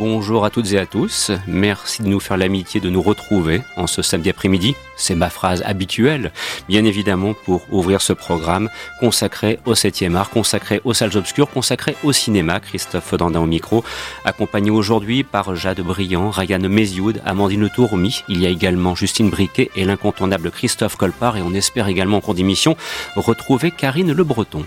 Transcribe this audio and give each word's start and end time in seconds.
Bonjour 0.00 0.46
à 0.46 0.50
toutes 0.50 0.72
et 0.72 0.78
à 0.78 0.86
tous. 0.86 1.30
Merci 1.46 2.02
de 2.02 2.08
nous 2.08 2.20
faire 2.20 2.38
l'amitié 2.38 2.80
de 2.80 2.88
nous 2.88 3.02
retrouver 3.02 3.60
en 3.76 3.86
ce 3.86 4.00
samedi 4.00 4.30
après-midi. 4.30 4.74
C'est 4.96 5.14
ma 5.14 5.28
phrase 5.28 5.62
habituelle, 5.66 6.32
bien 6.70 6.86
évidemment, 6.86 7.34
pour 7.34 7.66
ouvrir 7.70 8.00
ce 8.00 8.14
programme 8.14 8.70
consacré 8.98 9.58
au 9.66 9.74
7e 9.74 10.14
art, 10.14 10.30
consacré 10.30 10.80
aux 10.84 10.94
salles 10.94 11.18
obscures, 11.18 11.50
consacré 11.50 11.96
au 12.02 12.14
cinéma. 12.14 12.60
Christophe 12.60 13.12
Dandin 13.12 13.40
au 13.40 13.46
micro, 13.46 13.84
accompagné 14.24 14.70
aujourd'hui 14.70 15.22
par 15.22 15.54
Jade 15.54 15.82
Briand, 15.82 16.30
Ryan 16.30 16.66
Mézioud, 16.66 17.20
Amandine 17.26 17.68
Tourmi. 17.68 18.24
Il 18.26 18.40
y 18.40 18.46
a 18.46 18.48
également 18.48 18.94
Justine 18.94 19.28
Briquet 19.28 19.70
et 19.76 19.84
l'incontournable 19.84 20.50
Christophe 20.50 20.96
Colpart 20.96 21.36
et 21.36 21.42
on 21.42 21.52
espère 21.52 21.88
également 21.88 22.16
en 22.16 22.20
cours 22.22 22.34
d'émission 22.34 22.74
retrouver 23.16 23.70
Karine 23.70 24.14
Le 24.14 24.24
Breton. 24.24 24.64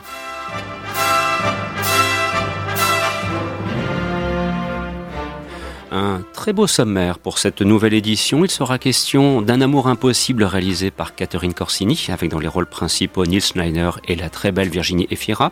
Un 5.95 6.23
très 6.33 6.53
beau 6.53 6.66
sommaire 6.66 7.19
pour 7.19 7.38
cette 7.38 7.61
nouvelle 7.61 7.94
édition. 7.94 8.44
Il 8.44 8.49
sera 8.49 8.80
question 8.80 9.44
d'un 9.44 9.61
amour 9.61 9.88
impossible 9.88 10.44
réalisé 10.44 10.89
par 10.89 11.13
Catherine 11.13 11.53
Corsini, 11.53 12.08
avec 12.09 12.31
dans 12.31 12.39
les 12.39 12.47
rôles 12.47 12.66
principaux 12.66 13.27
Neil 13.27 13.41
Schneider 13.41 13.99
et 14.08 14.16
la 14.16 14.31
très 14.31 14.52
belle 14.52 14.69
Virginie 14.69 15.05
Efira. 15.11 15.52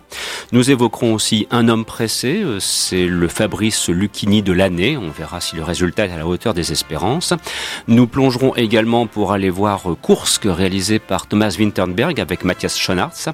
Nous 0.52 0.72
évoquerons 0.72 1.14
aussi 1.14 1.45
Un 1.52 1.69
homme 1.69 1.86
pressé, 1.86 2.44
c'est 2.58 3.06
le 3.06 3.28
Fabrice 3.28 3.88
Lucchini 3.89 4.42
de 4.42 4.52
l'année. 4.52 4.97
On 4.97 5.12
verra 5.12 5.42
si 5.42 5.56
le 5.56 5.62
résultat 5.62 6.08
est 6.08 6.12
à 6.12 6.17
la 6.17 6.25
hauteur 6.25 6.56
des 6.56 6.72
espérances. 6.72 7.36
Nous 7.88 8.08
plongerons 8.08 8.56
également 8.56 9.06
pour 9.06 9.34
aller 9.34 9.52
voir 9.52 9.84
Kursk, 10.02 10.45
réalisé 10.45 10.97
par 10.97 11.28
Thomas 11.28 11.56
Winterberg 11.59 12.19
avec 12.19 12.45
Matthias 12.45 12.80
Schonartz. 12.80 13.30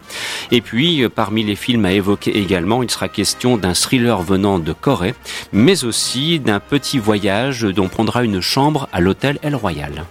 Et 0.52 0.60
puis, 0.60 1.08
parmi 1.08 1.46
les 1.46 1.56
films 1.56 1.86
à 1.86 1.94
évoquer 1.94 2.38
également, 2.38 2.84
il 2.84 2.92
sera 2.92 3.08
question 3.08 3.56
d'un 3.56 3.76
thriller 3.76 4.22
venant 4.22 4.60
de 4.60 4.74
Corée, 4.74 5.16
mais 5.54 5.86
aussi 5.86 6.42
d'un 6.42 6.60
petit 6.60 6.97
voyage 7.00 7.64
dont 7.64 7.88
prendra 7.88 8.24
une 8.24 8.42
chambre 8.42 8.88
à 8.92 9.00
l'hôtel 9.00 9.40
El 9.42 9.56
Royal. 9.56 10.06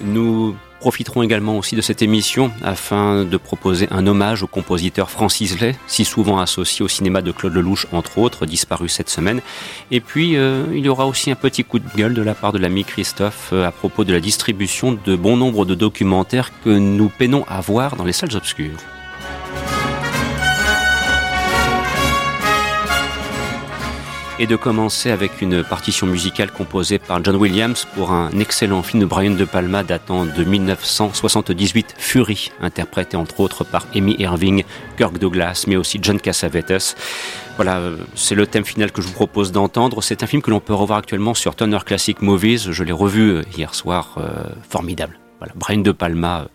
Nous 0.00 0.56
profiterons 0.80 1.22
également 1.22 1.58
aussi 1.58 1.74
de 1.74 1.80
cette 1.80 2.00
émission 2.00 2.52
afin 2.62 3.24
de 3.24 3.36
proposer 3.36 3.88
un 3.90 4.06
hommage 4.06 4.44
au 4.44 4.46
compositeur 4.46 5.10
Francis 5.10 5.58
Lay, 5.60 5.74
si 5.88 6.04
souvent 6.04 6.38
associé 6.38 6.84
au 6.84 6.88
cinéma 6.88 7.22
de 7.22 7.32
Claude 7.32 7.54
Lelouch, 7.54 7.86
entre 7.90 8.18
autres, 8.18 8.46
disparu 8.46 8.88
cette 8.88 9.10
semaine. 9.10 9.40
Et 9.90 10.00
puis, 10.00 10.36
euh, 10.36 10.64
il 10.72 10.84
y 10.84 10.88
aura 10.88 11.06
aussi 11.06 11.30
un 11.30 11.34
petit 11.34 11.64
coup 11.64 11.80
de 11.80 11.88
gueule 11.96 12.14
de 12.14 12.22
la 12.22 12.34
part 12.34 12.52
de 12.52 12.58
l'ami 12.58 12.84
Christophe 12.84 13.50
euh, 13.52 13.66
à 13.66 13.72
propos 13.72 14.04
de 14.04 14.12
la 14.12 14.20
distribution 14.20 14.96
de 15.04 15.16
bon 15.16 15.36
nombre 15.36 15.64
de 15.64 15.74
documentaires 15.74 16.52
que 16.62 16.70
nous 16.70 17.08
peinons 17.08 17.44
à 17.48 17.60
voir 17.60 17.96
dans 17.96 18.04
les 18.04 18.12
salles 18.12 18.36
obscures. 18.36 18.78
Et 24.38 24.46
de 24.46 24.56
commencer 24.56 25.10
avec 25.10 25.40
une 25.40 25.64
partition 25.64 26.06
musicale 26.06 26.50
composée 26.50 26.98
par 26.98 27.22
John 27.24 27.36
Williams 27.36 27.86
pour 27.94 28.12
un 28.12 28.30
excellent 28.38 28.82
film 28.82 29.00
de 29.00 29.06
Brian 29.06 29.30
De 29.30 29.44
Palma 29.44 29.82
datant 29.82 30.24
de 30.26 30.44
1978, 30.44 31.94
Fury, 31.96 32.50
interprété 32.60 33.16
entre 33.16 33.40
autres 33.40 33.64
par 33.64 33.86
Amy 33.94 34.16
Irving, 34.18 34.64
Kirk 34.96 35.18
Douglas, 35.18 35.64
mais 35.66 35.76
aussi 35.76 35.98
John 36.02 36.20
Cassavetes. 36.20 36.96
Voilà, 37.56 37.80
c'est 38.14 38.34
le 38.34 38.46
thème 38.46 38.64
final 38.64 38.92
que 38.92 39.00
je 39.00 39.06
vous 39.06 39.14
propose 39.14 39.52
d'entendre. 39.52 40.02
C'est 40.02 40.22
un 40.22 40.26
film 40.26 40.42
que 40.42 40.50
l'on 40.50 40.60
peut 40.60 40.74
revoir 40.74 40.98
actuellement 40.98 41.34
sur 41.34 41.56
Turner 41.56 41.78
Classic 41.84 42.20
Movies. 42.20 42.70
Je 42.70 42.84
l'ai 42.84 42.92
revu 42.92 43.42
hier 43.56 43.74
soir, 43.74 44.16
euh, 44.18 44.44
formidable. 44.68 45.18
Voilà, 45.38 45.52
Brian 45.54 45.80
De 45.80 45.92
Palma, 45.92 46.42
euh, 46.42 46.48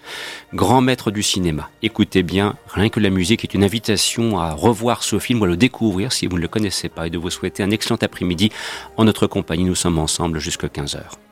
grand 0.54 0.82
maître 0.82 1.12
du 1.12 1.22
cinéma. 1.22 1.70
Écoutez 1.84 2.24
bien, 2.24 2.56
rien 2.74 2.90
que 2.90 3.00
la 3.00 3.10
musique 3.10 3.44
est 3.44 3.54
une 3.54 3.64
invitation 3.64 4.40
à 4.40 4.54
revoir 4.54 5.04
ce 5.04 5.20
film 5.20 5.42
ou 5.42 5.46
à 5.46 5.48
le 5.48 5.58
découvrir 5.58 6.12
si 6.12 6.28
vous 6.28 6.38
ne 6.38 6.42
le 6.42 6.48
connaissez 6.48 6.90
pas 6.90 7.08
et 7.08 7.10
de 7.10 7.18
vous 7.18 7.30
souhaiter 7.30 7.64
un 7.64 7.72
excellent 7.72 8.00
après-midi 8.02 8.52
en 8.98 9.06
notre 9.06 9.28
compagnie. 9.28 9.66
Nous 9.66 9.76
sommes 9.76 10.00
ensemble 10.00 10.40
jusqu'à 10.40 10.68
15h. 10.68 11.31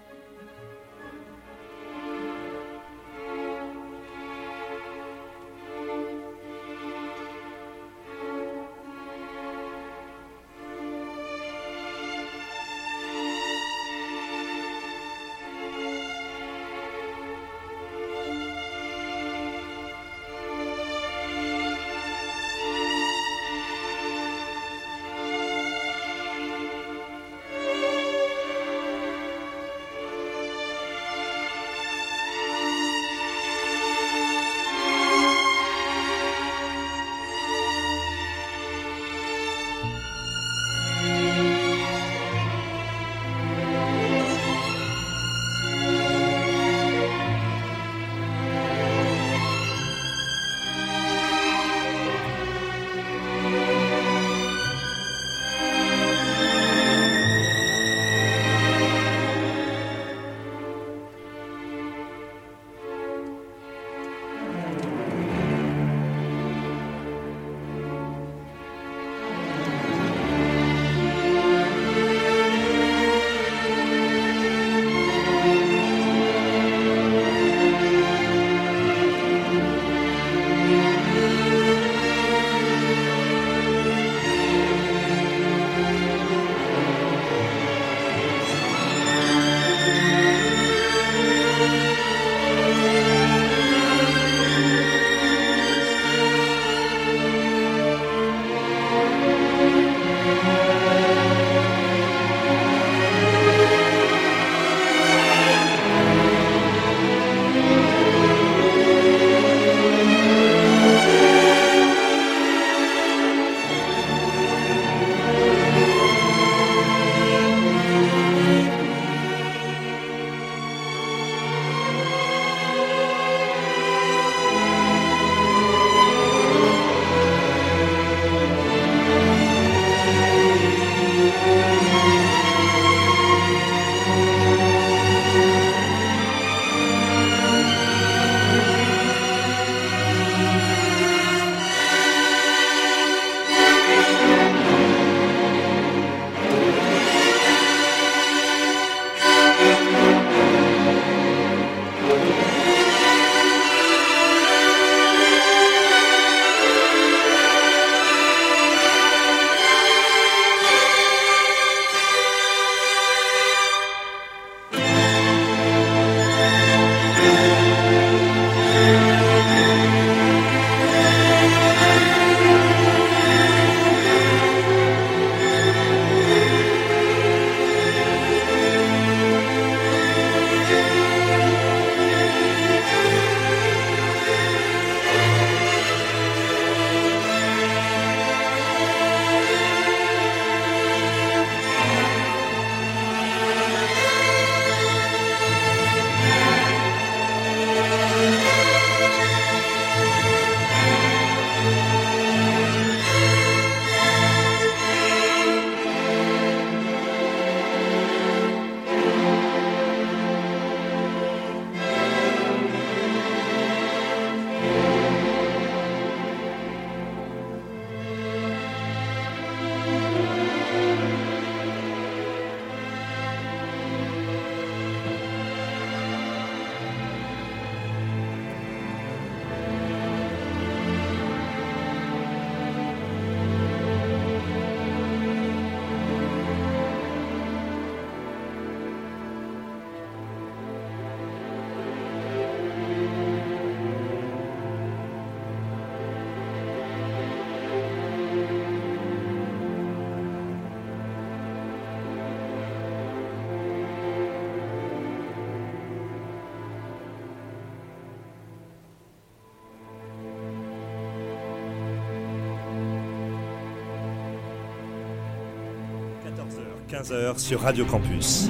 15h 266.99 267.37
sur 267.37 267.61
Radio 267.61 267.85
Campus. 267.85 268.49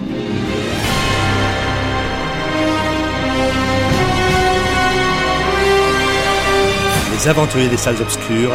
Les 7.11 7.27
aventuriers 7.27 7.69
des 7.69 7.77
salles 7.77 8.01
obscures. 8.01 8.51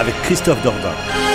Avec 0.00 0.20
Christophe 0.22 0.62
Dordain. 0.64 1.27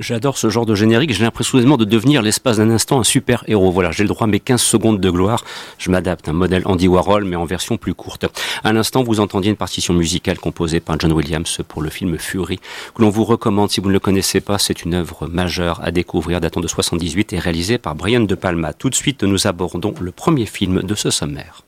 J'adore 0.00 0.38
ce 0.38 0.48
genre 0.48 0.64
de 0.64 0.74
générique. 0.74 1.12
J'ai 1.12 1.24
l'impression 1.24 1.58
de 1.58 1.84
devenir 1.84 2.22
l'espace 2.22 2.56
d'un 2.56 2.70
instant 2.70 3.00
un 3.00 3.04
super 3.04 3.44
héros. 3.48 3.70
Voilà, 3.70 3.90
j'ai 3.90 4.02
le 4.02 4.08
droit 4.08 4.24
à 4.24 4.26
mes 4.26 4.40
15 4.40 4.58
secondes 4.58 4.98
de 4.98 5.10
gloire. 5.10 5.44
Je 5.76 5.90
m'adapte, 5.90 6.26
un 6.26 6.32
modèle 6.32 6.62
Andy 6.64 6.88
Warhol, 6.88 7.26
mais 7.26 7.36
en 7.36 7.44
version 7.44 7.76
plus 7.76 7.92
courte. 7.92 8.24
À 8.64 8.72
l'instant, 8.72 9.02
vous 9.02 9.20
entendiez 9.20 9.50
une 9.50 9.58
partition 9.58 9.92
musicale 9.92 10.38
composée 10.38 10.80
par 10.80 10.98
John 10.98 11.12
Williams 11.12 11.60
pour 11.68 11.82
le 11.82 11.90
film 11.90 12.16
Fury, 12.16 12.60
que 12.94 13.02
l'on 13.02 13.10
vous 13.10 13.24
recommande 13.24 13.70
si 13.70 13.82
vous 13.82 13.88
ne 13.88 13.92
le 13.92 14.00
connaissez 14.00 14.40
pas. 14.40 14.56
C'est 14.56 14.86
une 14.86 14.94
œuvre 14.94 15.26
majeure 15.26 15.80
à 15.84 15.90
découvrir, 15.90 16.40
datant 16.40 16.62
de 16.62 16.68
78 16.68 17.34
et 17.34 17.38
réalisée 17.38 17.76
par 17.76 17.94
Brian 17.94 18.20
De 18.20 18.34
Palma. 18.34 18.72
Tout 18.72 18.88
de 18.88 18.94
suite, 18.94 19.22
nous 19.22 19.46
abordons 19.46 19.92
le 20.00 20.12
premier 20.12 20.46
film 20.46 20.80
de 20.80 20.94
ce 20.94 21.10
sommaire. 21.10 21.60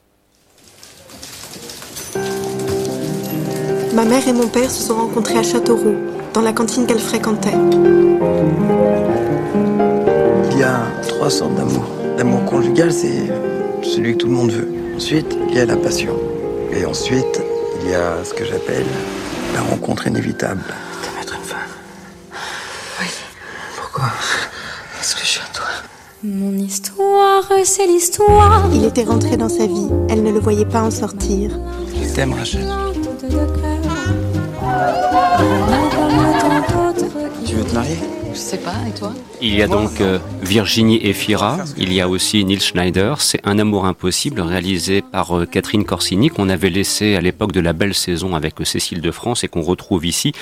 Ma 3.94 4.06
mère 4.06 4.26
et 4.26 4.32
mon 4.32 4.48
père 4.48 4.70
se 4.70 4.84
sont 4.84 4.94
rencontrés 4.96 5.36
à 5.36 5.42
Châteauroux 5.42 6.21
dans 6.32 6.40
la 6.40 6.52
cantine 6.52 6.86
qu'elle 6.86 7.00
fréquentait. 7.00 7.56
Il 10.50 10.58
y 10.58 10.62
a 10.62 10.80
trois 11.08 11.30
sortes 11.30 11.54
d'amour. 11.54 11.84
L'amour 12.16 12.44
conjugal, 12.44 12.92
c'est 12.92 13.30
celui 13.82 14.12
que 14.12 14.18
tout 14.18 14.26
le 14.28 14.34
monde 14.34 14.50
veut. 14.50 14.68
Ensuite, 14.96 15.36
il 15.48 15.56
y 15.56 15.60
a 15.60 15.66
la 15.66 15.76
passion. 15.76 16.16
Et 16.72 16.84
ensuite, 16.86 17.42
il 17.82 17.90
y 17.90 17.94
a 17.94 18.24
ce 18.24 18.32
que 18.32 18.44
j'appelle 18.44 18.86
la 19.54 19.60
rencontre 19.62 20.06
inévitable. 20.06 20.62
De 20.62 21.18
mettre 21.18 21.34
une 21.34 21.42
femme. 21.42 21.58
Oui. 23.00 23.06
Pourquoi? 23.76 24.04
Parce 24.94 25.14
que 25.14 25.20
je 25.20 25.26
suis 25.26 25.40
à 25.40 25.52
toi. 25.52 25.66
Mon 26.22 26.52
histoire, 26.52 27.44
c'est 27.64 27.86
l'histoire. 27.86 28.68
Il 28.72 28.84
était 28.84 29.04
rentré 29.04 29.36
dans 29.36 29.48
sa 29.48 29.66
vie. 29.66 29.88
Elle 30.08 30.22
ne 30.22 30.30
le 30.30 30.38
voyait 30.38 30.64
pas 30.64 30.82
en 30.82 30.90
sortir. 30.90 31.50
Je 32.00 32.14
t'aime, 32.14 32.32
Rachel. 32.32 32.66
Tu 37.72 37.78
veux 37.78 37.84
te 37.84 37.88
marier 37.88 38.21
Je 38.32 38.38
sais 38.38 38.58
pas, 38.58 38.76
et 38.88 38.98
toi? 38.98 39.12
Il 39.44 39.56
y 39.56 39.60
a 39.60 39.66
donc 39.66 40.00
euh, 40.00 40.20
Virginie 40.40 41.04
Efira, 41.04 41.58
il 41.76 41.92
y 41.92 42.00
a 42.00 42.08
aussi 42.08 42.44
Neil 42.44 42.60
Schneider, 42.60 43.20
c'est 43.20 43.40
Un 43.44 43.58
amour 43.58 43.86
impossible 43.86 44.40
réalisé 44.40 45.02
par 45.02 45.36
euh, 45.36 45.46
Catherine 45.46 45.84
Corsini 45.84 46.28
qu'on 46.28 46.48
avait 46.48 46.70
laissé 46.70 47.16
à 47.16 47.20
l'époque 47.20 47.50
de 47.50 47.58
la 47.58 47.72
belle 47.72 47.92
saison 47.92 48.36
avec 48.36 48.60
euh, 48.60 48.64
Cécile 48.64 49.00
de 49.00 49.10
France 49.10 49.42
et 49.42 49.48
qu'on 49.48 49.62
retrouve 49.62 50.06
ici 50.06 50.32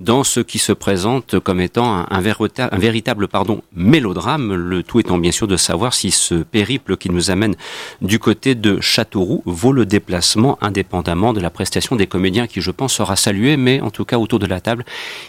dans 0.00 0.22
ce 0.22 0.40
qui 0.40 0.58
se 0.58 0.72
présente 0.72 1.40
comme 1.40 1.62
étant 1.62 2.04
un, 2.10 2.20
véritable 2.20 3.26
pardon, 3.26 3.62
mélodrame, 3.74 4.54
le 4.54 4.82
tout 4.82 5.00
étant 5.00 5.16
bien 5.16 5.32
sûr 5.32 5.48
de 5.48 5.56
savoir 5.56 5.94
si 5.94 6.10
ce 6.10 6.34
périple 6.34 6.98
qui 6.98 7.08
nous 7.08 7.30
amène 7.30 7.54
du 8.02 8.18
côté 8.18 8.54
de 8.54 8.82
Châteauroux 8.82 9.42
vaut 9.46 9.72
le 9.72 9.86
déplacement 9.86 10.58
indépendamment 10.60 11.32
de 11.32 11.40
la 11.40 11.48
prestation 11.48 11.96
des 11.96 12.06
comédiens 12.06 12.46
qui 12.46 12.60
je 12.60 12.70
pense 12.70 12.92
sera 12.92 13.16
saluée, 13.16 13.56
mais 13.56 13.80
en 13.80 13.90
tout 13.90 14.04
cas 14.04 14.18
autour 14.18 14.38
de 14.40 14.46
la 14.46 14.60
table 14.60 14.84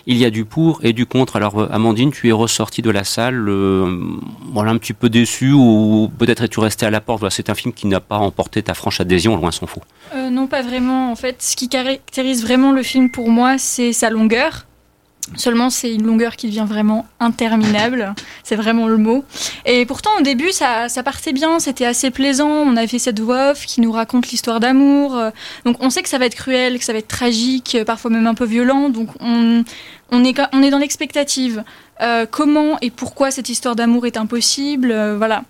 il 0.07 0.17
y 0.17 0.25
a 0.25 0.29
du 0.29 0.43
pour 0.43 0.81
et 0.83 0.91
du 0.91 1.05
contre. 1.05 1.37
Alors 1.37 1.71
Amandine, 1.71 2.02
tu 2.11 2.29
es 2.29 2.31
ressortie 2.31 2.81
de 2.81 2.89
la 2.89 3.03
salle, 3.03 3.47
euh, 3.47 3.97
voilà, 4.51 4.71
un 4.71 4.77
petit 4.77 4.93
peu 4.93 5.09
déçue 5.09 5.51
ou 5.53 6.11
peut-être 6.17 6.43
es-tu 6.43 6.59
restée 6.59 6.85
à 6.85 6.89
la 6.89 7.01
porte? 7.01 7.19
Voilà, 7.19 7.31
c'est 7.31 7.49
un 7.49 7.55
film 7.55 7.73
qui 7.73 7.87
n'a 7.87 7.99
pas 7.99 8.17
emporté 8.17 8.61
ta 8.63 8.73
franche 8.73 8.99
adhésion, 9.01 9.35
loin 9.35 9.51
s'en 9.51 9.67
faut. 9.67 9.81
Euh, 10.15 10.29
non, 10.29 10.47
pas 10.47 10.61
vraiment. 10.61 11.11
En 11.11 11.15
fait, 11.15 11.41
ce 11.41 11.55
qui 11.55 11.69
caractérise 11.69 12.43
vraiment 12.43 12.71
le 12.71 12.83
film 12.83 13.09
pour 13.09 13.29
moi, 13.29 13.57
c'est 13.57 13.93
sa 13.93 14.09
longueur. 14.09 14.65
Seulement, 15.35 15.69
c'est 15.69 15.93
une 15.93 16.05
longueur 16.05 16.35
qui 16.35 16.47
devient 16.47 16.65
vraiment 16.67 17.05
interminable. 17.19 18.13
C'est 18.43 18.57
vraiment 18.57 18.89
le 18.89 18.97
mot. 18.97 19.23
Et 19.65 19.85
pourtant, 19.85 20.09
au 20.19 20.21
début, 20.21 20.51
ça, 20.51 20.89
ça 20.89 21.01
partait 21.01 21.31
bien. 21.31 21.59
C'était 21.59 21.85
assez 21.85 22.11
plaisant. 22.11 22.49
On 22.49 22.75
avait 22.75 22.99
cette 22.99 23.21
voix 23.21 23.51
off 23.51 23.65
qui 23.65 23.79
nous 23.79 23.91
raconte 23.91 24.29
l'histoire 24.31 24.59
d'amour. 24.59 25.17
Donc, 25.63 25.77
on 25.79 25.89
sait 25.89 26.03
que 26.03 26.09
ça 26.09 26.17
va 26.17 26.25
être 26.25 26.35
cruel, 26.35 26.77
que 26.77 26.83
ça 26.83 26.91
va 26.91 26.99
être 26.99 27.07
tragique, 27.07 27.77
parfois 27.85 28.11
même 28.11 28.27
un 28.27 28.33
peu 28.33 28.43
violent. 28.43 28.89
Donc, 28.89 29.09
on, 29.21 29.63
on, 30.11 30.23
est, 30.25 30.39
on 30.51 30.61
est 30.61 30.69
dans 30.69 30.77
l'expectative. 30.77 31.63
Euh, 32.01 32.25
comment 32.29 32.77
et 32.81 32.91
pourquoi 32.91 33.31
cette 33.31 33.49
histoire 33.49 33.75
d'amour 33.75 34.05
est 34.05 34.17
impossible 34.17 34.91
euh, 34.91 35.17
Voilà. 35.17 35.43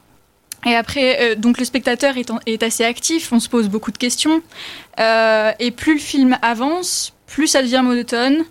Et 0.65 0.75
après, 0.75 1.17
euh, 1.21 1.35
donc 1.35 1.57
le 1.57 1.65
spectateur 1.65 2.17
est, 2.17 2.31
est, 2.45 2.63
assez 2.63 2.85
actif, 2.85 3.33
on 3.33 3.39
se 3.39 3.49
pose 3.49 3.67
beaucoup 3.67 3.91
de 3.91 3.97
questions. 3.97 4.41
Et 4.97 5.71
plus 5.71 5.93
le 5.95 5.99
film 5.99 6.37
avance, 6.41 7.13
plus 7.27 7.47
ça 7.47 7.61
devient 7.61 7.81
monotone. 7.83 8.43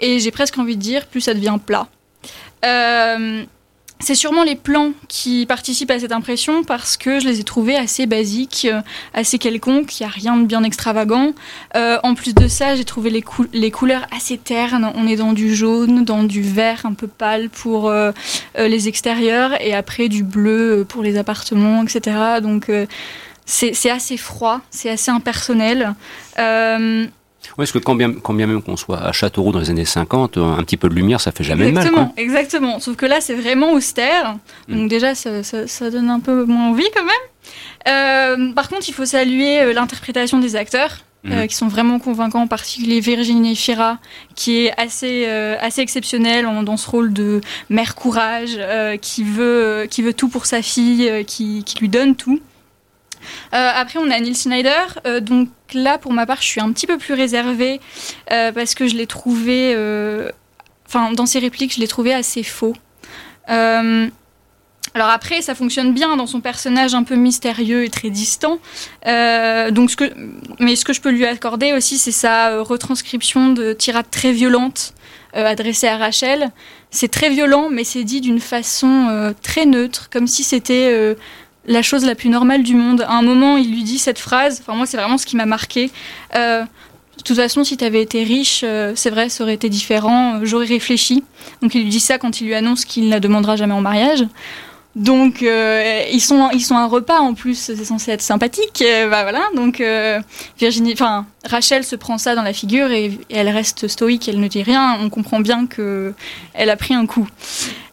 Et 0.00 0.18
j'ai 0.18 0.30
presque 0.30 0.58
envie 0.58 0.76
de 0.76 0.82
dire, 0.82 1.06
plus 1.06 1.20
ça 1.20 1.34
devient 1.34 1.58
plat. 1.64 1.88
Euh, 2.64 3.44
c'est 4.02 4.14
sûrement 4.14 4.44
les 4.44 4.56
plans 4.56 4.92
qui 5.08 5.44
participent 5.44 5.90
à 5.90 5.98
cette 5.98 6.12
impression 6.12 6.64
parce 6.64 6.96
que 6.96 7.20
je 7.20 7.28
les 7.28 7.40
ai 7.40 7.44
trouvés 7.44 7.76
assez 7.76 8.06
basiques, 8.06 8.66
assez 9.12 9.38
quelconques, 9.38 10.00
il 10.00 10.04
n'y 10.04 10.06
a 10.06 10.10
rien 10.10 10.36
de 10.38 10.46
bien 10.46 10.64
extravagant. 10.64 11.34
Euh, 11.76 11.98
en 12.02 12.14
plus 12.14 12.34
de 12.34 12.48
ça, 12.48 12.76
j'ai 12.76 12.84
trouvé 12.84 13.10
les, 13.10 13.20
cou 13.20 13.44
les, 13.52 13.70
couleurs 13.70 14.06
assez 14.10 14.38
ternes. 14.38 14.90
On 14.94 15.06
est 15.06 15.16
dans 15.16 15.34
du 15.34 15.54
jaune, 15.54 16.02
dans 16.04 16.24
du 16.24 16.40
vert 16.40 16.80
un 16.84 16.94
peu 16.94 17.08
pâle 17.08 17.50
pour 17.50 17.90
euh, 17.90 18.12
euh, 18.58 18.68
les 18.68 18.88
extérieurs 18.88 19.60
et 19.60 19.74
après 19.74 20.08
du 20.08 20.22
bleu 20.22 20.86
pour 20.88 21.02
les 21.02 21.18
appartements, 21.18 21.82
etc. 21.82 22.16
Donc 22.42 22.72
c'est 23.44 23.90
assez 23.90 24.16
froid, 24.16 24.62
c'est 24.70 24.88
assez 24.88 25.10
impersonnel. 25.10 25.94
Oui, 27.60 27.66
parce 27.66 27.72
que 27.72 27.78
quand 27.78 27.94
bien, 27.94 28.14
quand 28.14 28.32
bien 28.32 28.46
même 28.46 28.62
qu'on 28.62 28.78
soit 28.78 29.02
à 29.02 29.12
Châteauroux 29.12 29.52
dans 29.52 29.58
les 29.58 29.68
années 29.68 29.84
50, 29.84 30.38
un 30.38 30.62
petit 30.62 30.78
peu 30.78 30.88
de 30.88 30.94
lumière, 30.94 31.20
ça 31.20 31.30
fait 31.30 31.44
jamais 31.44 31.68
exactement, 31.68 31.96
mal. 31.98 32.06
Quoi. 32.14 32.22
Exactement, 32.22 32.80
sauf 32.80 32.96
que 32.96 33.04
là, 33.04 33.20
c'est 33.20 33.34
vraiment 33.34 33.72
austère. 33.72 34.36
Donc 34.68 34.84
mm. 34.84 34.88
déjà, 34.88 35.14
ça, 35.14 35.42
ça, 35.42 35.66
ça, 35.66 35.90
donne 35.90 36.08
un 36.08 36.20
peu 36.20 36.44
moins 36.44 36.70
envie 36.70 36.88
quand 36.94 37.04
même. 37.04 38.48
Euh, 38.48 38.52
par 38.54 38.70
contre, 38.70 38.88
il 38.88 38.94
faut 38.94 39.04
saluer 39.04 39.60
euh, 39.60 39.72
l'interprétation 39.74 40.38
des 40.38 40.56
acteurs. 40.56 41.04
Mm. 41.22 41.32
Euh, 41.32 41.46
qui 41.46 41.54
sont 41.54 41.68
vraiment 41.68 41.98
convaincants, 41.98 42.40
en 42.40 42.46
particulier 42.46 43.00
Virginie 43.00 43.54
Fira, 43.54 43.98
qui 44.34 44.64
est 44.64 44.80
assez, 44.80 45.24
euh, 45.26 45.56
assez 45.60 45.82
exceptionnelle 45.82 46.46
en, 46.46 46.62
dans 46.62 46.78
ce 46.78 46.88
rôle 46.88 47.12
de 47.12 47.42
mère 47.68 47.94
courage, 47.94 48.56
euh, 48.56 48.96
qui, 48.96 49.22
veut, 49.22 49.86
qui 49.90 50.00
veut 50.00 50.14
tout 50.14 50.30
pour 50.30 50.46
sa 50.46 50.62
fille, 50.62 51.24
qui, 51.26 51.62
qui 51.64 51.78
lui 51.78 51.90
donne 51.90 52.16
tout. 52.16 52.40
Euh, 53.52 53.70
après, 53.74 53.98
on 53.98 54.10
a 54.10 54.18
Neil 54.18 54.34
Schneider. 54.34 54.98
Euh, 55.06 55.20
donc 55.20 55.48
là, 55.72 55.98
pour 55.98 56.12
ma 56.12 56.26
part, 56.26 56.40
je 56.40 56.46
suis 56.46 56.60
un 56.60 56.72
petit 56.72 56.86
peu 56.86 56.98
plus 56.98 57.14
réservée 57.14 57.80
euh, 58.32 58.52
parce 58.52 58.74
que 58.74 58.86
je 58.86 58.96
l'ai 58.96 59.06
trouvé. 59.06 59.74
Enfin, 60.86 61.12
dans 61.12 61.26
ses 61.26 61.38
répliques, 61.38 61.74
je 61.74 61.80
l'ai 61.80 61.88
trouvé 61.88 62.12
assez 62.12 62.42
faux. 62.42 62.74
Alors 64.92 65.08
après, 65.08 65.40
ça 65.40 65.54
fonctionne 65.54 65.94
bien 65.94 66.16
dans 66.16 66.26
son 66.26 66.40
personnage 66.40 66.94
un 66.94 67.04
peu 67.04 67.14
mystérieux 67.14 67.84
et 67.84 67.90
très 67.90 68.10
distant. 68.10 68.58
Donc 69.04 69.90
ce 69.90 69.96
que, 69.96 70.12
mais 70.58 70.74
ce 70.74 70.84
que 70.84 70.92
je 70.92 71.00
peux 71.00 71.10
lui 71.10 71.26
accorder 71.26 71.72
aussi, 71.72 71.96
c'est 71.96 72.10
sa 72.10 72.60
retranscription 72.60 73.52
de 73.52 73.72
tirades 73.72 74.10
très 74.10 74.32
violentes 74.32 74.94
adressées 75.32 75.86
à 75.86 75.96
Rachel. 75.96 76.50
C'est 76.90 77.10
très 77.10 77.30
violent, 77.30 77.68
mais 77.70 77.84
c'est 77.84 78.02
dit 78.02 78.20
d'une 78.20 78.40
façon 78.40 79.32
très 79.42 79.66
neutre, 79.66 80.10
comme 80.10 80.26
si 80.26 80.42
c'était 80.42 81.16
la 81.66 81.82
chose 81.82 82.04
la 82.04 82.14
plus 82.14 82.28
normale 82.28 82.62
du 82.62 82.74
monde. 82.74 83.02
À 83.02 83.14
un 83.14 83.22
moment, 83.22 83.56
il 83.56 83.70
lui 83.70 83.82
dit 83.82 83.98
cette 83.98 84.18
phrase. 84.18 84.60
Enfin, 84.60 84.76
moi, 84.76 84.86
c'est 84.86 84.96
vraiment 84.96 85.18
ce 85.18 85.26
qui 85.26 85.36
m'a 85.36 85.46
marqué. 85.46 85.90
Euh, 86.34 86.62
de 86.62 87.22
toute 87.22 87.36
façon, 87.36 87.64
si 87.64 87.76
tu 87.76 87.84
avais 87.84 88.02
été 88.02 88.22
riche, 88.22 88.62
euh, 88.64 88.92
c'est 88.96 89.10
vrai, 89.10 89.28
ça 89.28 89.44
aurait 89.44 89.54
été 89.54 89.68
différent. 89.68 90.40
J'aurais 90.42 90.66
réfléchi. 90.66 91.22
Donc, 91.62 91.74
il 91.74 91.82
lui 91.82 91.90
dit 91.90 92.00
ça 92.00 92.18
quand 92.18 92.40
il 92.40 92.46
lui 92.46 92.54
annonce 92.54 92.84
qu'il 92.84 93.04
ne 93.04 93.10
la 93.10 93.20
demandera 93.20 93.56
jamais 93.56 93.74
en 93.74 93.80
mariage. 93.80 94.26
Donc 94.96 95.44
euh, 95.44 96.02
ils 96.12 96.20
sont 96.20 96.50
ils 96.52 96.62
sont 96.62 96.74
un 96.74 96.88
repas 96.88 97.20
en 97.20 97.32
plus, 97.32 97.54
c'est 97.54 97.76
censé 97.76 98.10
être 98.10 98.22
sympathique. 98.22 98.82
Bah 99.08 99.22
voilà, 99.22 99.42
donc 99.54 99.80
Virginie, 100.58 100.94
enfin 100.94 101.26
Rachel 101.44 101.84
se 101.84 101.94
prend 101.94 102.18
ça 102.18 102.34
dans 102.34 102.42
la 102.42 102.52
figure 102.52 102.90
et, 102.90 103.04
et, 103.04 103.20
elle 103.30 103.48
reste 103.50 103.86
stoïque, 103.86 104.28
elle 104.28 104.40
ne 104.40 104.48
dit 104.48 104.64
rien. 104.64 104.98
On 105.00 105.08
comprend 105.08 105.38
bien 105.38 105.68
que 105.68 106.12
elle 106.54 106.70
a 106.70 106.76
pris 106.76 106.94
un 106.94 107.06
coup. 107.06 107.28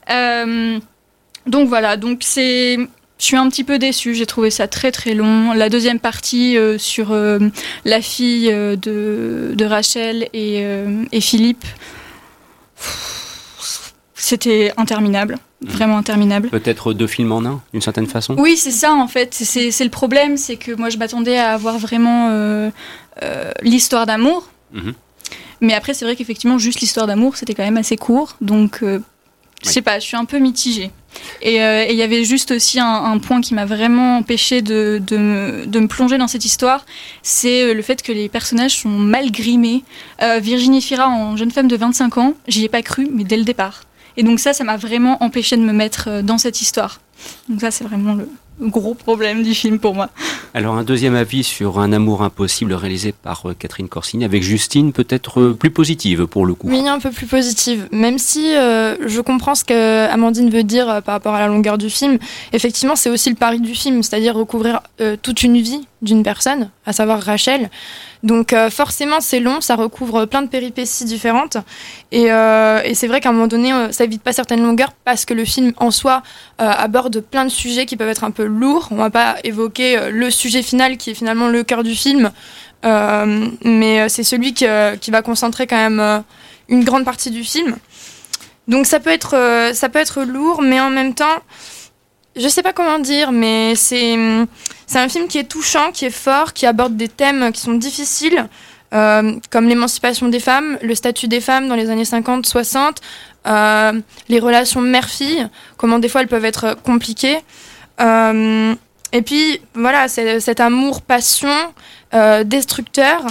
donc 0.07 1.67
voilà, 1.67 1.97
donc 1.97 2.21
c'est 2.23 2.79
je 3.19 3.25
suis 3.25 3.35
un 3.35 3.49
petit 3.49 3.63
peu 3.63 3.79
déçue, 3.79 4.13
j'ai 4.13 4.25
trouvé 4.25 4.51
ça 4.51 4.67
très 4.67 4.91
très 4.91 5.13
long. 5.13 5.53
La 5.53 5.69
deuxième 5.69 5.99
partie 5.99 6.57
euh, 6.57 6.77
sur 6.77 7.11
euh, 7.11 7.39
la 7.83 8.01
fille 8.01 8.51
euh, 8.51 8.75
de, 8.75 9.53
de, 9.55 9.65
Rachel 9.65 10.29
et, 10.33 10.63
et 11.11 11.21
Philippe, 11.21 11.65
c'était 14.13 14.71
interminable, 14.77 15.37
vraiment 15.61 15.97
interminable. 15.97 16.49
Peut-être 16.49 16.93
deux 16.93 17.07
films 17.07 17.31
en 17.31 17.43
un, 17.45 17.61
d'une 17.73 17.81
certaine 17.81 18.07
façon? 18.07 18.35
Oui, 18.37 18.55
c'est 18.55 18.71
ça 18.71 18.93
en 18.93 19.07
fait, 19.07 19.33
c'est 19.33 19.83
le 19.83 19.89
problème, 19.89 20.37
c'est 20.37 20.57
que 20.57 20.71
moi 20.73 20.89
je 20.89 20.97
m'attendais 20.97 21.37
à 21.37 21.53
avoir 21.53 21.77
vraiment 21.79 22.71
l'histoire 23.63 24.05
d'amour. 24.05 24.47
Mm 24.73 24.79
-hmm. 24.79 24.93
Mais 25.59 25.73
après, 25.73 25.95
c'est 25.95 26.05
vrai 26.05 26.15
qu'effectivement, 26.15 26.59
juste 26.59 26.81
l'histoire 26.81 27.07
d'amour, 27.07 27.35
c'était 27.35 27.55
quand 27.55 27.65
même 27.65 27.77
assez 27.77 27.97
court, 27.97 28.35
donc 28.41 28.83
je 29.63 29.69
sais 29.69 29.81
pas, 29.81 29.99
je 29.99 30.05
suis 30.05 30.15
un 30.17 30.25
peu 30.25 30.39
mitigée. 30.39 30.91
Et 31.41 31.61
euh, 31.61 31.85
il 31.89 31.95
y 31.95 32.03
avait 32.03 32.23
juste 32.23 32.51
aussi 32.51 32.79
un, 32.79 33.17
point 33.19 33.41
qui 33.41 33.53
m'a 33.53 33.65
vraiment 33.65 34.17
empêché 34.17 34.61
de, 34.61 35.01
de, 35.05 35.17
me- 35.17 35.87
plonger 35.87 36.17
dans 36.17 36.27
cette 36.27 36.45
histoire, 36.45 36.85
c'est 37.23 37.63
euh, 37.63 37.73
le 37.73 37.81
fait 37.81 38.01
que 38.03 38.11
les 38.11 38.29
personnages 38.29 38.81
sont 38.81 38.89
mal 38.89 39.31
grimés. 39.31 39.83
Euh, 40.21 40.39
Virginie 40.39 40.81
Fira 40.81 41.07
en 41.07 41.35
jeune 41.35 41.51
femme 41.51 41.67
de 41.67 41.75
25 41.75 42.17
ans, 42.17 42.33
j'y 42.47 42.65
ai 42.65 42.69
pas 42.69 42.81
cru, 42.81 43.07
mais 43.11 43.23
dès 43.23 43.37
le 43.37 43.43
départ. 43.43 43.83
Et 44.15 44.23
donc 44.23 44.39
ça, 44.39 44.53
ça 44.53 44.63
m'a 44.63 44.77
vraiment 44.77 45.23
empêché 45.23 45.57
de 45.57 45.61
me 45.61 45.73
mettre 45.73 46.21
dans 46.21 46.37
cette 46.37 46.61
histoire. 46.61 47.01
Donc 47.49 47.61
ça, 47.61 47.71
c'est 47.71 47.83
vraiment 47.83 48.13
le 48.13 48.29
gros 48.61 48.93
problème 48.93 49.43
du 49.43 49.53
film 49.53 49.79
pour 49.79 49.95
moi. 49.95 50.09
Alors 50.53 50.75
un 50.75 50.83
deuxième 50.83 51.15
avis 51.15 51.43
sur 51.43 51.79
Un 51.79 51.93
amour 51.93 52.23
impossible 52.23 52.73
réalisé 52.73 53.11
par 53.11 53.49
euh, 53.49 53.53
Catherine 53.53 53.87
Corsini 53.89 54.25
avec 54.25 54.41
Justine, 54.43 54.91
peut-être 54.93 55.41
euh, 55.41 55.53
plus 55.53 55.69
positive 55.69 56.25
pour 56.25 56.45
le 56.45 56.55
coup. 56.55 56.67
Oui, 56.69 56.87
un 56.87 56.99
peu 56.99 57.11
plus 57.11 57.27
positive. 57.27 57.87
Même 57.91 58.17
si 58.17 58.55
euh, 58.55 58.95
je 59.07 59.21
comprends 59.21 59.55
ce 59.55 59.63
que 59.63 60.07
Amandine 60.07 60.49
veut 60.49 60.63
dire 60.63 60.89
euh, 60.89 61.01
par 61.01 61.13
rapport 61.13 61.35
à 61.35 61.39
la 61.39 61.47
longueur 61.47 61.77
du 61.77 61.89
film, 61.89 62.17
effectivement, 62.53 62.95
c'est 62.95 63.09
aussi 63.09 63.29
le 63.29 63.35
pari 63.35 63.59
du 63.59 63.75
film, 63.75 64.01
c'est-à-dire 64.01 64.35
recouvrir 64.35 64.81
euh, 65.01 65.15
toute 65.21 65.43
une 65.43 65.57
vie 65.61 65.87
d'une 66.01 66.23
personne, 66.23 66.69
à 66.85 66.93
savoir 66.93 67.21
Rachel. 67.21 67.69
Donc 68.23 68.53
euh, 68.53 68.69
forcément, 68.69 69.19
c'est 69.21 69.39
long, 69.39 69.61
ça 69.61 69.75
recouvre 69.75 70.25
plein 70.25 70.41
de 70.41 70.47
péripéties 70.47 71.05
différentes. 71.05 71.57
Et, 72.11 72.31
euh, 72.31 72.81
c'est 72.93 73.07
vrai 73.07 73.21
qu'à 73.21 73.29
un 73.29 73.31
moment 73.31 73.47
donné, 73.47 73.73
euh, 73.73 73.91
ça 73.91 74.03
évite 74.03 74.23
pas 74.23 74.33
certaines 74.33 74.61
longueurs 74.61 74.93
parce 75.05 75.25
que 75.25 75.33
le 75.33 75.45
film 75.45 75.73
en 75.77 75.91
soi 75.91 76.23
aborde 76.57 77.19
plein 77.19 77.45
de 77.45 77.49
sujets 77.49 77.85
qui 77.85 77.97
peuvent 77.97 78.09
être 78.09 78.23
un 78.23 78.31
peu 78.31 78.45
lourds. 78.45 78.87
On 78.91 78.95
va 78.95 79.09
pas 79.09 79.35
évoquer 79.43 80.09
le 80.11 80.31
sujet 80.31 80.63
final 80.63 80.97
qui 80.97 81.11
est 81.11 81.13
finalement 81.13 81.47
le 81.47 81.63
cœur 81.63 81.83
du 81.83 81.95
film, 81.95 82.31
mais 82.83 84.09
c'est 84.09 84.23
celui 84.23 84.53
qui, 84.53 84.65
va 84.65 85.21
concentrer 85.21 85.67
quand 85.67 85.77
même 85.77 86.23
une 86.67 86.83
grande 86.83 87.05
partie 87.05 87.29
du 87.29 87.43
film. 87.43 87.75
Donc 88.67 88.85
ça 88.87 88.99
peut 88.99 89.11
être, 89.11 89.71
ça 89.73 89.89
peut 89.89 89.99
être 89.99 90.23
lourd, 90.23 90.61
mais 90.63 90.79
en 90.79 90.89
même 90.89 91.13
temps, 91.13 91.43
je 92.39 92.47
sais 92.47 92.63
pas 92.63 92.73
comment 92.73 92.99
dire, 92.99 93.31
mais 93.31 93.75
c'est, 93.75 94.13
un 94.13 95.09
film 95.09 95.27
qui 95.27 95.37
est 95.37 95.49
touchant, 95.49 95.91
qui 95.91 96.05
est 96.05 96.11
fort, 96.11 96.53
qui 96.53 96.65
aborde 96.65 96.95
des 96.95 97.07
thèmes 97.07 97.51
qui 97.51 97.61
sont 97.61 97.73
difficiles, 97.73 98.47
euh, 98.93 99.33
comme 99.49 99.67
l'émancipation 99.67 100.29
des 100.29 100.39
femmes, 100.39 100.77
le 100.81 100.95
statut 100.95 101.27
des 101.27 101.41
femmes 101.41 101.67
dans 101.67 101.75
les 101.75 101.89
années 101.89 102.05
50, 102.05 102.45
60, 102.45 103.01
euh, 103.47 103.93
les 104.29 104.39
relations 104.39 104.81
mère-fille, 104.81 105.47
comment 105.77 105.99
des 105.99 106.09
fois 106.09 106.21
elles 106.21 106.27
peuvent 106.27 106.45
être 106.45 106.75
compliquées. 106.83 107.39
Euh, 107.99 108.75
et 109.11 109.21
puis 109.21 109.61
voilà, 109.73 110.07
cet 110.07 110.59
amour-passion 110.59 111.49
euh, 112.13 112.43
destructeur. 112.43 113.25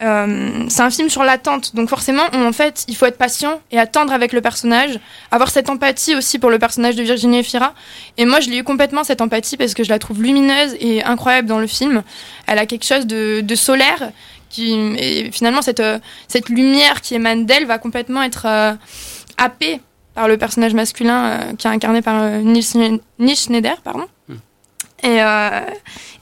Euh, 0.00 0.64
c'est 0.68 0.82
un 0.82 0.90
film 0.90 1.08
sur 1.10 1.24
l'attente, 1.24 1.74
donc 1.74 1.88
forcément, 1.88 2.22
on- 2.32 2.46
en 2.46 2.52
fait, 2.52 2.84
il 2.86 2.94
faut 2.94 3.06
être 3.06 3.18
patient 3.18 3.60
et 3.72 3.80
attendre 3.80 4.12
avec 4.12 4.32
le 4.32 4.40
personnage, 4.40 5.00
avoir 5.32 5.50
cette 5.50 5.68
empathie 5.70 6.14
aussi 6.14 6.38
pour 6.38 6.50
le 6.50 6.58
personnage 6.60 6.94
de 6.94 7.02
Virginie 7.02 7.38
Efira. 7.40 7.74
Et 8.16 8.24
moi, 8.24 8.38
je 8.38 8.48
l'ai 8.48 8.58
eu 8.58 8.62
complètement 8.64 9.02
cette 9.02 9.20
empathie 9.20 9.56
parce 9.56 9.74
que 9.74 9.82
je 9.82 9.88
la 9.88 9.98
trouve 9.98 10.22
lumineuse 10.22 10.76
et 10.78 11.02
incroyable 11.02 11.48
dans 11.48 11.58
le 11.58 11.66
film. 11.66 12.04
Elle 12.46 12.58
a 12.60 12.66
quelque 12.66 12.84
chose 12.84 13.06
de, 13.08 13.40
de 13.40 13.54
solaire 13.56 14.12
qui, 14.50 14.72
et 14.98 15.32
finalement, 15.32 15.62
cette, 15.62 15.80
euh, 15.80 15.98
cette 16.28 16.48
lumière 16.48 17.00
qui 17.00 17.16
émane 17.16 17.44
d'elle 17.44 17.66
va 17.66 17.78
complètement 17.78 18.22
être 18.22 18.46
euh, 18.46 18.74
happée 19.36 19.80
par 20.14 20.28
le 20.28 20.36
personnage 20.38 20.74
masculin 20.74 21.24
euh, 21.24 21.52
qui 21.58 21.66
est 21.66 21.70
incarné 21.70 22.02
par 22.02 22.22
Nils, 22.40 22.62
Schne- 22.62 23.00
Nils 23.18 23.36
Schneider, 23.36 23.76
pardon. 23.82 24.06
Et, 25.02 25.22
euh, 25.22 25.60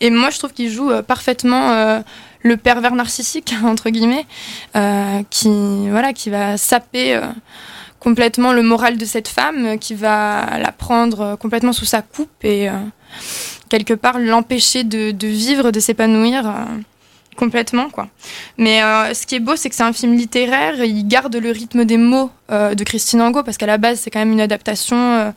et 0.00 0.10
moi, 0.10 0.30
je 0.30 0.38
trouve 0.38 0.52
qu'il 0.52 0.70
joue 0.70 0.90
parfaitement 1.06 2.02
le 2.46 2.56
pervers 2.56 2.94
narcissique 2.94 3.54
entre 3.64 3.90
guillemets, 3.90 4.26
euh, 4.76 5.22
qui 5.30 5.88
voilà, 5.90 6.12
qui 6.12 6.30
va 6.30 6.56
saper 6.56 7.14
euh, 7.14 7.22
complètement 8.00 8.52
le 8.52 8.62
moral 8.62 8.96
de 8.96 9.04
cette 9.04 9.28
femme, 9.28 9.66
euh, 9.66 9.76
qui 9.76 9.94
va 9.94 10.58
la 10.58 10.72
prendre 10.72 11.36
complètement 11.36 11.72
sous 11.72 11.84
sa 11.84 12.02
coupe 12.02 12.44
et 12.44 12.68
quelque 13.68 13.94
part 13.94 14.18
l'empêcher 14.18 14.84
de, 14.84 15.26
vivre, 15.26 15.70
de 15.70 15.80
s'épanouir. 15.80 16.54
complètement 17.36 17.90
quoi. 17.90 18.08
Mais 18.56 18.80
ce 19.12 19.26
qui 19.26 19.34
est 19.34 19.40
beau, 19.40 19.56
c'est 19.56 19.68
que 19.68 19.74
c'est 19.74 19.82
un 19.82 19.92
film 19.92 20.14
littéraire. 20.14 20.82
Il 20.84 21.06
garde 21.06 21.36
le 21.36 21.50
rythme 21.50 21.84
des 21.84 21.98
mots 21.98 22.30
de 22.50 22.84
Christine 22.84 23.20
Angot 23.20 23.42
parce 23.42 23.56
qu'à 23.56 23.66
la 23.66 23.78
base, 23.78 24.00
c'est 24.00 24.10
quand 24.10 24.20
même 24.20 24.32
une 24.32 24.40
adaptation 24.40 25.34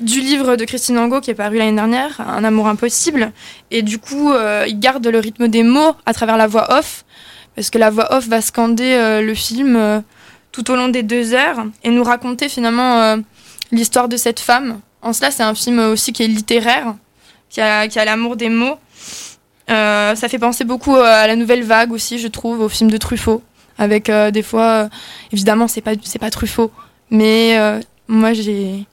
du 0.00 0.20
livre 0.20 0.56
de 0.56 0.64
Christine 0.64 0.98
Angot 0.98 1.20
qui 1.20 1.30
est 1.30 1.34
paru 1.34 1.58
l'année 1.58 1.74
dernière, 1.74 2.20
Un 2.20 2.44
amour 2.44 2.68
impossible. 2.68 3.32
Et 3.70 3.82
du 3.82 3.98
coup, 3.98 4.32
euh, 4.32 4.64
il 4.68 4.78
garde 4.78 5.06
le 5.06 5.18
rythme 5.18 5.48
des 5.48 5.62
mots 5.62 5.94
à 6.06 6.14
travers 6.14 6.36
la 6.36 6.46
voix 6.46 6.78
off 6.78 7.04
parce 7.56 7.70
que 7.70 7.78
la 7.78 7.90
voix 7.90 8.14
off 8.14 8.28
va 8.28 8.40
scander 8.40 8.92
euh, 8.92 9.20
le 9.20 9.34
film 9.34 9.74
euh, 9.76 10.00
tout 10.52 10.70
au 10.70 10.76
long 10.76 10.88
des 10.88 11.02
deux 11.02 11.34
heures 11.34 11.66
et 11.82 11.90
nous 11.90 12.04
raconter 12.04 12.48
finalement 12.48 13.16
l'histoire 13.70 14.08
de 14.08 14.16
cette 14.16 14.40
femme. 14.40 14.80
En 15.02 15.12
cela, 15.12 15.30
c'est 15.30 15.42
un 15.42 15.54
film 15.54 15.78
aussi 15.78 16.12
qui 16.12 16.22
est 16.22 16.26
littéraire, 16.26 16.94
qui 17.50 17.60
a, 17.60 17.86
l'amour 18.04 18.36
des 18.36 18.48
mots. 18.48 18.76
Ça 19.68 20.28
fait 20.28 20.38
penser 20.38 20.64
beaucoup 20.64 20.96
à 20.96 21.26
la 21.26 21.36
nouvelle 21.36 21.62
vague 21.62 21.92
aussi, 21.92 22.18
je 22.18 22.28
trouve, 22.28 22.60
au 22.60 22.68
film 22.68 22.90
de 22.90 22.96
Truffaut, 22.96 23.42
avec 23.76 24.10
des 24.10 24.42
fois, 24.42 24.88
évidemment, 25.32 25.68
c'est 25.68 25.82
pas 25.82 25.92
c'est 26.02 26.18
pas 26.18 26.30
Truffaut, 26.30 26.72
mais 27.10 27.56
moi 28.08 28.32
j'ai 28.32 28.86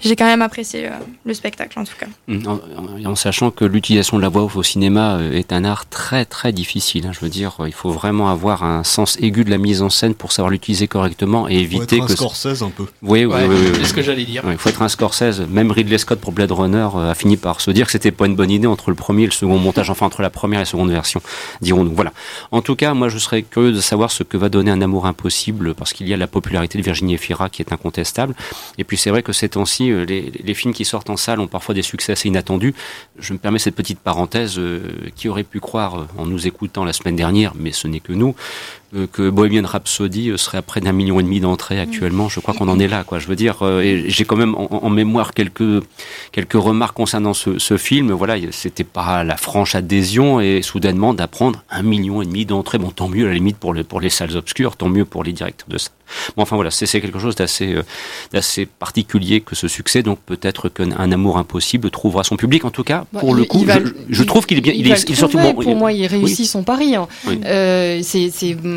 j'ai 0.00 0.16
quand 0.16 0.24
même 0.26 0.42
apprécié 0.42 0.86
euh, 0.88 0.90
le 1.24 1.34
spectacle 1.34 1.78
en 1.78 1.84
tout 1.84 1.94
cas. 1.98 2.06
Mm, 2.28 2.46
En, 2.46 2.52
en- 3.06 3.10
en 3.12 3.14
sachant 3.16 3.50
que 3.50 3.64
l'utilisation 3.64 4.16
de 4.16 4.22
la 4.22 4.28
voix 4.28 4.42
off 4.44 4.56
au 4.56 4.62
cinéma 4.62 5.16
euh, 5.16 5.32
est 5.32 5.52
un 5.52 5.64
art 5.64 5.88
très 5.88 6.24
très 6.24 6.52
difficile. 6.52 7.06
hein. 7.06 7.12
Je 7.12 7.20
veux 7.20 7.28
dire, 7.30 7.56
il 7.66 7.72
faut 7.72 7.90
vraiment 7.90 8.28
avoir 8.30 8.62
un 8.64 8.84
sens 8.84 9.16
aigu 9.20 9.44
de 9.44 9.50
la 9.50 9.58
mise 9.58 9.82
en 9.82 9.90
scène 9.90 10.14
pour 10.14 10.32
savoir 10.32 10.50
l'utiliser 10.50 10.86
correctement 10.88 11.48
et 11.48 11.54
Faut 11.56 11.60
éviter 11.60 11.96
être 11.96 12.02
un 12.04 12.06
que. 12.06 12.12
Scorsese 12.14 12.62
un 12.62 12.70
peu. 12.70 12.86
Oui, 13.02 13.24
oui, 13.24 13.32
Ouais, 13.34 13.46
oui, 13.48 13.56
oui, 13.60 13.70
c'est 13.80 13.84
ce 13.86 13.94
que 13.94 14.02
j'allais 14.02 14.24
dire. 14.24 14.44
Ouais, 14.44 14.52
Il 14.52 14.58
faut 14.58 14.68
être 14.68 14.82
un 14.82 14.88
Scorsese. 14.88 15.40
Même 15.48 15.70
Ridley 15.70 15.98
Scott 15.98 16.20
pour 16.20 16.32
Blade 16.32 16.52
Runner 16.52 16.88
euh, 16.94 17.10
a 17.10 17.14
fini 17.14 17.36
par 17.36 17.60
se 17.60 17.70
dire 17.70 17.86
que 17.86 17.92
c'était 17.92 18.10
pas 18.12 18.26
une 18.26 18.36
bonne 18.36 18.50
idée 18.50 18.66
entre 18.66 18.90
le 18.90 18.96
premier 18.96 19.22
et 19.24 19.26
le 19.26 19.32
second 19.32 19.58
montage, 19.58 19.90
enfin 19.90 20.06
entre 20.06 20.22
la 20.22 20.30
première 20.30 20.60
et 20.60 20.62
la 20.62 20.66
seconde 20.66 20.90
version, 20.90 21.20
dirons-nous. 21.60 21.94
Voilà. 21.94 22.12
En 22.50 22.62
tout 22.62 22.76
cas, 22.76 22.94
moi, 22.94 23.08
je 23.08 23.18
serais 23.18 23.42
curieux 23.42 23.72
de 23.72 23.80
savoir 23.80 24.10
ce 24.10 24.22
que 24.22 24.36
va 24.36 24.48
donner 24.48 24.70
un 24.70 24.80
amour 24.82 25.06
impossible, 25.06 25.74
parce 25.74 25.92
qu'il 25.92 26.08
y 26.08 26.14
a 26.14 26.16
la 26.16 26.26
popularité 26.26 26.78
de 26.78 26.82
Virginie 26.82 27.14
Efira 27.14 27.48
qui 27.48 27.62
est 27.62 27.72
incontestable. 27.72 28.34
Et 28.78 28.84
puis 28.84 28.96
c'est 28.96 29.10
vrai 29.10 29.22
que 29.22 29.32
ces 29.32 29.48
euh, 29.80 30.04
les, 30.04 30.54
films 30.54 30.74
qui 30.74 30.84
sortent 30.84 31.10
en 31.10 31.16
salle 31.16 31.40
ont 31.40 31.46
parfois 31.46 31.74
des 31.74 31.82
succès 31.82 32.12
assez 32.12 32.28
inattendus. 32.28 32.74
Je 33.18 33.32
me 33.32 33.38
permets 33.38 33.58
cette 33.58 33.74
petite 33.74 33.98
parenthèse. 33.98 34.58
euh, 34.58 34.80
qui 35.16 35.28
aurait 35.28 35.44
pu 35.44 35.60
croire, 35.60 36.00
euh, 36.00 36.06
en 36.18 36.26
nous 36.26 36.46
écoutant 36.46 36.84
la 36.84 36.92
semaine 36.92 37.16
dernière, 37.16 37.52
mais 37.54 37.72
ce 37.72 37.88
n'est 37.88 38.00
que 38.00 38.12
nous, 38.12 38.34
que 39.12 39.30
Bohemian 39.30 39.66
Rhapsody 39.66 40.30
euh, 40.30 40.36
serait 40.36 40.58
à 40.58 40.62
près 40.62 40.80
d'un 40.80 40.92
million 40.92 41.18
et 41.18 41.22
demi 41.22 41.40
d'entrées 41.40 41.80
actuellement. 41.80 42.28
Je 42.28 42.40
crois 42.40 42.54
qu'on 42.54 42.68
en 42.68 42.78
est 42.78 42.88
là, 42.88 43.04
quoi. 43.04 43.18
Je 43.18 43.26
veux 43.26 43.36
dire, 43.36 43.58
euh, 43.62 43.80
et 43.80 44.04
j'ai 44.10 44.24
quand 44.24 44.36
même 44.36 44.54
en, 44.54 44.68
en 44.84 44.90
mémoire 44.90 45.32
quelques 45.34 45.82
quelques 46.32 46.52
remarques 46.54 46.94
concernant 46.96 47.34
ce, 47.34 47.58
ce 47.58 47.76
film. 47.76 48.12
Voilà, 48.12 48.36
c'était 48.50 48.84
pas 48.84 49.24
la 49.24 49.36
franche 49.36 49.74
adhésion 49.74 50.40
et 50.40 50.62
soudainement 50.62 51.14
d'apprendre 51.14 51.62
un 51.70 51.82
million 51.82 52.22
et 52.22 52.26
demi 52.26 52.44
d'entrées. 52.44 52.78
Bon, 52.78 52.90
tant 52.90 53.08
mieux 53.08 53.24
à 53.24 53.28
la 53.28 53.34
limite 53.34 53.56
pour 53.56 53.72
les 53.74 53.84
pour 53.84 54.00
les 54.00 54.10
salles 54.10 54.36
obscures, 54.36 54.76
tant 54.76 54.88
mieux 54.88 55.04
pour 55.04 55.24
les 55.24 55.32
directeurs 55.32 55.68
de 55.68 55.78
salle. 55.78 55.92
Bon, 56.36 56.42
enfin 56.42 56.56
voilà, 56.56 56.70
c'est 56.70 56.86
quelque 57.00 57.18
chose 57.18 57.34
d'assez 57.34 57.72
euh, 57.72 57.82
d'assez 58.32 58.66
particulier 58.66 59.40
que 59.40 59.54
ce 59.56 59.68
succès. 59.68 60.02
Donc 60.02 60.18
peut-être 60.26 60.68
qu'un 60.68 60.92
un 60.92 61.10
amour 61.12 61.38
impossible 61.38 61.90
trouvera 61.90 62.24
son 62.24 62.36
public. 62.36 62.66
En 62.66 62.70
tout 62.70 62.84
cas, 62.84 63.06
Bah, 63.12 63.20
pour 63.20 63.34
le 63.34 63.44
coup, 63.44 63.64
va 63.64 63.74
je, 63.78 63.84
le- 63.84 63.96
je 64.10 64.20
il- 64.22 64.26
trouve 64.26 64.44
qu'il 64.46 64.58
est 64.58 64.60
bien. 64.60 64.74
il 64.76 64.86
est, 64.90 65.08
il 65.08 65.16
surtout 65.16 65.38
bon. 65.38 65.54
Pour 65.54 65.76
moi, 65.76 65.92
il 65.92 66.06
réussit 66.06 66.40
Oui. 66.40 66.46
son 66.46 66.62
pari. 66.64 66.94
hein. 66.96 67.08
Oui. 67.26 67.40
Euh, 67.46 68.00
c'est- 68.02 68.30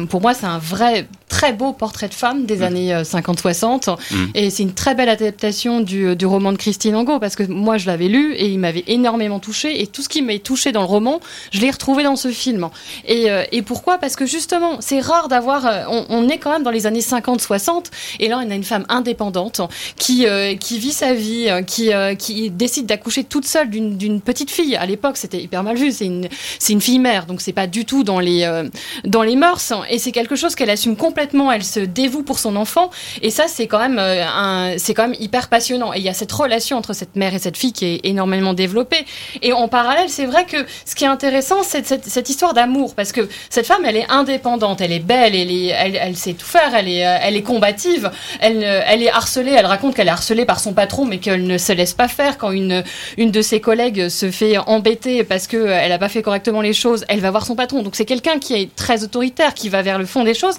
pour 0.07 0.21
moi, 0.21 0.33
c'est 0.33 0.45
un 0.45 0.57
vrai 0.57 1.07
très 1.27 1.53
beau 1.53 1.73
portrait 1.73 2.07
de 2.07 2.13
femme 2.13 2.45
des 2.45 2.61
années 2.61 2.93
euh, 2.93 3.03
50-60. 3.03 3.89
Mm. 4.11 4.25
Et 4.35 4.49
c'est 4.49 4.63
une 4.63 4.73
très 4.73 4.95
belle 4.95 5.09
adaptation 5.09 5.81
du, 5.81 6.15
du 6.15 6.25
roman 6.25 6.51
de 6.51 6.57
Christine 6.57 6.95
Angot, 6.95 7.19
parce 7.19 7.35
que 7.35 7.43
moi, 7.43 7.77
je 7.77 7.87
l'avais 7.87 8.07
lu 8.07 8.33
et 8.35 8.47
il 8.47 8.59
m'avait 8.59 8.83
énormément 8.87 9.39
touché. 9.39 9.81
Et 9.81 9.87
tout 9.87 10.01
ce 10.01 10.09
qui 10.09 10.21
m'a 10.21 10.37
touché 10.39 10.71
dans 10.71 10.81
le 10.81 10.87
roman, 10.87 11.19
je 11.51 11.61
l'ai 11.61 11.71
retrouvé 11.71 12.03
dans 12.03 12.15
ce 12.15 12.29
film. 12.29 12.69
Et, 13.07 13.31
euh, 13.31 13.43
et 13.51 13.61
pourquoi? 13.61 13.97
Parce 13.97 14.15
que 14.15 14.25
justement, 14.25 14.77
c'est 14.81 14.99
rare 14.99 15.27
d'avoir. 15.27 15.65
euh, 15.65 15.83
on, 15.89 16.05
on 16.09 16.29
est 16.29 16.37
quand 16.37 16.51
même 16.51 16.63
dans 16.63 16.71
les 16.71 16.85
années 16.85 16.99
50-60. 16.99 17.85
Et 18.19 18.27
là, 18.27 18.39
on 18.45 18.51
a 18.51 18.55
une 18.55 18.63
femme 18.63 18.85
indépendante 18.89 19.61
qui, 19.97 20.27
euh, 20.27 20.55
qui 20.55 20.77
vit 20.79 20.91
sa 20.91 21.13
vie, 21.13 21.47
euh, 21.49 21.61
qui, 21.63 21.91
euh, 21.93 22.15
qui 22.15 22.49
décide 22.51 22.85
d'accoucher 22.85 23.23
toute 23.23 23.45
seule 23.47 23.69
d'une 23.69 24.21
petite 24.21 24.51
fille. 24.51 24.75
À 24.75 24.85
l'époque, 24.85 25.17
c'était 25.17 25.41
hyper 25.41 25.63
mal 25.63 25.75
vu. 25.75 25.91
C'est 25.91 26.05
une, 26.05 26.27
une 26.69 26.81
fille 26.81 26.99
mère, 26.99 27.25
donc 27.25 27.41
c'est 27.41 27.53
pas 27.53 27.67
du 27.67 27.85
tout 27.85 28.03
dans 28.03 28.19
les, 28.19 28.43
euh, 28.43 28.69
dans 29.05 29.23
les 29.23 29.35
mœurs. 29.35 29.73
Et 29.89 29.97
c'est 29.97 30.11
quelque 30.11 30.35
chose 30.35 30.53
qu'elle 30.53 30.69
assume 30.69 30.95
complètement. 30.95 31.14
Elle 31.17 31.63
se 31.63 31.79
dévoue 31.79 32.23
pour 32.23 32.39
son 32.39 32.55
enfant. 32.55 32.89
Et 33.21 33.29
ça, 33.29 33.45
c'est 33.47 33.67
quand 33.67 33.79
même 33.79 33.99
euh, 33.99 34.75
c'est 34.77 34.93
quand 34.93 35.07
même 35.07 35.17
hyper 35.19 35.49
passionnant. 35.49 35.93
Et 35.93 35.97
il 35.97 36.03
y 36.03 36.09
a 36.09 36.13
cette 36.13 36.31
relation 36.31 36.77
entre 36.77 36.93
cette 36.93 37.15
mère 37.15 37.33
et 37.33 37.39
cette 37.39 37.57
fille 37.57 37.73
qui 37.73 37.85
est 37.85 37.99
énormément 38.03 38.53
développée. 38.53 39.05
Et 39.41 39.53
en 39.53 39.67
parallèle, 39.67 40.09
c'est 40.09 40.25
vrai 40.25 40.45
que 40.45 40.57
ce 40.85 40.95
qui 40.95 41.03
est 41.03 41.07
intéressant, 41.07 41.63
c'est 41.63 41.85
cette, 41.85 42.29
histoire 42.29 42.53
d'amour, 42.53 42.95
parce 42.95 43.11
que 43.11 43.29
cette 43.49 43.67
femme, 43.67 43.83
elle 43.85 43.97
est 43.97 44.09
indépendante, 44.09 44.81
elle 44.81 44.91
est 44.91 44.99
belle, 44.99 45.35
elle, 45.35 45.95
elle, 45.95 46.15
sait 46.15 46.33
tout 46.33 46.45
faire, 46.45 46.73
elle 46.75 46.87
est, 46.87 47.05
euh, 47.05 47.17
elle 47.21 47.35
est 47.35 47.43
combative, 47.43 48.11
elle, 48.39 48.63
elle 48.63 49.03
est 49.03 49.11
harcelée, 49.11 49.51
elle 49.51 49.65
raconte 49.65 49.95
qu'elle 49.95 50.07
est 50.07 50.11
harcelée 50.11 50.45
par 50.45 50.59
son 50.59 50.73
patron, 50.73 51.05
mais 51.05 51.19
qu'elle 51.19 51.45
ne 51.45 51.57
se 51.57 51.71
laisse 51.71 51.93
pas 51.93 52.07
faire. 52.07 52.37
Quand 52.37 52.51
une, 52.51 52.83
une 53.17 53.31
de 53.31 53.41
ses 53.41 53.59
collègues 53.59 54.09
se 54.09 54.31
fait 54.31 54.57
embêter 54.57 55.23
parce 55.23 55.47
qu'elle 55.47 55.89
n'a 55.89 55.97
pas 55.97 56.09
fait 56.09 56.21
correctement 56.21 56.61
les 56.61 56.73
choses, 56.73 57.05
elle 57.07 57.19
va 57.19 57.31
voir 57.31 57.45
son 57.45 57.55
patron. 57.55 57.83
Donc 57.83 57.95
c'est 57.95 58.05
quelqu'un 58.05 58.39
qui 58.39 58.53
est 58.53 58.75
très 58.75 59.03
autoritaire, 59.03 59.53
qui 59.53 59.69
va 59.69 59.81
vers 59.81 59.99
le 59.99 60.05
fond 60.05 60.23
des 60.23 60.33
choses. 60.33 60.55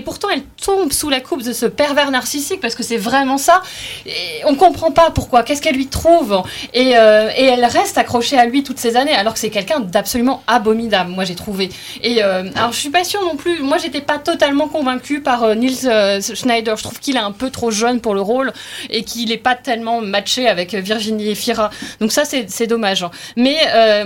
Pourtant 0.00 0.28
elle 0.30 0.42
tombe 0.42 0.92
sous 0.92 1.10
la 1.10 1.20
coupe 1.20 1.42
de 1.42 1.52
ce 1.52 1.66
pervers 1.66 2.10
narcissique 2.10 2.60
parce 2.60 2.74
que 2.74 2.82
c'est 2.82 2.96
vraiment 2.96 3.38
ça. 3.38 3.62
Et 4.06 4.42
on 4.44 4.54
comprend 4.54 4.90
pas 4.90 5.10
pourquoi. 5.10 5.42
Qu'est-ce 5.42 5.62
qu'elle 5.62 5.76
lui 5.76 5.86
trouve 5.86 6.42
et, 6.74 6.96
euh, 6.96 7.30
et, 7.36 7.44
elle 7.44 7.64
reste 7.64 7.98
accrochée 7.98 8.38
à 8.38 8.46
lui 8.46 8.62
toutes 8.62 8.78
ces 8.78 8.96
années 8.96 9.12
alors 9.12 9.34
que 9.34 9.38
c'est 9.38 9.50
quelqu'un 9.50 9.80
d'absolument 9.80 10.42
abominable. 10.46 11.10
Moi 11.10 11.24
j'ai 11.24 11.34
trouvé. 11.34 11.70
Et 12.02 12.22
euh, 12.22 12.44
alors 12.54 12.72
je 12.72 12.78
suis 12.78 12.90
pas 12.90 13.04
sûre 13.04 13.22
non 13.22 13.36
plus. 13.36 13.60
Moi 13.60 13.78
j'étais 13.78 14.00
pas 14.00 14.18
totalement 14.18 14.68
convaincue 14.68 15.20
par 15.20 15.44
euh, 15.44 15.54
Nils 15.54 15.90
Schneider. 16.34 16.76
Je 16.76 16.82
trouve 16.82 16.98
qu'il 17.00 17.16
est 17.16 17.20
un 17.20 17.32
peu 17.32 17.50
trop 17.50 17.70
jeune 17.70 18.00
pour 18.00 18.14
le 18.14 18.20
rôle 18.20 18.52
et 18.90 19.04
qu'il 19.04 19.32
est 19.32 19.38
pas 19.38 19.54
tellement 19.54 20.00
matché 20.00 20.48
avec 20.48 20.74
Virginie 20.74 21.30
Efira. 21.30 21.70
Donc 22.00 22.12
ça 22.12 22.24
c'est 22.24 22.66
dommage. 22.66 23.04
Mais 23.36 23.56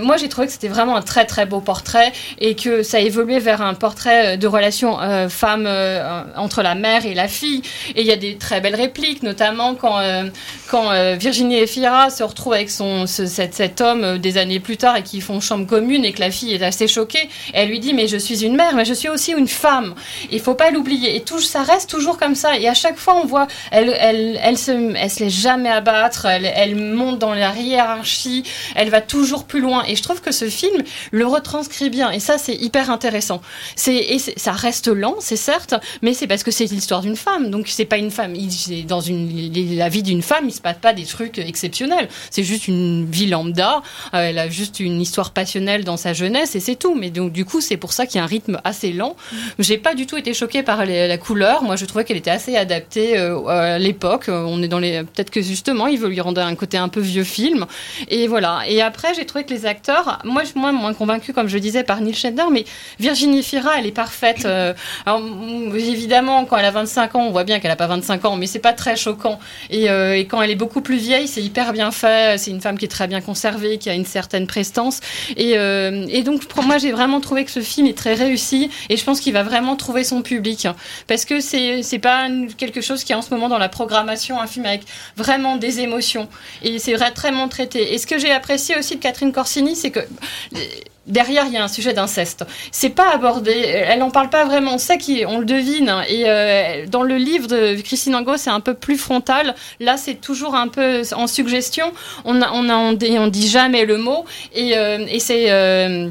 moi 0.01 0.17
j'ai 0.17 0.29
trouvé 0.29 0.47
que 0.47 0.53
c'était 0.53 0.67
vraiment 0.67 0.95
un 0.95 1.01
très 1.01 1.25
très 1.25 1.45
beau 1.45 1.59
portrait 1.59 2.11
et 2.39 2.55
que 2.55 2.83
ça 2.83 2.97
a 2.97 2.99
évolué 2.99 3.39
vers 3.39 3.61
un 3.61 3.73
portrait 3.73 4.37
de 4.37 4.47
relation 4.47 4.97
femme 5.29 5.67
entre 6.35 6.61
la 6.61 6.75
mère 6.75 7.05
et 7.05 7.13
la 7.13 7.27
fille. 7.27 7.61
Et 7.95 8.01
il 8.01 8.07
y 8.07 8.11
a 8.11 8.15
des 8.15 8.37
très 8.37 8.61
belles 8.61 8.75
répliques, 8.75 9.23
notamment 9.23 9.75
quand, 9.75 9.99
euh, 9.99 10.25
quand 10.69 10.91
euh, 10.91 11.15
Virginie 11.15 11.57
Efira 11.57 12.09
se 12.09 12.23
retrouve 12.23 12.53
avec 12.53 12.69
son, 12.69 13.05
cet, 13.07 13.53
cet, 13.53 13.81
homme 13.81 14.03
euh, 14.03 14.17
des 14.17 14.37
années 14.37 14.59
plus 14.59 14.77
tard 14.77 14.95
et 14.97 15.03
qui 15.03 15.21
font 15.21 15.39
chambre 15.39 15.67
commune 15.67 16.05
et 16.05 16.13
que 16.13 16.19
la 16.19 16.31
fille 16.31 16.53
est 16.53 16.63
assez 16.63 16.87
choquée. 16.87 17.29
elle 17.53 17.69
lui 17.69 17.79
dit 17.79 17.93
Mais 17.93 18.07
je 18.07 18.17
suis 18.17 18.43
une 18.45 18.55
mère, 18.55 18.75
mais 18.75 18.85
je 18.85 18.93
suis 18.93 19.09
aussi 19.09 19.31
une 19.31 19.47
femme. 19.47 19.95
Il 20.31 20.39
faut 20.39 20.55
pas 20.55 20.71
l'oublier. 20.71 21.15
Et 21.15 21.21
tout, 21.21 21.39
ça 21.39 21.63
reste 21.63 21.89
toujours 21.89 22.17
comme 22.17 22.35
ça. 22.35 22.57
Et 22.57 22.67
à 22.67 22.73
chaque 22.73 22.97
fois, 22.97 23.15
on 23.21 23.25
voit, 23.25 23.47
elle, 23.71 23.95
elle, 23.99 24.39
elle, 24.41 24.57
se, 24.57 24.71
elle 24.71 25.09
se 25.09 25.23
laisse 25.23 25.33
jamais 25.33 25.69
abattre, 25.69 26.25
elle, 26.25 26.45
elle 26.45 26.75
monte 26.75 27.19
dans 27.19 27.33
la 27.33 27.53
hiérarchie, 27.55 28.43
elle 28.75 28.89
va 28.89 29.01
toujours 29.01 29.45
plus 29.45 29.59
loin. 29.59 29.83
Et 29.87 29.95
je 29.95 30.03
trouve 30.03 30.21
que 30.21 30.31
ce 30.31 30.49
film 30.49 30.83
le 31.11 31.25
retranscrit 31.25 31.89
bien. 31.89 32.11
Et 32.11 32.19
ça, 32.19 32.37
c'est 32.37 32.55
hyper 32.55 32.89
intéressant. 32.89 33.41
C'est, 33.75 34.17
ça 34.37 34.51
reste 34.51 34.87
lent, 34.87 35.15
c'est 35.19 35.35
certes, 35.35 35.72
mais 36.01 36.13
c'est 36.13 36.27
parce 36.27 36.43
que 36.43 36.51
c'est 36.51 36.65
l'histoire 36.65 37.01
d'une 37.01 37.15
femme. 37.15 37.49
Donc 37.49 37.67
c'est 37.67 37.85
pas 37.85 37.97
une 37.97 38.11
femme. 38.11 38.33
Dans 38.87 39.01
la 39.01 39.89
vie 39.89 40.03
d'une 40.03 40.21
femme, 40.21 40.45
il 40.47 40.53
se 40.53 40.61
passe 40.61 40.77
pas 40.77 40.93
des 40.93 41.05
trucs 41.05 41.37
exceptionnels. 41.37 42.07
C'est 42.29 42.43
juste 42.43 42.67
une 42.67 43.09
vie 43.09 43.27
lambda. 43.27 43.81
Euh, 44.13 44.29
elle 44.29 44.39
a 44.39 44.49
juste 44.49 44.79
une 44.79 45.01
histoire 45.01 45.31
passionnelle 45.31 45.83
dans 45.83 45.97
sa 45.97 46.13
jeunesse 46.13 46.55
et 46.55 46.59
c'est 46.59 46.75
tout. 46.75 46.95
Mais 46.95 47.09
donc 47.09 47.31
du 47.31 47.45
coup, 47.45 47.61
c'est 47.61 47.77
pour 47.77 47.93
ça 47.93 48.05
qu'il 48.05 48.17
y 48.17 48.19
a 48.19 48.23
un 48.23 48.27
rythme 48.27 48.59
assez 48.63 48.91
lent. 48.91 49.15
J'ai 49.59 49.77
pas 49.77 49.95
du 49.95 50.05
tout 50.05 50.17
été 50.17 50.33
choquée 50.33 50.63
par 50.63 50.85
la 50.85 51.17
couleur. 51.17 51.63
Moi, 51.63 51.75
je 51.75 51.85
trouvais 51.85 52.03
qu'elle 52.03 52.17
était 52.17 52.31
assez 52.31 52.55
adaptée 52.55 53.17
euh, 53.17 53.45
à 53.47 53.79
l'époque. 53.79 54.25
On 54.27 54.61
est 54.61 54.67
dans 54.67 54.79
les 54.79 55.03
peut-être 55.03 55.29
que 55.29 55.41
justement, 55.41 55.87
il 55.87 55.99
veut 55.99 56.09
lui 56.09 56.21
rendre 56.21 56.41
un 56.41 56.55
côté 56.55 56.77
un 56.77 56.89
peu 56.89 56.99
vieux 56.99 57.23
film. 57.23 57.65
Et 58.09 58.27
voilà. 58.27 58.61
Et 58.67 58.81
après, 58.81 59.13
j'ai 59.13 59.25
trouvé 59.25 59.43
que 59.43 59.53
les 59.53 59.65
acteurs, 59.65 60.19
moi, 60.23 60.43
moins 60.55 60.71
moins 60.71 60.93
convaincue, 60.93 61.33
comme 61.33 61.47
je 61.47 61.57
disais, 61.57 61.83
par 61.83 62.01
Neil 62.01 62.13
Schneider, 62.13 62.49
mais 62.49 62.65
Virginie 62.99 63.43
Fira, 63.43 63.79
elle 63.79 63.87
est 63.87 63.91
parfaite. 63.91 64.45
Euh, 64.45 64.73
alors, 65.05 65.21
évidemment, 65.73 66.45
quand 66.45 66.57
elle 66.57 66.65
a 66.65 66.71
25 66.71 67.15
ans, 67.15 67.23
on 67.27 67.31
voit 67.31 67.43
bien 67.43 67.59
qu'elle 67.59 67.71
a 67.71 67.75
pas 67.75 67.87
25 67.87 68.25
ans, 68.25 68.35
mais 68.35 68.47
c'est 68.47 68.59
pas 68.59 68.73
très 68.73 68.95
choquant. 68.95 69.39
Euh, 69.71 70.13
et, 70.13 70.25
quand 70.25 70.41
elle 70.41 70.51
est 70.51 70.55
beaucoup 70.55 70.81
plus 70.81 70.97
vieille, 70.97 71.27
c'est 71.27 71.41
hyper 71.41 71.73
bien 71.73 71.91
fait. 71.91 72.37
C'est 72.37 72.51
une 72.51 72.61
femme 72.61 72.77
qui 72.77 72.85
est 72.85 72.89
très 72.89 73.07
bien 73.07 73.21
conservée, 73.21 73.77
qui 73.77 73.89
a 73.89 73.93
une 73.93 74.05
certaine 74.05 74.47
prestance. 74.47 74.99
Et, 75.37 75.57
euh, 75.57 76.05
donc, 76.23 76.45
pour 76.45 76.63
moi, 76.63 76.77
j'ai 76.77 76.91
vraiment 76.91 77.19
trouvé 77.19 77.45
que 77.45 77.51
ce 77.51 77.61
film 77.61 77.87
est 77.87 77.97
très 77.97 78.13
réussi. 78.13 78.69
Et 78.89 78.97
je 78.97 79.03
pense 79.03 79.19
qu'il 79.19 79.33
va 79.33 79.43
vraiment 79.43 79.75
trouver 79.75 80.03
son 80.03 80.21
public. 80.21 80.67
Parce 81.07 81.25
que 81.25 81.39
c'est, 81.39 81.83
c'est 81.83 81.99
pas 81.99 82.27
quelque 82.57 82.81
chose 82.81 83.03
qui 83.03 83.11
est 83.11 83.15
en 83.15 83.21
ce 83.21 83.33
moment 83.33 83.49
dans 83.49 83.57
la 83.57 83.69
programmation, 83.69 84.39
un 84.41 84.47
film 84.47 84.65
avec 84.65 84.83
vraiment 85.17 85.57
des 85.57 85.79
émotions. 85.79 86.27
Et 86.63 86.79
c'est 86.79 86.95
très 87.11 87.31
traité. 87.49 87.93
Et 87.93 87.97
ce 87.97 88.07
que 88.07 88.17
j'ai 88.17 88.31
apprécié 88.31 88.77
aussi 88.77 88.95
de 88.95 89.01
Catherine 89.01 89.31
Corsini, 89.31 89.75
c'est 89.75 89.91
que 89.91 89.99
derrière 91.07 91.45
il 91.47 91.53
y 91.53 91.57
a 91.57 91.63
un 91.63 91.67
sujet 91.67 91.93
d'inceste. 91.93 92.45
C'est 92.71 92.89
pas 92.89 93.13
abordé, 93.13 93.51
elle 93.51 94.01
en 94.01 94.11
parle 94.11 94.29
pas 94.29 94.45
vraiment. 94.45 94.75
On 94.75 94.77
sait 94.77 94.97
qu'on 94.97 95.39
le 95.39 95.45
devine. 95.45 95.93
Et 96.07 96.23
euh, 96.27 96.85
dans 96.87 97.03
le 97.03 97.17
livre 97.17 97.47
de 97.47 97.81
Christine 97.81 98.15
Angot, 98.15 98.37
c'est 98.37 98.49
un 98.49 98.59
peu 98.59 98.73
plus 98.73 98.97
frontal. 98.97 99.55
Là, 99.79 99.97
c'est 99.97 100.15
toujours 100.15 100.55
un 100.55 100.67
peu 100.67 101.01
en 101.15 101.27
suggestion. 101.27 101.91
On 102.25 102.41
a, 102.41 102.51
on, 102.51 102.69
a, 102.69 102.75
on, 102.75 102.93
dit, 102.93 103.47
jamais 103.47 103.85
le 103.85 103.97
mot 103.97 104.25
et, 104.53 104.77
euh, 104.77 105.05
et 105.09 105.19
c'est 105.19 105.51
euh, 105.51 106.09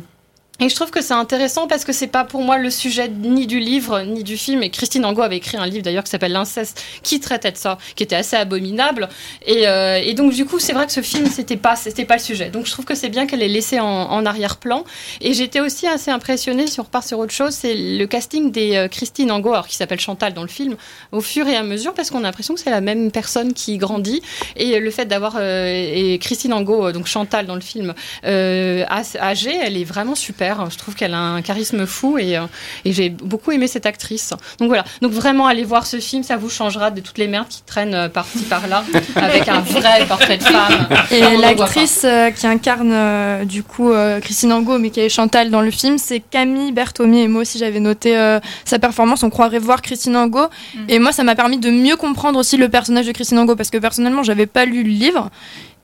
et 0.62 0.68
je 0.68 0.76
trouve 0.76 0.92
que 0.92 1.02
c'est 1.02 1.12
intéressant 1.12 1.66
parce 1.66 1.84
que 1.84 1.92
c'est 1.92 2.06
pas 2.06 2.22
pour 2.22 2.42
moi 2.42 2.56
le 2.56 2.70
sujet 2.70 3.08
ni 3.08 3.48
du 3.48 3.58
livre 3.58 4.02
ni 4.02 4.22
du 4.22 4.36
film. 4.36 4.62
Et 4.62 4.70
Christine 4.70 5.04
Angot 5.04 5.22
avait 5.22 5.38
écrit 5.38 5.56
un 5.56 5.66
livre 5.66 5.82
d'ailleurs 5.82 6.04
qui 6.04 6.10
s'appelle 6.10 6.30
L'inceste 6.30 6.80
qui 7.02 7.18
traitait 7.18 7.50
de 7.50 7.56
ça, 7.56 7.78
qui 7.96 8.04
était 8.04 8.14
assez 8.14 8.36
abominable. 8.36 9.08
Et, 9.44 9.66
euh, 9.66 10.12
donc 10.14 10.32
du 10.32 10.44
coup, 10.44 10.60
c'est 10.60 10.72
vrai 10.72 10.86
que 10.86 10.92
ce 10.92 11.00
film 11.00 11.26
c'était 11.26 11.56
pas 11.56 11.74
c'était 11.74 12.04
pas 12.04 12.14
le 12.14 12.20
sujet. 12.20 12.50
Donc 12.50 12.66
je 12.66 12.70
trouve 12.70 12.84
que 12.84 12.94
c'est 12.94 13.08
bien 13.08 13.26
qu'elle 13.26 13.42
ait 13.42 13.48
laissé 13.48 13.80
en, 13.80 14.24
arrière-plan. 14.24 14.84
Et 15.20 15.34
j'étais 15.34 15.58
aussi 15.58 15.88
assez 15.88 16.12
impressionnée 16.12 16.68
si 16.68 16.78
on 16.78 16.86
sur 17.02 17.18
autre 17.18 17.32
chose, 17.32 17.54
c'est 17.54 17.74
le 17.74 18.06
casting 18.06 18.52
des 18.52 18.76
euh, 18.76 18.86
Christine 18.86 19.32
Angot, 19.32 19.54
alors 19.54 19.66
qui 19.66 19.74
s'appelle 19.74 19.98
Chantal 19.98 20.32
dans 20.32 20.42
le 20.42 20.48
film, 20.48 20.76
au 21.10 21.20
fur 21.20 21.48
et 21.48 21.56
à 21.56 21.64
mesure 21.64 21.92
parce 21.92 22.10
qu'on 22.10 22.20
a 22.20 22.22
l'impression 22.22 22.54
que 22.54 22.60
c'est 22.60 22.70
la 22.70 22.80
même 22.80 23.10
personne 23.10 23.52
qui 23.52 23.78
grandit. 23.78 24.22
Et 24.54 24.78
le 24.78 24.90
fait 24.92 25.06
d'avoir 25.06 25.34
euh, 25.38 25.66
et 25.66 26.20
Christine 26.20 26.52
Angot, 26.52 26.92
donc 26.92 27.06
Chantal 27.08 27.46
dans 27.46 27.56
le 27.56 27.60
film, 27.60 27.94
âgée, 28.22 29.58
elle 29.60 29.76
est 29.76 29.84
vraiment 29.84 30.14
super. 30.14 30.51
Je 30.70 30.78
trouve 30.78 30.94
qu'elle 30.94 31.14
a 31.14 31.20
un 31.20 31.42
charisme 31.42 31.86
fou 31.86 32.18
et, 32.18 32.36
euh, 32.36 32.46
et 32.84 32.92
j'ai 32.92 33.10
beaucoup 33.10 33.52
aimé 33.52 33.66
cette 33.66 33.86
actrice. 33.86 34.32
Donc 34.58 34.68
voilà. 34.68 34.84
Donc 35.00 35.12
vraiment, 35.12 35.46
allez 35.46 35.64
voir 35.64 35.86
ce 35.86 35.98
film, 35.98 36.22
ça 36.22 36.36
vous 36.36 36.50
changera 36.50 36.90
de 36.90 37.00
toutes 37.00 37.18
les 37.18 37.28
merdes 37.28 37.48
qui 37.48 37.62
traînent 37.62 37.94
euh, 37.94 38.08
par-ci 38.08 38.40
par-là 38.44 38.84
avec 39.16 39.48
un 39.48 39.60
vrai 39.60 40.04
portrait 40.06 40.38
de 40.38 40.42
femme. 40.42 40.88
Et 41.10 41.36
l'actrice 41.36 42.02
euh, 42.04 42.30
qui 42.30 42.46
incarne 42.46 43.44
du 43.44 43.62
coup 43.62 43.92
Christine 44.20 44.52
Angot, 44.52 44.78
mais 44.78 44.90
qui 44.90 45.00
est 45.00 45.08
Chantal 45.08 45.50
dans 45.50 45.60
le 45.60 45.70
film, 45.70 45.98
c'est 45.98 46.20
Camille 46.20 46.72
Berthomier. 46.72 47.22
Et 47.22 47.28
moi 47.28 47.42
aussi, 47.42 47.58
j'avais 47.58 47.80
noté 47.80 48.16
sa 48.64 48.78
performance. 48.78 49.22
On 49.22 49.30
croirait 49.30 49.58
voir 49.58 49.82
Christine 49.82 50.16
Angot. 50.16 50.48
Mm. 50.74 50.78
Et 50.88 50.98
moi, 50.98 51.12
ça 51.12 51.24
m'a 51.24 51.34
permis 51.34 51.58
de 51.58 51.70
mieux 51.70 51.96
comprendre 51.96 52.38
aussi 52.38 52.56
le 52.56 52.68
personnage 52.68 53.06
de 53.06 53.12
Christine 53.12 53.38
Angot 53.38 53.56
parce 53.56 53.70
que 53.70 53.78
personnellement, 53.78 54.22
j'avais 54.22 54.46
pas 54.46 54.64
lu 54.64 54.82
le 54.82 54.90
livre. 54.90 55.30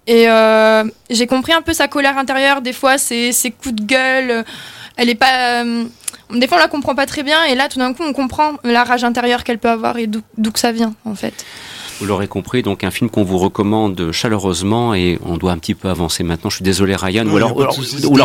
Et 0.09 0.27
euh, 0.27 0.85
j'ai 1.11 1.27
compris 1.27 1.53
un 1.53 1.61
peu 1.61 1.75
sa 1.75 1.87
colère 1.87 2.17
intérieure, 2.17 2.63
des 2.63 2.73
fois, 2.73 2.97
ses, 2.97 3.31
coups 3.63 3.75
de 3.75 3.85
gueule. 3.85 4.45
Elle 4.97 5.11
est 5.11 5.15
pas. 5.15 5.63
Euh, 5.63 5.85
des 6.31 6.49
fois, 6.49 6.57
on 6.57 6.61
la 6.61 6.69
comprend 6.69 6.95
pas 6.95 7.05
très 7.05 7.23
bien, 7.23 7.45
et 7.45 7.55
là, 7.55 7.69
tout 7.69 7.79
d'un 7.79 7.93
coup, 7.93 8.03
on 8.03 8.15
comprend 8.15 8.55
la 8.65 8.85
rage 8.85 9.05
intérieure 9.05 9.45
qu'elle 9.45 9.59
peut 9.59 9.69
avoir 9.69 9.99
et 9.99 10.07
d'où 10.07 10.51
que 10.51 10.59
ça 10.59 10.73
vient, 10.73 10.95
en 11.05 11.15
fait. 11.15 11.45
Vous 12.01 12.07
l'aurez 12.07 12.29
compris, 12.29 12.63
donc 12.63 12.85
un 12.85 12.91
film 12.91 13.11
qu'on 13.11 13.25
vous 13.25 13.39
recommande 13.39 14.13
chaleureusement 14.13 14.95
et 14.95 15.19
on 15.25 15.37
doit 15.37 15.53
un 15.53 15.59
petit 15.59 15.75
peu 15.75 15.89
avancer 15.89 16.23
maintenant. 16.23 16.49
Je 16.49 16.57
suis 16.57 16.65
désolé 16.65 16.95
Ryan. 16.95 17.27
ou 17.27 17.37
alors, 17.37 17.57
ou 17.57 17.63
alors 17.63 17.75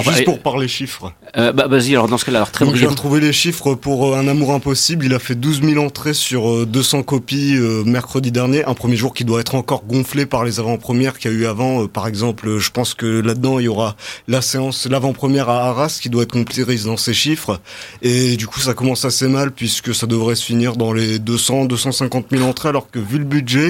juste 0.03 0.25
pour 0.25 0.39
parler 0.39 0.67
chiffres. 0.67 1.11
Euh, 1.37 1.51
bah, 1.51 1.67
vas-y, 1.67 1.91
alors 1.91 2.07
dans 2.07 2.19
ce 2.19 2.25
cas-là, 2.25 2.39
alors 2.39 2.51
très 2.51 2.65
J'ai 2.75 2.85
retrouvé 2.85 3.19
les 3.19 3.33
chiffres 3.33 3.73
pour 3.73 4.13
euh, 4.13 4.17
Un 4.17 4.27
amour 4.27 4.53
impossible. 4.53 5.05
Il 5.05 5.13
a 5.13 5.19
fait 5.19 5.35
12 5.35 5.63
000 5.63 5.83
entrées 5.83 6.13
sur 6.13 6.65
200 6.67 6.99
euh, 6.99 7.03
copies 7.03 7.55
euh, 7.55 7.83
mercredi 7.83 8.31
dernier. 8.31 8.63
Un 8.65 8.75
premier 8.75 8.95
jour 8.95 9.13
qui 9.13 9.25
doit 9.25 9.39
être 9.39 9.55
encore 9.55 9.85
gonflé 9.85 10.25
par 10.25 10.43
les 10.43 10.59
avant-premières 10.59 11.17
qu'il 11.17 11.31
y 11.31 11.33
a 11.33 11.37
eu 11.37 11.45
avant. 11.45 11.87
par 11.87 12.07
exemple, 12.07 12.59
je 12.59 12.69
pense 12.69 12.93
que 12.93 13.05
là-dedans, 13.05 13.59
il 13.59 13.65
y 13.65 13.67
aura 13.67 13.95
la 14.27 14.41
séance, 14.41 14.87
l'avant-première 14.87 15.49
à 15.49 15.69
Arras 15.69 15.97
qui 16.01 16.09
doit 16.09 16.23
être 16.23 16.33
comprise 16.33 16.85
dans 16.85 16.97
ces 16.97 17.13
chiffres. 17.13 17.59
Et 18.01 18.37
du 18.37 18.45
coup, 18.47 18.59
ça 18.59 18.73
commence 18.73 19.05
assez 19.05 19.27
mal 19.27 19.51
puisque 19.51 19.95
ça 19.95 20.05
devrait 20.05 20.35
se 20.35 20.45
finir 20.45 20.75
dans 20.75 20.93
les 20.93 21.19
200, 21.19 21.65
250 21.65 22.27
000 22.31 22.43
entrées 22.47 22.69
alors 22.69 22.89
que 22.91 22.99
vu 22.99 23.17
le 23.17 23.25
budget, 23.25 23.62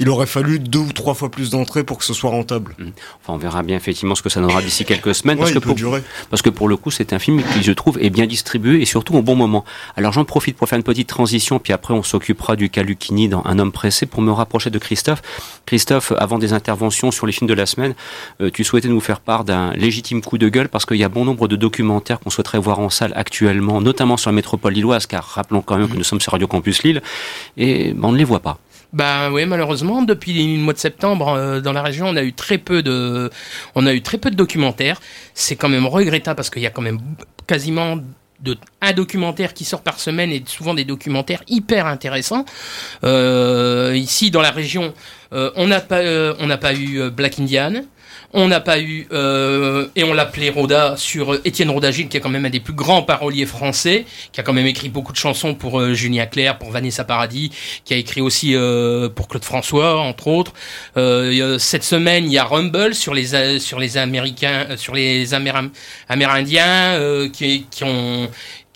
il 0.00 0.08
aurait 0.08 0.26
fallu 0.26 0.58
deux 0.58 0.78
ou 0.78 0.92
trois 0.92 1.14
fois 1.14 1.30
plus 1.30 1.50
d'entrées 1.50 1.84
pour 1.84 1.98
que 1.98 2.04
ce 2.04 2.14
soit 2.14 2.30
rentable. 2.30 2.74
Mmh. 2.78 2.84
Enfin, 3.20 3.34
on 3.34 3.36
verra 3.36 3.62
bien 3.62 3.76
effectivement 3.76 4.14
ce 4.14 4.22
que 4.22 4.28
ça 4.28 4.40
donnera 4.40 4.62
d'ici 4.62 4.84
quelques 4.84 5.14
semaines. 5.14 5.38
parce, 5.38 5.52
que 5.52 5.58
pour, 5.58 5.76
parce 6.30 6.42
que 6.42 6.50
pour 6.50 6.68
le 6.68 6.76
coup, 6.76 6.90
c'est 6.90 7.12
un 7.12 7.18
film 7.18 7.42
qui, 7.42 7.62
je 7.62 7.72
trouve, 7.72 7.98
est 8.00 8.10
bien 8.10 8.26
distribué 8.26 8.80
et 8.80 8.84
surtout 8.84 9.14
au 9.14 9.22
bon 9.22 9.34
moment. 9.34 9.64
Alors 9.96 10.12
j'en 10.12 10.24
profite 10.24 10.56
pour 10.56 10.68
faire 10.68 10.78
une 10.78 10.84
petite 10.84 11.08
transition, 11.08 11.58
puis 11.58 11.72
après 11.72 11.94
on 11.94 12.02
s'occupera 12.02 12.56
du 12.56 12.70
Caluchini 12.70 13.28
dans 13.28 13.42
Un 13.44 13.58
homme 13.58 13.72
pressé 13.72 14.06
pour 14.06 14.22
me 14.22 14.30
rapprocher 14.30 14.70
de 14.70 14.78
Christophe. 14.78 15.22
Christophe, 15.66 16.12
avant 16.18 16.38
des 16.38 16.52
interventions 16.52 17.10
sur 17.10 17.26
les 17.26 17.32
films 17.32 17.48
de 17.48 17.54
la 17.54 17.66
semaine, 17.66 17.94
euh, 18.40 18.50
tu 18.50 18.64
souhaitais 18.64 18.88
nous 18.88 19.00
faire 19.00 19.20
part 19.20 19.44
d'un 19.44 19.72
légitime 19.72 20.22
coup 20.22 20.38
de 20.38 20.48
gueule 20.48 20.68
parce 20.68 20.86
qu'il 20.86 20.96
y 20.96 21.04
a 21.04 21.08
bon 21.08 21.24
nombre 21.24 21.48
de 21.48 21.56
documentaires 21.56 22.20
qu'on 22.20 22.30
souhaiterait 22.30 22.58
voir 22.58 22.78
en 22.78 22.90
salle 22.90 23.12
actuellement, 23.16 23.80
notamment 23.80 24.16
sur 24.16 24.30
la 24.30 24.34
métropole 24.34 24.72
lilloise, 24.72 25.06
car 25.06 25.24
rappelons 25.24 25.62
quand 25.62 25.76
même 25.76 25.88
que 25.88 25.96
nous 25.96 26.04
sommes 26.04 26.20
sur 26.20 26.32
Radio 26.32 26.46
Campus 26.46 26.82
Lille, 26.82 27.02
et 27.56 27.92
ben, 27.92 28.08
on 28.08 28.12
ne 28.12 28.18
les 28.18 28.24
voit 28.24 28.40
pas. 28.40 28.58
Bah 28.92 29.30
oui, 29.30 29.44
malheureusement, 29.44 30.02
depuis 30.02 30.32
le 30.32 30.62
mois 30.62 30.72
de 30.72 30.78
septembre, 30.78 31.28
euh, 31.28 31.60
dans 31.60 31.72
la 31.72 31.82
région, 31.82 32.06
on 32.08 32.16
a 32.16 32.22
eu 32.22 32.32
très 32.32 32.56
peu 32.56 32.82
de, 32.82 33.30
on 33.74 33.86
a 33.86 33.92
eu 33.92 34.00
très 34.00 34.16
peu 34.16 34.30
de 34.30 34.34
documentaires. 34.34 35.00
C'est 35.34 35.56
quand 35.56 35.68
même 35.68 35.86
regrettable 35.86 36.36
parce 36.36 36.48
qu'il 36.48 36.62
y 36.62 36.66
a 36.66 36.70
quand 36.70 36.82
même 36.82 36.98
quasiment 37.46 37.98
de, 38.40 38.56
un 38.80 38.92
documentaire 38.92 39.52
qui 39.52 39.64
sort 39.64 39.82
par 39.82 40.00
semaine 40.00 40.32
et 40.32 40.42
souvent 40.46 40.72
des 40.72 40.86
documentaires 40.86 41.42
hyper 41.48 41.86
intéressants. 41.86 42.46
Euh, 43.04 43.92
ici, 43.94 44.30
dans 44.30 44.40
la 44.40 44.52
région, 44.52 44.94
euh, 45.34 45.50
on 45.56 45.66
n'a 45.66 45.80
pas, 45.80 46.00
on 46.38 46.46
n'a 46.46 46.56
pas 46.56 46.72
eu 46.72 47.10
Black 47.10 47.38
Indian. 47.38 47.82
On 48.34 48.48
n'a 48.48 48.60
pas 48.60 48.78
eu, 48.78 49.06
euh, 49.10 49.86
et 49.96 50.04
on 50.04 50.12
l'appelait 50.12 50.50
Roda 50.50 50.96
sur 50.98 51.32
euh, 51.32 51.40
Étienne 51.46 51.70
Rodagil, 51.70 52.08
qui 52.08 52.18
est 52.18 52.20
quand 52.20 52.28
même 52.28 52.44
un 52.44 52.50
des 52.50 52.60
plus 52.60 52.74
grands 52.74 53.02
paroliers 53.02 53.46
français, 53.46 54.04
qui 54.32 54.40
a 54.40 54.42
quand 54.42 54.52
même 54.52 54.66
écrit 54.66 54.90
beaucoup 54.90 55.12
de 55.12 55.16
chansons 55.16 55.54
pour 55.54 55.80
euh, 55.80 55.94
Julien 55.94 56.26
Clerc, 56.26 56.58
pour 56.58 56.70
Vanessa 56.70 57.04
Paradis, 57.04 57.50
qui 57.86 57.94
a 57.94 57.96
écrit 57.96 58.20
aussi 58.20 58.54
euh, 58.54 59.08
pour 59.08 59.28
Claude 59.28 59.44
François, 59.44 59.98
entre 60.00 60.26
autres. 60.26 60.52
Euh, 60.98 61.58
cette 61.58 61.84
semaine, 61.84 62.26
il 62.26 62.32
y 62.32 62.38
a 62.38 62.44
Rumble 62.44 62.94
sur 62.94 63.14
les 63.14 63.58
sur 63.60 63.78
les 63.78 63.96
Américains, 63.96 64.76
sur 64.76 64.94
les 64.94 65.32
Amérindiens, 65.32 67.28
qui, 67.32 67.64
qui 67.70 67.84
ont 67.84 68.28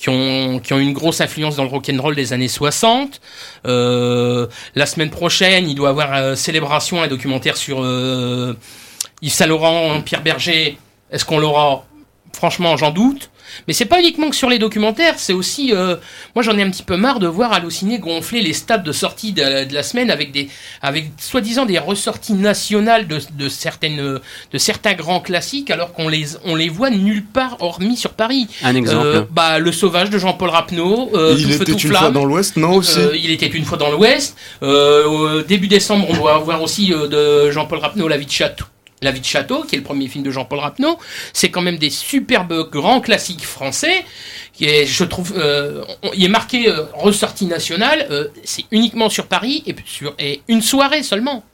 qui 0.03 0.09
ont, 0.09 0.59
qui 0.59 0.73
ont 0.73 0.81
une 0.81 0.93
grosse 0.93 1.21
influence 1.21 1.55
dans 1.55 1.63
le 1.63 1.69
rock'n'roll 1.69 2.17
des 2.17 2.33
années 2.33 2.49
60. 2.49 3.21
Euh, 3.67 4.49
la 4.75 4.87
semaine 4.87 5.11
prochaine, 5.11 5.69
il 5.69 5.77
doit 5.77 5.91
avoir 5.91 6.13
euh, 6.17 6.35
Célébration, 6.35 7.01
un 7.01 7.07
documentaire 7.07 7.57
sur 7.57 7.85
euh, 7.85 8.55
Yves 9.23 9.33
Saint 9.33 9.47
Laurent, 9.47 10.01
Pierre 10.03 10.23
Berger. 10.23 10.77
Est-ce 11.11 11.25
qu'on 11.25 11.39
l'aura 11.39 11.85
Franchement, 12.35 12.77
j'en 12.79 12.91
doute. 12.91 13.29
Mais 13.69 13.75
c'est 13.75 13.85
pas 13.85 14.01
uniquement 14.01 14.31
que 14.31 14.37
sur 14.37 14.49
les 14.49 14.59
documentaires, 14.59 15.17
c'est 15.19 15.35
aussi, 15.35 15.75
euh, 15.75 15.97
moi 16.35 16.43
j'en 16.43 16.57
ai 16.57 16.63
un 16.63 16.71
petit 16.71 16.83
peu 16.83 16.97
marre 16.97 17.19
de 17.19 17.27
voir 17.27 17.53
Allociné 17.53 17.99
gonfler 17.99 18.41
les 18.41 18.55
stades 18.55 18.83
de 18.83 18.93
sortie 18.93 19.33
de, 19.33 19.43
la- 19.43 19.65
de 19.67 19.75
la 19.75 19.83
semaine 19.83 20.11
avec 20.11 20.33
des, 20.33 20.49
avec 20.81 21.11
soi-disant 21.19 21.67
des 21.67 21.79
ressorties 21.79 22.33
nationales 22.33 23.07
de, 23.07 23.21
de 23.37 23.49
certaines, 23.51 23.99
de 24.51 24.59
certains 24.59 24.95
grands 24.95 25.21
classiques, 25.21 25.71
alors 25.71 25.93
qu'on 25.93 26.09
les, 26.09 26.29
on 26.47 26.55
les 26.55 26.71
voit 26.71 26.89
nulle 26.89 27.25
part 27.25 27.59
hormis 27.61 27.99
sur 27.99 28.13
Paris. 28.15 28.47
Un 28.63 28.75
exemple. 28.75 29.07
Euh, 29.07 29.23
bah, 29.31 29.59
Le 29.59 29.71
Sauvage 29.71 30.09
de 30.09 30.17
Jean-Paul 30.19 30.49
Rapneau. 30.49 31.11
euh, 31.15 31.35
Il 31.37 31.43
Tout 31.45 31.49
feu, 31.51 31.55
était 31.57 31.65
tout 31.73 31.79
une 31.79 31.89
flamme. 31.91 32.03
fois 32.05 32.11
dans 32.13 32.25
l'Ouest, 32.25 32.57
non 32.57 32.77
aussi 32.77 32.99
Euh, 32.99 33.15
il 33.15 33.31
était 33.31 33.47
une 33.49 33.67
fois 33.67 33.77
dans 33.77 33.91
l'Ouest. 33.91 34.39
Euh, 34.63 35.05
au 35.05 35.43
début 35.43 35.69
décembre, 35.69 36.07
on 36.09 36.15
doit 36.15 36.35
avoir 36.37 36.63
aussi 36.63 36.95
euh, 36.95 37.07
de 37.09 37.51
Jean-Paul 37.51 37.81
Rapneau 37.81 38.09
La 38.09 38.17
vie 38.17 38.25
de 38.27 38.31
château. 38.31 38.65
La 39.03 39.11
vie 39.11 39.21
de 39.21 39.27
château, 39.27 39.65
qui 39.65 39.75
est 39.75 39.79
le 39.79 39.85
premier 39.85 40.07
film 40.07 40.23
de 40.23 40.31
Jean-Paul 40.31 40.61
Rapneau, 40.61 40.97
c'est 41.33 41.51
quand 41.51 41.61
même 41.61 41.77
des 41.77 41.91
superbes 41.91 42.71
grands 42.71 43.01
classiques 43.01 43.45
français. 43.45 44.05
Qui 44.53 44.67
est, 44.67 44.87
je 44.87 45.03
trouve, 45.05 45.35
euh, 45.37 45.85
il 46.15 46.25
est 46.25 46.29
marqué 46.29 46.69
euh, 46.69 46.85
ressortie 46.95 47.49
euh, 47.53 48.29
c'est 48.45 48.65
uniquement 48.71 49.09
sur 49.09 49.27
Paris 49.27 49.65
et 50.19 50.43
une 50.47 50.63
soirée 50.63 51.03
seulement. 51.03 51.45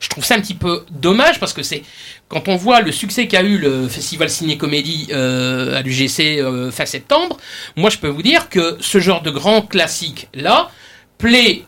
Je 0.00 0.08
trouve 0.08 0.24
ça 0.24 0.34
un 0.34 0.40
petit 0.40 0.54
peu 0.54 0.84
dommage 0.90 1.40
parce 1.40 1.52
que 1.52 1.62
c'est 1.62 1.82
quand 2.28 2.48
on 2.48 2.56
voit 2.56 2.82
le 2.82 2.92
succès 2.92 3.26
qu'a 3.26 3.42
eu 3.42 3.58
le 3.58 3.88
festival 3.88 4.28
ciné-comédie 4.28 5.08
euh, 5.12 5.78
à 5.78 5.82
l'UGC 5.82 6.42
fin 6.70 6.84
septembre. 6.84 7.38
Moi, 7.76 7.90
je 7.90 7.98
peux 7.98 8.08
vous 8.08 8.22
dire 8.22 8.48
que 8.48 8.76
ce 8.80 8.98
genre 9.00 9.22
de 9.22 9.30
grand 9.30 9.62
classique 9.62 10.28
là 10.34 10.70
plaît 11.16 11.64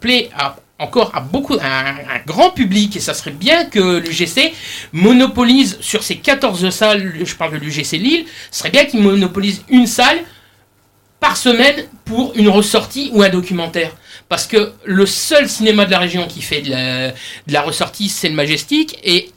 plaît 0.00 0.30
à 0.36 0.56
encore 0.78 1.12
à 1.14 1.20
beaucoup 1.20 1.54
un 1.54 2.18
grand 2.26 2.50
public 2.50 2.96
et 2.96 3.00
ça 3.00 3.14
serait 3.14 3.30
bien 3.30 3.64
que 3.64 3.98
l'UGC 3.98 4.52
monopolise 4.92 5.78
sur 5.80 6.02
ces 6.02 6.16
14 6.16 6.68
salles, 6.70 7.14
je 7.24 7.34
parle 7.36 7.52
de 7.52 7.58
l'UGC 7.58 7.92
Lille, 7.92 8.26
ce 8.50 8.58
serait 8.58 8.70
bien 8.70 8.84
qu'il 8.84 9.00
monopolise 9.00 9.62
une 9.68 9.86
salle 9.86 10.18
par 11.20 11.36
semaine 11.36 11.86
pour 12.04 12.32
une 12.34 12.48
ressortie 12.48 13.10
ou 13.14 13.22
un 13.22 13.30
documentaire. 13.30 13.92
Parce 14.28 14.46
que 14.46 14.72
le 14.84 15.06
seul 15.06 15.48
cinéma 15.48 15.86
de 15.86 15.90
la 15.90 15.98
région 15.98 16.26
qui 16.26 16.42
fait 16.42 16.60
de 16.60 16.70
la, 16.70 17.10
de 17.12 17.52
la 17.52 17.62
ressortie, 17.62 18.08
c'est 18.08 18.28
le 18.28 18.34
Majestic. 18.34 18.98
Et 19.04 19.30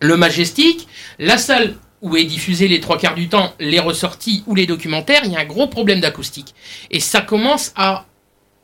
le 0.00 0.16
Majestic, 0.16 0.86
la 1.18 1.36
salle 1.36 1.76
où 2.00 2.16
est 2.16 2.24
diffusé 2.24 2.68
les 2.68 2.80
trois 2.80 2.96
quarts 2.96 3.14
du 3.14 3.28
temps 3.28 3.52
les 3.60 3.80
ressorties 3.80 4.42
ou 4.46 4.54
les 4.54 4.66
documentaires, 4.66 5.20
il 5.24 5.32
y 5.32 5.36
a 5.36 5.40
un 5.40 5.44
gros 5.44 5.66
problème 5.66 6.00
d'acoustique. 6.00 6.54
Et 6.90 7.00
ça 7.00 7.20
commence 7.20 7.72
à 7.76 8.06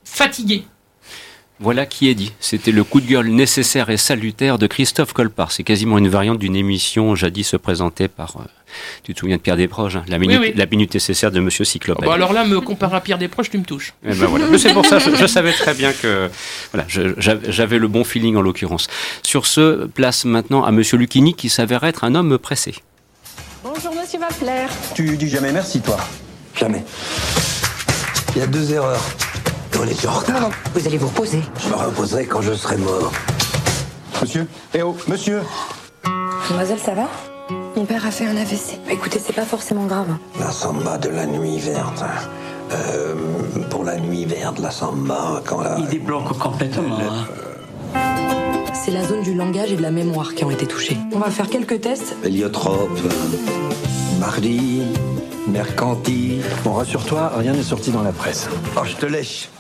fatiguer. 0.05 0.64
Voilà 1.59 1.87
qui 1.87 2.11
est 2.11 2.14
dit. 2.14 2.33
C'était 2.38 2.71
le 2.71 2.85
coup 2.85 3.01
de 3.01 3.07
gueule 3.07 3.29
nécessaire 3.29 3.88
et 3.88 3.97
salutaire 3.97 4.59
de 4.59 4.66
Christophe 4.66 5.14
Colpart. 5.14 5.53
C'est 5.53 5.62
quasiment 5.62 5.97
une 5.97 6.09
variante 6.09 6.38
d'une 6.38 6.55
émission 6.55 7.14
jadis 7.14 7.55
présentée 7.62 8.09
par, 8.09 8.37
euh, 8.37 8.45
tu 9.05 9.14
te 9.14 9.21
souviens 9.21 9.37
de 9.37 9.40
Pierre 9.40 9.57
Desproges, 9.57 9.97
hein, 9.97 10.05
la, 10.07 10.19
minute, 10.19 10.38
oui. 10.38 10.53
la 10.55 10.66
minute 10.66 10.92
nécessaire 10.92 11.31
de 11.31 11.40
Monsieur 11.40 11.64
Cyclope. 11.64 12.05
Bon, 12.05 12.11
alors 12.11 12.35
là, 12.35 12.45
me 12.45 12.61
comparer 12.61 12.97
à 12.97 13.01
Pierre 13.01 13.16
Desproges, 13.16 13.49
tu 13.49 13.57
me 13.57 13.64
touches. 13.64 13.95
Eh 14.05 14.09
ben 14.09 14.27
voilà. 14.27 14.49
Mais 14.51 14.59
c'est 14.59 14.75
pour 14.75 14.85
ça, 14.85 14.99
je, 14.99 15.16
je 15.16 15.27
savais 15.27 15.53
très 15.53 15.73
bien 15.73 15.95
que 15.95 16.29
voilà, 16.73 16.87
j'avais 16.88 17.79
le 17.79 17.88
bon 17.88 18.05
feeling 18.05 18.37
en 18.37 18.42
l'occurrence. 18.42 18.88
Sur 19.23 19.47
ce, 19.47 19.87
place 19.87 20.27
maintenant 20.27 20.62
à 20.62 20.73
Monsieur 20.73 20.99
Lucchini 20.99 21.33
qui 21.33 21.49
s'avère 21.49 21.85
être 21.85 22.05
un 22.05 22.14
homme 22.14 22.37
pressé. 22.37 22.75
Bonjour 23.64 23.95
Monsieur 23.95 24.19
Vapler. 24.19 24.66
Tu 24.95 25.16
dis 25.16 25.29
jamais 25.29 25.53
merci, 25.53 25.81
toi 25.81 25.97
Jamais. 26.55 26.85
Il 28.35 28.40
y 28.40 28.42
a 28.42 28.47
deux 28.47 28.73
erreurs. 28.73 29.03
On 29.81 29.87
est 29.87 30.07
en 30.07 30.12
retard. 30.12 30.51
Vous 30.75 30.87
allez 30.87 30.99
vous 30.99 31.09
reposer. 31.09 31.41
Je 31.61 31.69
me 31.69 31.75
reposerai 31.75 32.27
quand 32.27 32.41
je 32.41 32.55
serai 32.55 32.77
mort. 32.77 33.12
Monsieur 34.23 34.47
Eh 34.75 34.83
oh, 34.83 34.97
monsieur 35.09 35.43
Mademoiselle, 36.49 36.79
ça 36.79 36.95
va? 36.95 37.09
Mon 37.77 37.85
père 37.85 38.07
a 38.07 38.11
fait 38.11 38.27
un 38.27 38.37
AVC. 38.37 38.79
Écoutez, 38.91 39.19
c'est 39.25 39.35
pas 39.35 39.45
forcément 39.45 39.85
grave. 39.87 40.09
La 40.41 40.51
samba 40.51 40.97
de 40.99 41.09
la 41.11 41.27
nuit 41.27 41.59
verte. 41.59 42.03
Euh, 42.73 43.15
pour 43.71 43.85
la 43.85 43.99
nuit 43.99 44.25
verte, 44.25 44.59
la 44.59 44.71
samba, 44.71 45.43
quand 45.45 45.61
la... 45.61 45.77
Il 45.79 45.87
débloque 45.87 46.37
complètement. 46.39 46.99
C'est 48.73 48.93
la 48.93 49.05
zone 49.07 49.23
du 49.23 49.35
langage 49.35 49.73
et 49.73 49.77
de 49.77 49.83
la 49.83 49.91
mémoire 49.91 50.35
qui 50.35 50.45
ont 50.45 50.51
été 50.51 50.67
touchées. 50.67 50.97
On 51.12 51.19
va 51.19 51.31
faire 51.31 51.49
quelques 51.49 51.81
tests. 51.81 52.17
Héliotrope, 52.25 52.99
mardi, 54.21 54.83
mercantile. 55.49 56.43
Bon, 56.65 56.73
rassure-toi, 56.73 57.33
rien 57.37 57.53
n'est 57.53 57.62
sorti 57.62 57.91
dans 57.91 58.03
la 58.03 58.12
presse. 58.12 58.49
Oh, 58.77 58.81
je 58.85 58.95
te 58.97 59.07
lèche. 59.07 59.51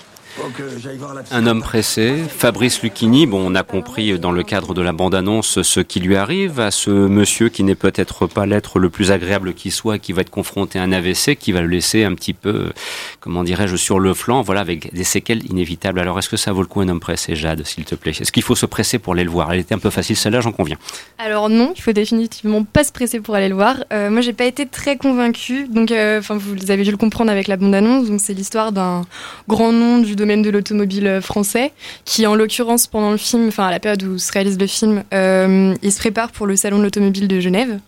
Un 1.30 1.46
homme 1.46 1.62
pressé, 1.62 2.14
Fabrice 2.28 2.82
Lucchini. 2.82 3.26
Bon, 3.26 3.42
on 3.50 3.54
a 3.54 3.62
compris 3.62 4.18
dans 4.18 4.32
le 4.32 4.42
cadre 4.42 4.74
de 4.74 4.82
la 4.82 4.92
bande-annonce 4.92 5.62
ce 5.62 5.80
qui 5.80 5.98
lui 5.98 6.14
arrive 6.14 6.60
à 6.60 6.70
ce 6.70 6.90
monsieur 6.90 7.48
qui 7.48 7.62
n'est 7.62 7.74
peut-être 7.74 8.26
pas 8.26 8.44
l'être 8.44 8.78
le 8.78 8.90
plus 8.90 9.12
agréable 9.12 9.54
qui 9.54 9.70
soit, 9.70 9.98
qui 9.98 10.12
va 10.12 10.20
être 10.20 10.30
confronté 10.30 10.78
à 10.78 10.82
un 10.82 10.92
AVC, 10.92 11.36
qui 11.36 11.52
va 11.52 11.62
le 11.62 11.68
laisser 11.68 12.04
un 12.04 12.14
petit 12.14 12.34
peu, 12.34 12.72
comment 13.20 13.44
dirais-je, 13.44 13.76
sur 13.76 13.98
le 13.98 14.12
flanc, 14.12 14.42
voilà, 14.42 14.60
avec 14.60 14.92
des 14.92 15.04
séquelles 15.04 15.44
inévitables. 15.50 15.98
Alors, 15.98 16.18
est-ce 16.18 16.28
que 16.28 16.36
ça 16.36 16.52
vaut 16.52 16.60
le 16.60 16.68
coup 16.68 16.80
un 16.80 16.88
homme 16.88 17.00
pressé, 17.00 17.34
Jade, 17.34 17.64
s'il 17.64 17.84
te 17.84 17.94
plaît? 17.94 18.12
Est-ce 18.12 18.32
qu'il 18.32 18.42
faut 18.42 18.56
se 18.56 18.66
presser 18.66 18.98
pour 18.98 19.14
aller 19.14 19.24
le 19.24 19.30
voir? 19.30 19.52
Elle 19.52 19.60
était 19.60 19.74
un 19.74 19.78
peu 19.78 19.90
facile, 19.90 20.16
celle-là, 20.16 20.42
j'en 20.42 20.52
conviens. 20.52 20.76
Alors 21.18 21.48
non, 21.48 21.72
il 21.74 21.80
faut 21.80 21.92
définitivement 21.92 22.62
pas 22.62 22.84
se 22.84 22.92
presser 22.92 23.20
pour 23.20 23.34
aller 23.34 23.48
le 23.48 23.54
voir. 23.54 23.84
Euh, 23.92 24.10
moi, 24.10 24.20
j'ai 24.20 24.34
pas 24.34 24.44
été 24.44 24.66
très 24.66 24.96
convaincue. 24.98 25.66
Donc, 25.68 25.90
euh, 25.90 26.18
enfin, 26.18 26.36
vous 26.36 26.70
avez 26.70 26.84
dû 26.84 26.90
le 26.90 26.98
comprendre 26.98 27.30
avec 27.30 27.48
la 27.48 27.56
bande-annonce. 27.56 28.08
Donc, 28.08 28.20
c'est 28.20 28.34
l'histoire 28.34 28.72
d'un 28.72 29.02
grand 29.48 29.72
nom 29.72 29.98
du 29.98 30.14
domaine 30.14 30.25
de 30.34 30.50
l'automobile 30.50 31.06
euh, 31.06 31.20
français, 31.20 31.72
qui, 32.04 32.26
en 32.26 32.34
l'occurrence, 32.34 32.88
pendant 32.88 33.12
le 33.12 33.16
film, 33.16 33.48
enfin 33.48 33.66
à 33.66 33.70
la 33.70 33.78
période 33.78 34.02
où 34.02 34.18
se 34.18 34.32
réalise 34.32 34.58
le 34.58 34.66
film, 34.66 35.04
euh, 35.14 35.74
il 35.82 35.92
se 35.92 35.98
prépare 35.98 36.32
pour 36.32 36.46
le 36.46 36.56
salon 36.56 36.78
de 36.78 36.82
l'automobile 36.82 37.28
de 37.28 37.38
Genève. 37.38 37.78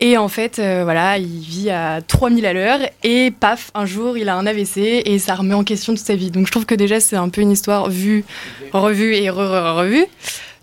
Et 0.00 0.16
en 0.16 0.28
fait, 0.28 0.58
euh, 0.58 0.82
voilà, 0.84 1.18
il 1.18 1.40
vit 1.40 1.70
à 1.70 2.00
3000 2.02 2.46
à 2.46 2.52
l'heure 2.52 2.80
et 3.02 3.30
paf, 3.30 3.70
un 3.74 3.86
jour, 3.86 4.16
il 4.18 4.28
a 4.28 4.36
un 4.36 4.46
AVC 4.46 5.02
et 5.04 5.18
ça 5.18 5.34
remet 5.34 5.54
en 5.54 5.64
question 5.64 5.94
toute 5.94 6.04
sa 6.04 6.14
vie. 6.14 6.30
Donc 6.30 6.46
je 6.46 6.52
trouve 6.52 6.66
que 6.66 6.74
déjà, 6.74 7.00
c'est 7.00 7.16
un 7.16 7.28
peu 7.28 7.40
une 7.40 7.50
histoire 7.50 7.88
vue, 7.90 8.24
revue 8.72 9.14
et 9.14 9.30
re-re-revue. 9.30 10.06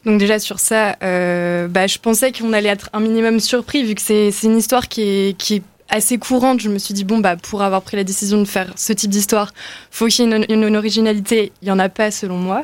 Donc 0.06 0.20
déjà 0.20 0.40
sur 0.40 0.60
ça, 0.60 0.96
bah, 1.02 1.88
je 1.88 1.98
pensais 1.98 2.32
qu'on 2.32 2.54
allait 2.54 2.70
être 2.70 2.90
un 2.94 3.00
minimum 3.00 3.40
surpris 3.40 3.84
vu 3.84 3.96
que 3.96 4.02
c'est 4.02 4.32
une 4.44 4.58
histoire 4.58 4.88
qui 4.88 5.02
est, 5.02 5.38
qui 5.38 5.56
est 5.56 5.64
assez 5.90 6.18
courante. 6.18 6.60
Je 6.60 6.70
me 6.70 6.78
suis 6.78 6.94
dit, 6.94 7.04
bon, 7.04 7.20
bah, 7.20 7.36
pour 7.36 7.62
avoir 7.62 7.82
pris 7.82 7.98
la 7.98 8.04
décision 8.04 8.40
de 8.40 8.46
faire 8.46 8.74
ce 8.76 8.94
type 8.94 9.10
d'histoire, 9.10 9.54
faut 9.92 10.08
qu'il 10.08 10.30
y 10.30 10.34
ait 10.34 10.46
une, 10.50 10.76
originalité. 10.76 11.52
Il 11.62 11.66
n'y 11.66 11.72
en 11.72 11.80
a 11.80 11.90
pas 11.90 12.12
selon 12.12 12.38
moi. 12.38 12.64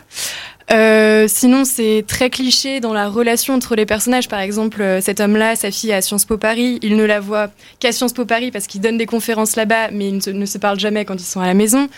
Euh, 0.72 1.26
sinon, 1.28 1.66
c'est 1.66 2.06
très 2.08 2.30
cliché 2.30 2.80
dans 2.80 2.94
la 2.94 3.10
relation 3.10 3.54
entre 3.54 3.76
les 3.76 3.86
personnages. 3.86 4.30
Par 4.30 4.40
exemple, 4.40 4.82
euh, 4.82 5.02
cet 5.02 5.20
homme-là, 5.20 5.56
sa 5.56 5.70
fille 5.72 5.92
à 5.92 6.02
Sciences 6.02 6.26
Po 6.26 6.38
Paris, 6.38 6.80
il 6.82 6.96
ne 6.96 7.04
la 7.04 7.20
voit 7.20 7.50
qu'à 7.80 7.92
Sciences 7.92 8.14
Po 8.14 8.26
Paris 8.26 8.52
parce 8.52 8.68
qu'il 8.68 8.80
donne 8.80 8.98
des 8.98 9.06
conférences 9.06 9.56
là-bas, 9.56 9.92
mais 9.92 10.10
ils 10.10 10.38
ne 10.38 10.46
se 10.46 10.58
parlent 10.58 10.80
jamais 10.80 11.04
quand 11.04 11.16
ils 11.16 11.26
sont 11.26 11.42
à 11.42 11.48
la 11.48 11.54
maison. 11.54 11.90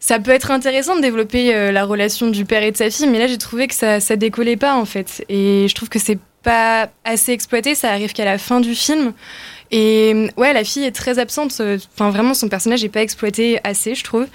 Ça 0.00 0.20
peut 0.20 0.30
être 0.30 0.50
intéressant 0.50 0.96
de 0.96 1.00
développer 1.00 1.54
euh, 1.54 1.72
la 1.72 1.84
relation 1.84 2.28
du 2.28 2.44
père 2.44 2.62
et 2.62 2.70
de 2.70 2.76
sa 2.76 2.88
fille, 2.88 3.08
mais 3.08 3.18
là, 3.18 3.26
j'ai 3.26 3.38
trouvé 3.38 3.66
que 3.66 3.74
ça, 3.74 4.00
ça 4.00 4.16
décollait 4.16 4.56
pas, 4.56 4.74
en 4.74 4.84
fait. 4.84 5.24
Et 5.28 5.66
je 5.68 5.74
trouve 5.74 5.88
que 5.88 5.98
c'est 5.98 6.18
pas 6.42 6.88
assez 7.04 7.32
exploité, 7.32 7.74
ça 7.74 7.90
arrive 7.90 8.12
qu'à 8.12 8.24
la 8.24 8.38
fin 8.38 8.60
du 8.60 8.74
film. 8.74 9.12
Et 9.70 10.30
ouais, 10.36 10.52
la 10.52 10.64
fille 10.64 10.84
est 10.84 10.94
très 10.94 11.18
absente. 11.18 11.52
euh, 11.60 11.78
Enfin, 11.94 12.10
vraiment, 12.10 12.34
son 12.34 12.48
personnage 12.48 12.82
n'est 12.82 12.88
pas 12.88 13.02
exploité 13.02 13.60
assez, 13.64 13.94
je 13.94 14.04
trouve. 14.04 14.26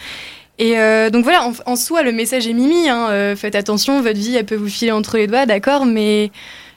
Et 0.60 0.78
euh, 0.78 1.10
donc 1.10 1.24
voilà, 1.24 1.44
en, 1.48 1.54
en 1.66 1.76
soi, 1.76 2.04
le 2.04 2.12
message 2.12 2.48
est 2.48 2.54
mimi. 2.54 2.88
Hein, 2.88 3.08
euh, 3.10 3.36
faites 3.36 3.56
attention, 3.56 4.02
votre 4.02 4.20
vie, 4.20 4.36
elle 4.36 4.46
peut 4.46 4.56
vous 4.56 4.70
filer 4.70 4.92
entre 4.92 5.18
les 5.18 5.26
doigts, 5.26 5.46
d'accord, 5.48 5.86
mais 5.86 6.32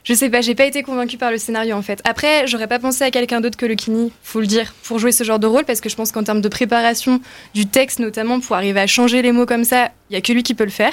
je 0.04 0.14
sais 0.14 0.30
pas, 0.30 0.40
j'ai 0.40 0.54
pas 0.54 0.64
été 0.64 0.82
convaincue 0.82 1.18
par 1.18 1.30
le 1.30 1.36
scénario 1.36 1.74
en 1.74 1.82
fait. 1.82 2.00
Après, 2.04 2.46
j'aurais 2.46 2.68
pas 2.68 2.78
pensé 2.78 3.04
à 3.04 3.10
quelqu'un 3.10 3.40
d'autre 3.40 3.56
que 3.58 3.66
le 3.66 3.74
Kini, 3.74 4.12
faut 4.22 4.40
le 4.40 4.46
dire, 4.46 4.72
pour 4.84 4.98
jouer 4.98 5.12
ce 5.12 5.24
genre 5.24 5.38
de 5.40 5.46
rôle, 5.46 5.64
parce 5.64 5.80
que 5.80 5.88
je 5.88 5.96
pense 5.96 6.10
qu'en 6.12 6.22
termes 6.22 6.40
de 6.40 6.48
préparation 6.48 7.20
du 7.54 7.66
texte, 7.66 7.98
notamment 7.98 8.40
pour 8.40 8.56
arriver 8.56 8.80
à 8.80 8.86
changer 8.86 9.20
les 9.20 9.32
mots 9.32 9.46
comme 9.46 9.64
ça, 9.64 9.90
il 10.08 10.14
y 10.14 10.16
a 10.16 10.20
que 10.22 10.32
lui 10.32 10.42
qui 10.42 10.54
peut 10.54 10.64
le 10.64 10.70
faire. 10.70 10.92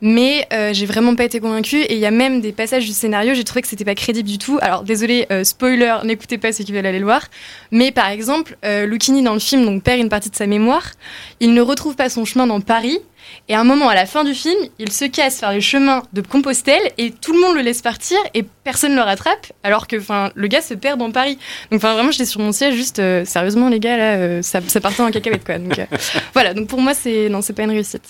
Mais 0.00 0.46
euh, 0.52 0.72
j'ai 0.72 0.86
vraiment 0.86 1.16
pas 1.16 1.24
été 1.24 1.40
convaincue 1.40 1.80
et 1.80 1.94
il 1.94 1.98
y 1.98 2.06
a 2.06 2.12
même 2.12 2.40
des 2.40 2.52
passages 2.52 2.86
du 2.86 2.92
scénario, 2.92 3.34
j'ai 3.34 3.42
trouvé 3.42 3.62
que 3.62 3.68
c'était 3.68 3.84
pas 3.84 3.96
crédible 3.96 4.28
du 4.28 4.38
tout. 4.38 4.58
Alors 4.62 4.84
désolé, 4.84 5.26
euh, 5.32 5.42
spoiler, 5.42 5.96
n'écoutez 6.04 6.38
pas 6.38 6.52
ceux 6.52 6.62
qui 6.62 6.72
veulent 6.72 6.86
aller 6.86 7.00
le 7.00 7.04
voir. 7.04 7.26
Mais 7.72 7.90
par 7.90 8.08
exemple, 8.08 8.56
euh, 8.64 8.86
dans 9.22 9.34
le 9.34 9.40
film 9.40 9.64
donc 9.64 9.82
perd 9.82 9.98
une 9.98 10.08
partie 10.08 10.30
de 10.30 10.36
sa 10.36 10.46
mémoire. 10.46 10.92
Il 11.40 11.52
ne 11.52 11.60
retrouve 11.60 11.96
pas 11.96 12.08
son 12.08 12.24
chemin 12.24 12.46
dans 12.46 12.60
Paris 12.60 13.00
Et 13.48 13.54
à 13.54 13.60
un 13.60 13.64
moment, 13.64 13.88
à 13.88 13.94
la 13.94 14.06
fin 14.06 14.24
du 14.24 14.34
film, 14.34 14.58
il 14.78 14.92
se 14.92 15.06
casse 15.06 15.40
faire 15.40 15.52
le 15.52 15.60
chemin 15.60 16.02
de 16.12 16.20
Compostelle 16.20 16.92
et 16.98 17.10
tout 17.10 17.32
le 17.32 17.40
monde 17.40 17.56
le 17.56 17.62
laisse 17.62 17.82
partir 17.82 18.18
et 18.34 18.44
personne 18.64 18.92
ne 18.92 18.96
le 18.96 19.02
rattrape, 19.02 19.50
alors 19.62 19.86
que 19.86 19.96
le 20.34 20.46
gars 20.48 20.60
se 20.60 20.74
perd 20.74 20.98
dans 20.98 21.10
Paris. 21.10 21.38
Donc 21.70 21.80
vraiment, 21.80 22.10
j'étais 22.10 22.26
sur 22.26 22.40
mon 22.40 22.52
siège 22.52 22.74
juste, 22.74 22.98
euh, 22.98 23.24
sérieusement 23.24 23.68
les 23.68 23.80
gars, 23.80 23.96
là, 23.96 24.16
euh, 24.16 24.42
ça, 24.42 24.60
ça 24.66 24.80
partait 24.80 25.02
en 25.02 25.10
cacahuète 25.10 25.44
quoi. 25.44 25.58
Donc 25.58 25.78
euh, 25.78 25.86
voilà, 26.34 26.54
donc 26.54 26.68
pour 26.68 26.80
moi, 26.80 26.94
c'est 26.94 27.28
non, 27.28 27.40
c'est 27.40 27.54
pas 27.54 27.62
une 27.62 27.70
réussite. 27.70 28.02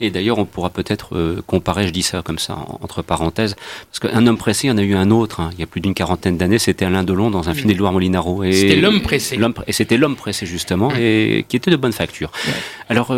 Et 0.00 0.10
d'ailleurs, 0.10 0.38
on 0.38 0.44
pourra 0.44 0.70
peut-être 0.70 1.42
comparer, 1.46 1.86
je 1.86 1.92
dis 1.92 2.02
ça 2.02 2.22
comme 2.22 2.38
ça 2.38 2.58
entre 2.80 3.02
parenthèses, 3.02 3.56
parce 3.90 4.00
qu'un 4.00 4.26
homme 4.26 4.38
pressé, 4.38 4.66
il 4.66 4.70
y 4.70 4.72
en 4.72 4.78
a 4.78 4.82
eu 4.82 4.94
un 4.94 5.10
autre, 5.10 5.40
hein, 5.40 5.50
il 5.54 5.60
y 5.60 5.62
a 5.62 5.66
plus 5.66 5.80
d'une 5.80 5.94
quarantaine 5.94 6.36
d'années, 6.36 6.58
c'était 6.58 6.84
Alain 6.84 7.04
Delon 7.04 7.30
dans 7.30 7.48
un 7.48 7.54
film 7.54 7.68
d'Edouard 7.68 7.92
Molinaro. 7.92 8.42
C'était 8.44 8.76
l'homme 8.76 9.02
pressé. 9.02 9.38
Et 9.66 9.72
c'était 9.72 9.96
l'homme 9.96 10.16
pressé 10.16 10.46
justement, 10.46 10.90
et 10.98 11.44
qui 11.48 11.56
était 11.56 11.70
de 11.70 11.76
bonne 11.76 11.92
facture. 11.92 12.32
Alors, 12.88 13.14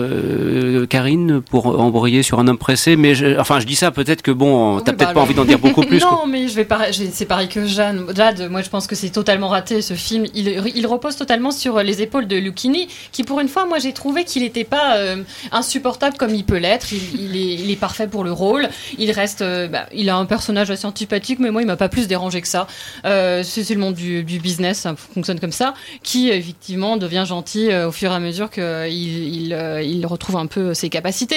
Karine, 0.88 1.41
pour 1.42 1.78
embrayer 1.80 2.22
sur 2.22 2.38
un 2.40 2.48
homme 2.48 2.58
pressé, 2.58 2.96
mais 2.96 3.14
je, 3.14 3.38
enfin, 3.38 3.60
je 3.60 3.66
dis 3.66 3.76
ça 3.76 3.90
peut-être 3.90 4.22
que 4.22 4.30
bon, 4.30 4.80
t'as 4.80 4.92
peut-être 4.92 5.08
bah, 5.08 5.14
pas 5.14 5.20
envie 5.20 5.34
d'en 5.34 5.44
dire 5.44 5.58
beaucoup 5.58 5.82
plus. 5.86 6.00
non, 6.00 6.26
mais 6.26 6.48
je 6.48 6.54
vais 6.54 6.66
c'est 7.12 7.26
pareil 7.26 7.48
que 7.48 7.66
Jeanne. 7.66 8.06
Jade, 8.14 8.48
moi 8.50 8.62
je 8.62 8.68
pense 8.68 8.86
que 8.86 8.94
c'est 8.94 9.10
totalement 9.10 9.48
raté 9.48 9.82
ce 9.82 9.94
film. 9.94 10.26
Il, 10.34 10.48
il, 10.74 10.86
repose 10.86 11.16
totalement 11.16 11.50
sur 11.50 11.82
les 11.82 12.02
épaules 12.02 12.26
de 12.26 12.36
Lucchini, 12.36 12.88
qui 13.12 13.24
pour 13.24 13.40
une 13.40 13.48
fois, 13.48 13.66
moi 13.66 13.78
j'ai 13.78 13.92
trouvé 13.92 14.24
qu'il 14.24 14.42
n'était 14.42 14.64
pas 14.64 14.96
euh, 14.96 15.22
insupportable 15.50 16.16
comme 16.16 16.34
il 16.34 16.44
peut 16.44 16.58
l'être. 16.58 16.92
Il, 16.92 17.36
il, 17.36 17.70
est, 17.70 17.76
parfait 17.76 18.06
pour 18.06 18.24
le 18.24 18.32
rôle. 18.32 18.68
Il 18.98 19.10
reste, 19.10 19.42
euh, 19.42 19.68
bah, 19.68 19.86
il 19.94 20.08
a 20.08 20.16
un 20.16 20.26
personnage 20.26 20.70
assez 20.70 20.86
antipathique, 20.86 21.38
mais 21.38 21.50
moi 21.50 21.62
il 21.62 21.66
m'a 21.66 21.76
pas 21.76 21.88
plus 21.88 22.08
dérangé 22.08 22.40
que 22.40 22.48
ça. 22.48 22.66
Euh, 23.04 23.42
c'est 23.42 23.74
le 23.74 23.80
monde 23.80 23.94
du, 23.94 24.22
business, 24.22 24.80
ça 24.80 24.94
fonctionne 24.96 25.40
comme 25.40 25.52
ça, 25.52 25.74
qui 26.02 26.30
effectivement 26.30 26.96
devient 26.96 27.24
gentil 27.26 27.72
au 27.72 27.92
fur 27.92 28.10
et 28.10 28.14
à 28.14 28.18
mesure 28.18 28.50
qu'il 28.50 28.64
il, 28.64 29.82
il, 29.84 30.06
retrouve 30.06 30.36
un 30.36 30.46
peu 30.46 30.74
ses 30.74 30.88
capacités. 30.88 31.31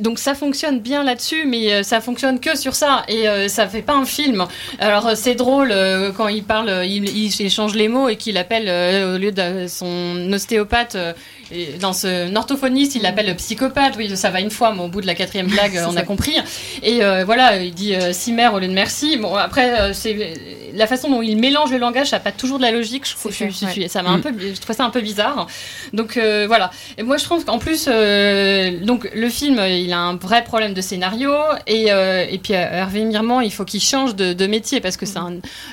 Donc 0.00 0.18
ça 0.18 0.34
fonctionne 0.34 0.80
bien 0.80 1.02
là-dessus, 1.02 1.44
mais 1.46 1.82
ça 1.82 2.00
fonctionne 2.00 2.40
que 2.40 2.56
sur 2.56 2.74
ça 2.74 3.04
et 3.08 3.26
ça 3.48 3.66
fait 3.66 3.82
pas 3.82 3.94
un 3.94 4.04
film. 4.04 4.46
Alors 4.78 5.12
c'est 5.16 5.34
drôle 5.34 5.72
euh, 5.72 6.12
quand 6.12 6.28
il 6.28 6.44
parle, 6.44 6.84
il, 6.84 7.08
il, 7.08 7.42
échange 7.42 7.74
les 7.74 7.88
mots 7.88 8.08
et 8.08 8.16
qu'il 8.16 8.36
appelle 8.36 8.68
euh, 8.68 9.14
au 9.14 9.18
lieu 9.18 9.32
de 9.32 9.66
son 9.66 10.32
ostéopathe 10.32 10.96
dans 11.80 11.92
ce 11.92 12.34
orthophoniste, 12.34 12.94
il 12.94 13.02
l'appelle 13.02 13.34
psychopathe. 13.36 13.94
Oui, 13.96 14.14
ça 14.16 14.30
va 14.30 14.40
une 14.40 14.50
fois, 14.50 14.72
mais 14.74 14.82
au 14.82 14.88
bout 14.88 15.00
de 15.00 15.06
la 15.06 15.14
quatrième 15.14 15.46
blague, 15.48 15.78
on 15.86 15.96
a 15.96 16.02
compris. 16.02 16.34
Et 16.82 17.02
euh, 17.02 17.24
voilà, 17.24 17.62
il 17.62 17.74
dit 17.74 17.94
euh, 17.94 18.12
cimer 18.12 18.48
au 18.48 18.58
lieu 18.58 18.68
de 18.68 18.72
merci. 18.72 19.16
Bon, 19.16 19.34
après, 19.34 19.80
euh, 19.80 19.92
c'est 19.92 20.34
la 20.74 20.86
façon 20.86 21.10
dont 21.10 21.22
il 21.22 21.36
mélange 21.36 21.70
le 21.70 21.78
langage, 21.78 22.08
ça 22.08 22.16
n'a 22.16 22.20
pas 22.20 22.32
toujours 22.32 22.58
de 22.58 22.62
la 22.62 22.70
logique. 22.70 23.06
Je, 23.06 23.14
trouve, 23.14 23.32
ça 23.32 24.02
m'a 24.02 24.10
un 24.10 24.18
mm. 24.18 24.22
peu, 24.22 24.32
je 24.38 24.60
trouve 24.60 24.74
ça 24.74 24.84
un 24.84 24.90
peu 24.90 25.00
bizarre. 25.00 25.46
Donc 25.92 26.18
voilà. 26.46 26.70
Et 26.98 27.02
moi, 27.02 27.16
je 27.16 27.24
trouve 27.24 27.44
qu'en 27.44 27.58
plus, 27.58 27.86
donc 27.86 29.10
le 29.14 29.28
film, 29.28 29.60
il 29.60 29.92
a 29.92 29.98
un 29.98 30.16
vrai 30.16 30.44
problème 30.44 30.74
de 30.74 30.80
scénario. 30.80 31.32
Et, 31.66 31.88
et 31.88 32.38
puis 32.42 32.54
Hervé 32.54 33.04
Mirman, 33.04 33.42
il 33.42 33.52
faut 33.52 33.64
qu'il 33.64 33.82
change 33.82 34.14
de, 34.14 34.46
métier 34.46 34.80
parce 34.80 34.96
que 34.96 35.06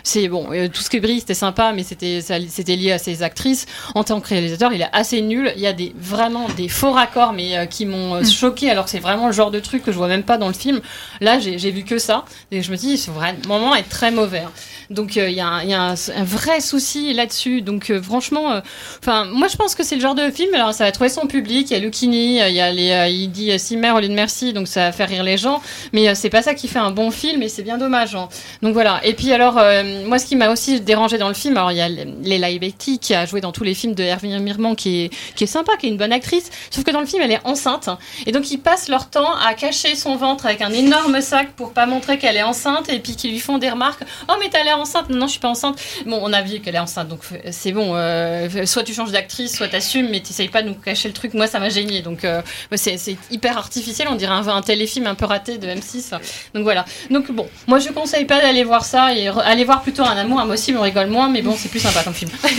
c'est 0.04 0.28
bon. 0.28 0.48
tout 0.72 0.82
ce 0.82 0.90
que 0.90 0.98
brille, 0.98 1.20
c'était 1.20 1.34
sympa, 1.34 1.72
mais 1.74 1.84
c'était 1.84 2.22
c'était 2.22 2.76
lié 2.76 2.92
à 2.92 2.98
ses 2.98 3.24
actrices. 3.24 3.66
En 3.96 4.04
tant 4.04 4.20
que 4.22 4.28
réalisateur, 4.28 4.74
il 4.74 4.82
est 4.82 4.90
assez 4.92 5.22
nul. 5.22 5.52
Il 5.56 5.62
y 5.62 5.68
a 5.68 5.69
des, 5.74 5.94
vraiment 5.98 6.48
des 6.58 6.68
faux 6.68 6.92
raccords, 6.92 7.34
mais 7.34 7.58
euh, 7.58 7.66
qui 7.66 7.86
m'ont 7.86 8.16
euh, 8.16 8.22
mm. 8.22 8.26
choqué, 8.26 8.70
alors 8.70 8.86
que 8.86 8.92
c'est 8.92 9.00
vraiment 9.00 9.28
le 9.28 9.34
genre 9.34 9.52
de 9.52 9.60
truc 9.60 9.84
que 9.84 9.92
je 9.92 9.98
vois 9.98 10.08
même 10.08 10.24
pas 10.24 10.38
dans 10.38 10.48
le 10.48 10.54
film. 10.54 10.82
Là, 11.22 11.40
j'ai 11.40 11.72
vu 11.72 11.84
que 11.84 11.98
ça. 11.98 12.26
Et 12.52 12.62
je 12.62 12.72
me 12.72 12.78
dis, 12.78 12.98
ce 12.98 13.12
moment 13.48 13.76
est 13.76 13.90
très 13.90 14.12
mauvais. 14.12 14.40
Hein. 14.40 14.52
Donc 14.90 15.18
euh, 15.18 15.30
il 15.30 15.36
y 15.36 15.42
a, 15.42 15.48
un, 15.48 15.64
y 15.64 15.74
a 15.74 15.82
un, 15.82 16.24
vrai 16.24 16.62
souci 16.62 17.14
là-dessus. 17.14 17.62
Donc 17.62 17.94
franchement, 18.02 18.60
enfin 19.00 19.26
moi 19.26 19.48
je 19.48 19.56
pense 19.56 19.76
que 19.76 19.84
c'est 19.84 19.96
le 19.96 20.02
genre 20.02 20.16
de 20.16 20.32
film. 20.32 20.54
Alors 20.56 20.74
ça 20.74 20.86
va 20.86 20.92
trouver 20.92 21.10
son 21.10 21.28
public. 21.28 21.70
Il 21.70 21.74
y 21.74 21.76
a 21.76 21.80
Lucchini, 21.80 22.40
il 22.40 22.54
y 22.54 22.60
a 22.60 22.72
les, 22.72 23.12
il 23.12 23.30
dit 23.30 23.58
Simmer 23.60 23.92
au 23.92 24.00
lieu 24.00 24.08
de 24.08 24.14
merci, 24.14 24.52
donc 24.52 24.68
ça 24.68 24.86
va 24.86 24.92
faire 24.92 25.08
rire 25.08 25.22
les 25.22 25.38
gens. 25.38 25.62
Mais 25.94 26.16
c'est 26.16 26.32
pas 26.32 26.42
ça 26.42 26.56
qui 26.56 26.68
fait 26.68 26.80
un 26.80 26.90
bon 26.90 27.12
film 27.12 27.44
et 27.44 27.50
c'est 27.50 27.62
bien 27.62 27.78
dommage. 27.78 28.16
Hein. 28.16 28.30
Donc 28.64 28.74
voilà. 28.74 29.00
Et 29.04 29.14
puis 29.14 29.32
alors 29.32 29.62
moi 30.06 30.18
ce 30.18 30.26
qui 30.26 30.36
m'a 30.36 30.50
aussi 30.50 30.82
dérangé 30.82 31.20
dans 31.20 31.28
le 31.28 31.36
film, 31.36 31.56
alors 31.56 31.72
il 31.72 31.78
y 31.78 31.82
a 31.82 31.90
Leila 31.90 32.58
Bekti 32.58 32.98
qui 32.98 33.14
a 33.14 33.28
joué 33.28 33.42
dans 33.42 33.52
tous 33.52 33.64
les 33.64 33.76
films 33.76 33.94
de 33.94 34.04
Hervé 34.04 34.30
Mirman 34.40 34.76
qui 34.76 35.04
est 35.04 35.10
qui 35.36 35.44
est 35.44 35.48
sympa, 35.60 35.78
qui 35.78 35.88
est 35.88 35.90
une 35.90 35.98
bonne 35.98 36.14
actrice. 36.14 36.50
Sauf 36.72 36.84
que 36.84 36.92
dans 36.92 37.02
le 37.02 37.06
film, 37.06 37.22
elle 37.22 37.32
est 37.32 37.42
enceinte. 37.44 37.90
Et 38.26 38.32
donc, 38.32 38.50
ils 38.52 38.60
passent 38.60 38.88
leur 38.88 39.10
temps 39.10 39.36
à 39.36 39.54
cacher 39.54 39.96
son 39.96 40.16
ventre 40.16 40.46
avec 40.46 40.62
un 40.62 40.72
énorme 40.72 41.22
sac 41.22 41.52
pour 41.56 41.74
pas 41.74 41.86
montrer 41.86 42.18
qu'elle 42.18 42.38
est 42.38 42.44
enceinte. 42.44 42.90
Et 42.90 43.00
puis, 43.00 43.16
qu'ils 43.16 43.32
lui 43.32 43.40
font 43.40 43.58
des 43.58 43.70
remarques. 43.70 44.04
Oh, 44.30 44.34
mais 44.40 44.50
t'as 44.50 44.64
l'air 44.64 44.80
enceinte. 44.80 45.10
Non, 45.10 45.28
je 45.28 45.32
suis 45.32 45.40
pas 45.40 45.50
enceinte. 45.50 45.80
Bon, 46.06 46.20
on 46.22 46.32
a 46.32 46.42
vu 46.42 46.60
qu'elle 46.60 46.76
est 46.76 46.80
enceinte. 46.80 47.08
Donc, 47.10 47.22
c'est 47.52 47.72
bon. 47.72 47.96
Euh, 47.96 48.66
soit 48.66 48.84
tu 48.84 48.94
changes 48.94 49.12
d'actrice, 49.12 49.56
soit 49.56 49.68
t'assumes, 49.68 50.10
mais 50.10 50.22
t'essayes 50.22 50.50
pas 50.50 50.62
de 50.62 50.70
nous 50.70 50.76
cacher 50.76 51.10
le 51.10 51.14
truc. 51.14 51.34
Moi, 51.34 51.48
ça 51.48 51.60
m'a 51.60 51.70
gêné. 51.70 52.02
Donc, 52.02 52.24
euh, 52.24 52.42
c'est 52.76 53.18
hyper 53.32 53.58
artificiel. 53.58 54.08
On 54.10 54.16
dirait 54.16 54.34
un, 54.34 54.48
un, 54.48 54.62
téléfilm 54.62 55.08
un 55.08 55.16
peu 55.16 55.26
raté 55.26 55.58
de 55.58 55.68
M6. 55.68 56.12
Donc, 56.54 56.64
voilà. 56.64 56.86
Donc, 57.10 57.32
bon, 57.32 57.48
moi, 57.68 57.80
je 57.80 57.90
conseille 57.90 58.26
pas 58.26 58.40
d'aller 58.40 58.64
voir 58.64 58.86
ça. 58.86 59.14
Et 59.14 59.28
aller 59.28 59.66
voir 59.66 59.82
plutôt 59.82 60.04
un 60.04 60.18
amour 60.18 60.40
impossible. 60.40 60.78
On 60.78 60.84
rigole 60.84 61.08
moins. 61.08 61.30
Mais 61.30 61.42
bon, 61.42 61.56
c'est 61.58 61.70
plus 61.70 61.80
sympa 61.80 62.04
comme 62.04 62.14
film. 62.14 62.32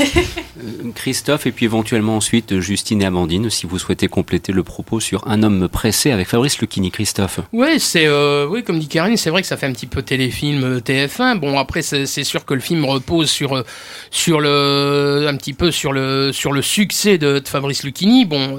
Euh, 0.60 0.90
Christophe, 0.94 1.46
et 1.46 1.52
puis 1.52 1.64
éventuellement 1.64 2.16
ensuite 2.16 2.60
Justine 2.60 2.89
et 2.98 3.04
Amandine 3.04 3.48
si 3.50 3.66
vous 3.66 3.78
souhaitez 3.78 4.08
compléter 4.08 4.52
le 4.52 4.64
propos 4.64 4.98
sur 4.98 5.26
Un 5.28 5.42
homme 5.42 5.68
pressé 5.68 6.10
avec 6.10 6.26
Fabrice 6.26 6.58
Lucchini, 6.58 6.90
Christophe. 6.90 7.40
Oui, 7.52 7.78
c'est 7.78 8.06
euh, 8.06 8.46
oui, 8.48 8.64
comme 8.64 8.78
dit 8.78 8.88
Karine, 8.88 9.16
c'est 9.16 9.30
vrai 9.30 9.42
que 9.42 9.46
ça 9.46 9.56
fait 9.56 9.66
un 9.66 9.72
petit 9.72 9.86
peu 9.86 10.02
téléfilm 10.02 10.64
euh, 10.64 10.80
TF1. 10.80 11.38
Bon, 11.38 11.58
après, 11.58 11.82
c'est 11.82 12.24
sûr 12.24 12.44
que 12.44 12.54
le 12.54 12.60
film 12.60 12.84
repose 12.84 13.30
sur 13.30 13.56
euh, 13.56 13.64
sur 14.10 14.40
le 14.40 15.26
un 15.28 15.36
petit 15.36 15.52
peu 15.52 15.70
sur 15.70 15.92
le 15.92 16.32
sur 16.32 16.52
le 16.52 16.62
succès 16.62 17.18
de, 17.18 17.40
Fabrice 17.44 17.84
Lucchini. 17.84 18.24
Bon. 18.24 18.58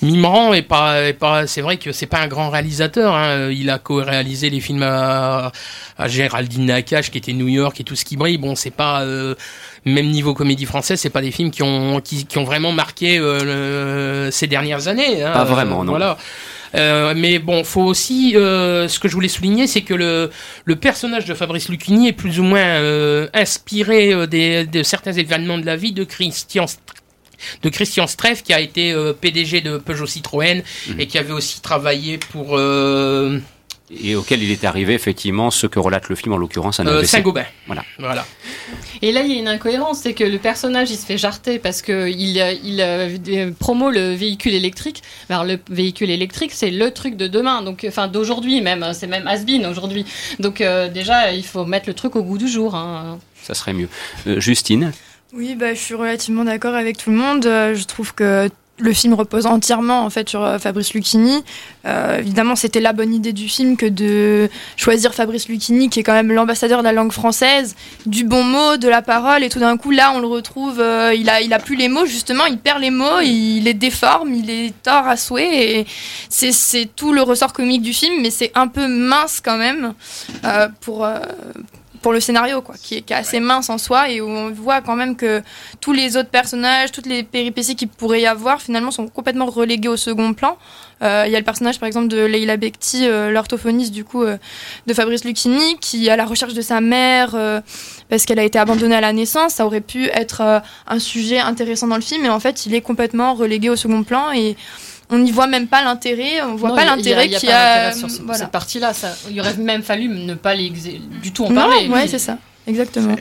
Mimran 0.00 0.54
est 0.54 0.62
pas, 0.62 1.02
est 1.02 1.12
pas 1.12 1.46
c'est 1.46 1.60
vrai 1.60 1.76
que 1.76 1.92
c'est 1.92 2.06
pas 2.06 2.20
un 2.20 2.28
grand 2.28 2.50
réalisateur. 2.50 3.14
Hein. 3.14 3.50
Il 3.50 3.68
a 3.70 3.78
co-réalisé 3.78 4.48
les 4.48 4.60
films 4.60 4.84
à, 4.84 5.52
à 5.96 6.08
Géraldine 6.08 6.66
Nakache 6.66 7.10
qui 7.10 7.18
était 7.18 7.32
New 7.32 7.48
York 7.48 7.80
et 7.80 7.84
tout 7.84 7.96
ce 7.96 8.04
qui 8.04 8.16
brille. 8.16 8.38
Bon, 8.38 8.54
c'est 8.54 8.70
pas 8.70 9.02
euh, 9.02 9.34
même 9.84 10.06
niveau 10.06 10.34
comédie 10.34 10.66
française, 10.66 11.00
c'est 11.00 11.10
pas 11.10 11.22
des 11.22 11.32
films 11.32 11.50
qui 11.50 11.62
ont 11.62 12.00
qui, 12.00 12.26
qui 12.26 12.38
ont 12.38 12.44
vraiment 12.44 12.72
marqué 12.72 13.18
euh, 13.18 14.30
ces 14.30 14.46
dernières 14.46 14.88
années. 14.88 15.22
Hein. 15.22 15.32
Pas 15.32 15.44
vraiment, 15.44 15.84
non. 15.84 15.92
Voilà. 15.92 16.16
Euh, 16.74 17.14
mais 17.16 17.38
bon, 17.38 17.64
faut 17.64 17.80
aussi, 17.82 18.36
euh, 18.36 18.88
ce 18.88 18.98
que 18.98 19.08
je 19.08 19.14
voulais 19.14 19.28
souligner, 19.28 19.66
c'est 19.66 19.80
que 19.80 19.94
le, 19.94 20.30
le 20.66 20.76
personnage 20.76 21.24
de 21.24 21.32
Fabrice 21.32 21.70
Lucchini 21.70 22.08
est 22.08 22.12
plus 22.12 22.40
ou 22.40 22.42
moins 22.42 22.60
euh, 22.60 23.26
inspiré 23.32 24.12
euh, 24.12 24.26
des, 24.26 24.66
de 24.66 24.82
certains 24.82 25.14
événements 25.14 25.56
de 25.56 25.64
la 25.64 25.76
vie 25.76 25.92
de 25.92 26.04
Christian 26.04 26.66
de 27.62 27.68
Christian 27.68 28.06
Streff, 28.06 28.42
qui 28.42 28.52
a 28.52 28.60
été 28.60 28.92
euh, 28.92 29.12
PDG 29.12 29.60
de 29.60 29.78
Peugeot 29.78 30.06
Citroën 30.06 30.62
mhm. 30.88 31.00
et 31.00 31.06
qui 31.06 31.18
avait 31.18 31.32
aussi 31.32 31.60
travaillé 31.60 32.18
pour 32.18 32.56
euh, 32.56 33.40
et 33.90 34.16
auquel 34.16 34.42
il 34.42 34.50
est 34.50 34.64
arrivé 34.64 34.94
effectivement 34.94 35.50
ce 35.50 35.66
que 35.66 35.78
relate 35.78 36.08
le 36.08 36.16
film 36.16 36.34
en 36.34 36.36
l'occurrence 36.36 36.80
un 36.80 36.86
euh, 36.86 37.04
Saint-Gobain. 37.04 37.46
Voilà. 37.66 37.84
voilà. 37.98 38.26
Et 39.00 39.12
là 39.12 39.22
il 39.22 39.32
y 39.32 39.36
a 39.36 39.38
une 39.38 39.48
incohérence, 39.48 40.00
c'est 40.00 40.12
que 40.12 40.24
le 40.24 40.38
personnage 40.38 40.90
il 40.90 40.96
se 40.96 41.06
fait 41.06 41.18
jarter 41.18 41.58
parce 41.58 41.80
que 41.80 42.08
il, 42.08 42.36
il 42.64 42.80
euh, 42.80 43.50
promo 43.58 43.90
le 43.90 44.12
véhicule 44.12 44.54
électrique. 44.54 45.02
Alors 45.30 45.44
le 45.44 45.58
véhicule 45.70 46.10
électrique 46.10 46.52
c'est 46.52 46.70
le 46.70 46.90
truc 46.90 47.16
de 47.16 47.26
demain, 47.26 47.62
donc 47.62 47.86
enfin 47.88 48.08
d'aujourd'hui 48.08 48.60
même, 48.60 48.92
c'est 48.92 49.06
même 49.06 49.26
has-been 49.26 49.66
aujourd'hui. 49.66 50.04
Donc 50.38 50.60
euh, 50.60 50.88
déjà 50.88 51.32
il 51.32 51.44
faut 51.44 51.64
mettre 51.64 51.88
le 51.88 51.94
truc 51.94 52.16
au 52.16 52.22
goût 52.22 52.38
du 52.38 52.48
jour. 52.48 52.74
Hein. 52.74 53.18
Ça 53.42 53.54
serait 53.54 53.72
mieux. 53.72 53.88
Euh, 54.26 54.40
Justine. 54.40 54.92
Oui, 55.32 55.54
bah, 55.54 55.74
je 55.74 55.80
suis 55.80 55.94
relativement 55.94 56.44
d'accord 56.44 56.74
avec 56.74 56.96
tout 56.96 57.10
le 57.10 57.16
monde. 57.16 57.42
je 57.44 57.84
trouve 57.84 58.14
que 58.14 58.48
le 58.80 58.92
film 58.92 59.14
repose 59.14 59.46
entièrement 59.46 60.04
en 60.04 60.10
fait 60.10 60.28
sur 60.28 60.42
euh, 60.42 60.58
Fabrice 60.58 60.94
Lucchini. 60.94 61.42
Euh, 61.86 62.18
évidemment, 62.18 62.56
c'était 62.56 62.80
la 62.80 62.92
bonne 62.92 63.12
idée 63.12 63.32
du 63.32 63.48
film 63.48 63.76
que 63.76 63.86
de 63.86 64.48
choisir 64.76 65.14
Fabrice 65.14 65.48
Lucchini, 65.48 65.90
qui 65.90 66.00
est 66.00 66.02
quand 66.02 66.12
même 66.12 66.32
l'ambassadeur 66.32 66.80
de 66.80 66.84
la 66.84 66.92
langue 66.92 67.12
française, 67.12 67.76
du 68.06 68.24
bon 68.24 68.44
mot, 68.44 68.76
de 68.76 68.88
la 68.88 69.02
parole, 69.02 69.42
et 69.42 69.48
tout 69.48 69.58
d'un 69.58 69.76
coup 69.76 69.90
là, 69.90 70.12
on 70.14 70.20
le 70.20 70.26
retrouve, 70.26 70.80
euh, 70.80 71.14
il 71.14 71.28
a, 71.28 71.40
il 71.40 71.52
a 71.52 71.58
plus 71.58 71.76
les 71.76 71.88
mots 71.88 72.06
justement, 72.06 72.44
il 72.46 72.58
perd 72.58 72.80
les 72.80 72.90
mots, 72.90 73.20
il 73.22 73.62
les 73.62 73.74
déforme, 73.74 74.32
il 74.34 74.50
est 74.50 74.72
tort 74.82 75.06
à 75.06 75.16
souhait, 75.16 75.80
et 75.80 75.86
c'est 76.28 76.88
tout 76.94 77.12
le 77.12 77.22
ressort 77.22 77.52
comique 77.52 77.82
du 77.82 77.92
film, 77.92 78.22
mais 78.22 78.30
c'est 78.30 78.52
un 78.54 78.68
peu 78.68 78.86
mince 78.86 79.40
quand 79.44 79.56
même 79.56 79.94
pour 80.80 81.06
pour 82.02 82.12
le 82.12 82.20
scénario, 82.20 82.62
quoi, 82.62 82.74
qui 82.80 82.96
est, 82.96 83.12
assez 83.12 83.40
mince 83.40 83.70
en 83.70 83.78
soi 83.78 84.10
et 84.10 84.20
où 84.20 84.28
on 84.28 84.50
voit 84.50 84.80
quand 84.80 84.96
même 84.96 85.16
que 85.16 85.42
tous 85.80 85.92
les 85.92 86.16
autres 86.16 86.30
personnages, 86.30 86.92
toutes 86.92 87.06
les 87.06 87.22
péripéties 87.22 87.76
qu'il 87.76 87.88
pourrait 87.88 88.20
y 88.20 88.26
avoir, 88.26 88.60
finalement, 88.60 88.90
sont 88.90 89.08
complètement 89.08 89.46
relégués 89.46 89.88
au 89.88 89.96
second 89.96 90.34
plan. 90.34 90.56
Euh, 91.02 91.24
il 91.26 91.32
y 91.32 91.36
a 91.36 91.38
le 91.38 91.44
personnage, 91.44 91.78
par 91.78 91.86
exemple, 91.86 92.08
de 92.08 92.24
Leila 92.24 92.56
Bekti, 92.56 93.06
euh, 93.06 93.30
l'orthophoniste 93.30 93.92
du 93.92 94.04
coup 94.04 94.24
euh, 94.24 94.36
de 94.86 94.94
Fabrice 94.94 95.24
Lucchini, 95.24 95.78
qui 95.80 96.08
est 96.08 96.10
à 96.10 96.16
la 96.16 96.24
recherche 96.24 96.54
de 96.54 96.62
sa 96.62 96.80
mère 96.80 97.36
parce 98.08 98.24
qu'elle 98.24 98.38
a 98.38 98.44
été 98.44 98.58
abandonnée 98.58 98.96
à 98.96 99.00
la 99.00 99.12
naissance. 99.12 99.54
Ça 99.54 99.66
aurait 99.66 99.80
pu 99.80 100.06
être 100.06 100.62
un 100.86 100.98
sujet 100.98 101.38
intéressant 101.38 101.86
dans 101.86 101.96
le 101.96 102.02
film, 102.02 102.22
mais 102.22 102.28
en 102.28 102.40
fait, 102.40 102.66
il 102.66 102.74
est 102.74 102.80
complètement 102.80 103.34
relégué 103.34 103.70
au 103.70 103.76
second 103.76 104.02
plan 104.02 104.32
et 104.32 104.56
on 105.10 105.18
n'y 105.18 105.32
voit 105.32 105.46
même 105.46 105.66
pas 105.66 105.82
l'intérêt, 105.82 106.42
on 106.42 106.54
voit 106.54 106.74
pas 106.74 106.84
l'intérêt 106.84 107.28
qu'il 107.28 107.48
y 107.48 107.52
a, 107.52 107.92
sur 107.92 108.10
cette 108.10 108.50
partie-là. 108.50 108.92
Il 109.30 109.40
aurait 109.40 109.56
même 109.56 109.82
fallu 109.82 110.08
ne 110.08 110.34
pas 110.34 110.56
du 110.56 111.32
tout 111.32 111.44
en 111.44 111.54
parler. 111.54 111.88
Ouais, 111.88 112.08
c'est 112.08 112.18
ça, 112.18 112.38
exactement. 112.66 113.16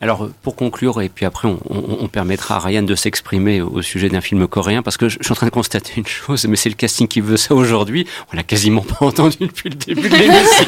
Alors, 0.00 0.28
pour 0.42 0.54
conclure, 0.54 1.02
et 1.02 1.08
puis 1.08 1.26
après, 1.26 1.48
on, 1.48 1.58
on, 1.68 1.98
on 2.04 2.08
permettra 2.08 2.56
à 2.56 2.58
Ryan 2.60 2.82
de 2.82 2.94
s'exprimer 2.94 3.60
au 3.60 3.82
sujet 3.82 4.08
d'un 4.08 4.20
film 4.20 4.46
coréen, 4.46 4.82
parce 4.82 4.96
que 4.96 5.08
je, 5.08 5.18
je, 5.18 5.24
suis 5.24 5.32
en 5.32 5.34
train 5.34 5.46
de 5.46 5.50
constater 5.50 5.94
une 5.96 6.06
chose, 6.06 6.46
mais 6.46 6.54
c'est 6.54 6.68
le 6.68 6.76
casting 6.76 7.08
qui 7.08 7.20
veut 7.20 7.36
ça 7.36 7.54
aujourd'hui. 7.54 8.06
On 8.32 8.36
l'a 8.36 8.44
quasiment 8.44 8.82
pas 8.82 9.04
entendu 9.04 9.36
depuis 9.40 9.70
le 9.70 9.74
début 9.74 10.08
de 10.08 10.14
l'émission. 10.16 10.66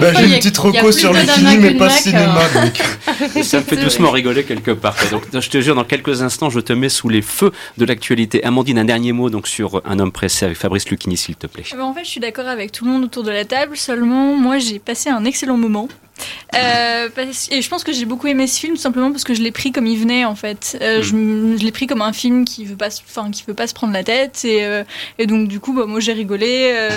bah, 0.00 0.14
J'ai 0.14 0.24
une 0.24 0.36
petite 0.36 0.56
reco 0.56 0.90
sur 0.90 1.12
le 1.12 1.20
film, 1.20 1.60
mais 1.60 1.74
pas 1.74 1.90
cinéma. 1.90 2.40
Euh... 2.56 2.64
Donc. 2.64 3.44
ça 3.44 3.58
me 3.58 3.64
fait 3.64 3.76
doucement 3.76 4.10
rigoler 4.10 4.44
quelque 4.44 4.70
part. 4.70 4.96
Donc, 5.10 5.24
je 5.32 5.50
te 5.50 5.60
jure, 5.60 5.74
dans 5.74 5.84
quelques 5.84 6.22
instants, 6.22 6.48
je 6.48 6.60
te 6.60 6.72
mets 6.72 6.88
sous 6.88 7.10
les 7.10 7.22
feux 7.22 7.52
de 7.76 7.84
l'actualité. 7.84 8.42
Amandine, 8.42 8.78
un 8.78 8.84
dernier 8.86 9.12
mot 9.12 9.28
donc 9.28 9.48
sur 9.48 9.82
Un 9.84 9.98
homme 9.98 10.12
pressé 10.12 10.46
avec 10.46 10.56
Fabrice 10.56 10.88
Lucchini, 10.88 11.18
s'il 11.18 11.36
te 11.36 11.46
plaît. 11.46 11.64
en 11.78 11.92
fait, 11.92 12.04
je 12.04 12.08
suis 12.08 12.20
d'accord 12.20 12.48
avec 12.48 12.72
tout 12.72 12.86
le 12.86 12.90
monde 12.90 13.04
autour 13.04 13.22
de 13.22 13.30
la 13.30 13.44
table, 13.44 13.76
seulement 13.76 14.34
moi, 14.34 14.58
j'ai 14.58 14.78
passé 14.78 15.10
un 15.10 15.24
excellent 15.26 15.58
moment. 15.58 15.88
Euh, 16.54 17.08
et 17.50 17.62
je 17.62 17.68
pense 17.68 17.84
que 17.84 17.92
j'ai 17.92 18.04
beaucoup 18.04 18.26
aimé 18.26 18.46
ce 18.46 18.58
film 18.58 18.74
tout 18.74 18.80
simplement 18.80 19.10
parce 19.10 19.24
que 19.24 19.34
je 19.34 19.42
l'ai 19.42 19.52
pris 19.52 19.72
comme 19.72 19.86
il 19.86 19.98
venait 19.98 20.24
en 20.24 20.34
fait. 20.34 20.78
Euh, 20.80 21.00
mm. 21.00 21.02
Je, 21.02 21.56
je 21.58 21.64
l'ai 21.64 21.72
pris 21.72 21.86
comme 21.86 22.02
un 22.02 22.12
film 22.12 22.44
qui 22.44 22.64
veut 22.64 22.76
pas, 22.76 22.88
enfin 22.88 23.30
qui 23.30 23.44
veut 23.46 23.54
pas 23.54 23.66
se 23.66 23.74
prendre 23.74 23.92
la 23.92 24.04
tête 24.04 24.44
et, 24.44 24.64
euh, 24.64 24.84
et 25.18 25.26
donc 25.26 25.48
du 25.48 25.60
coup 25.60 25.72
bah, 25.72 25.86
moi 25.86 26.00
j'ai 26.00 26.12
rigolé. 26.12 26.88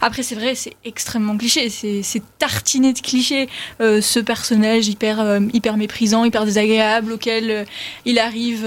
Après 0.00 0.22
c'est 0.22 0.34
vrai 0.34 0.54
c'est 0.54 0.74
extrêmement 0.84 1.36
cliché, 1.36 1.68
c'est 1.70 2.22
tartiné 2.38 2.92
de 2.92 3.00
clichés. 3.00 3.48
ce 3.80 4.20
personnage 4.20 4.88
hyper 4.88 5.40
hyper 5.52 5.76
méprisant, 5.76 6.24
hyper 6.24 6.44
désagréable 6.44 7.12
auquel 7.12 7.66
il 8.04 8.18
arrive 8.18 8.66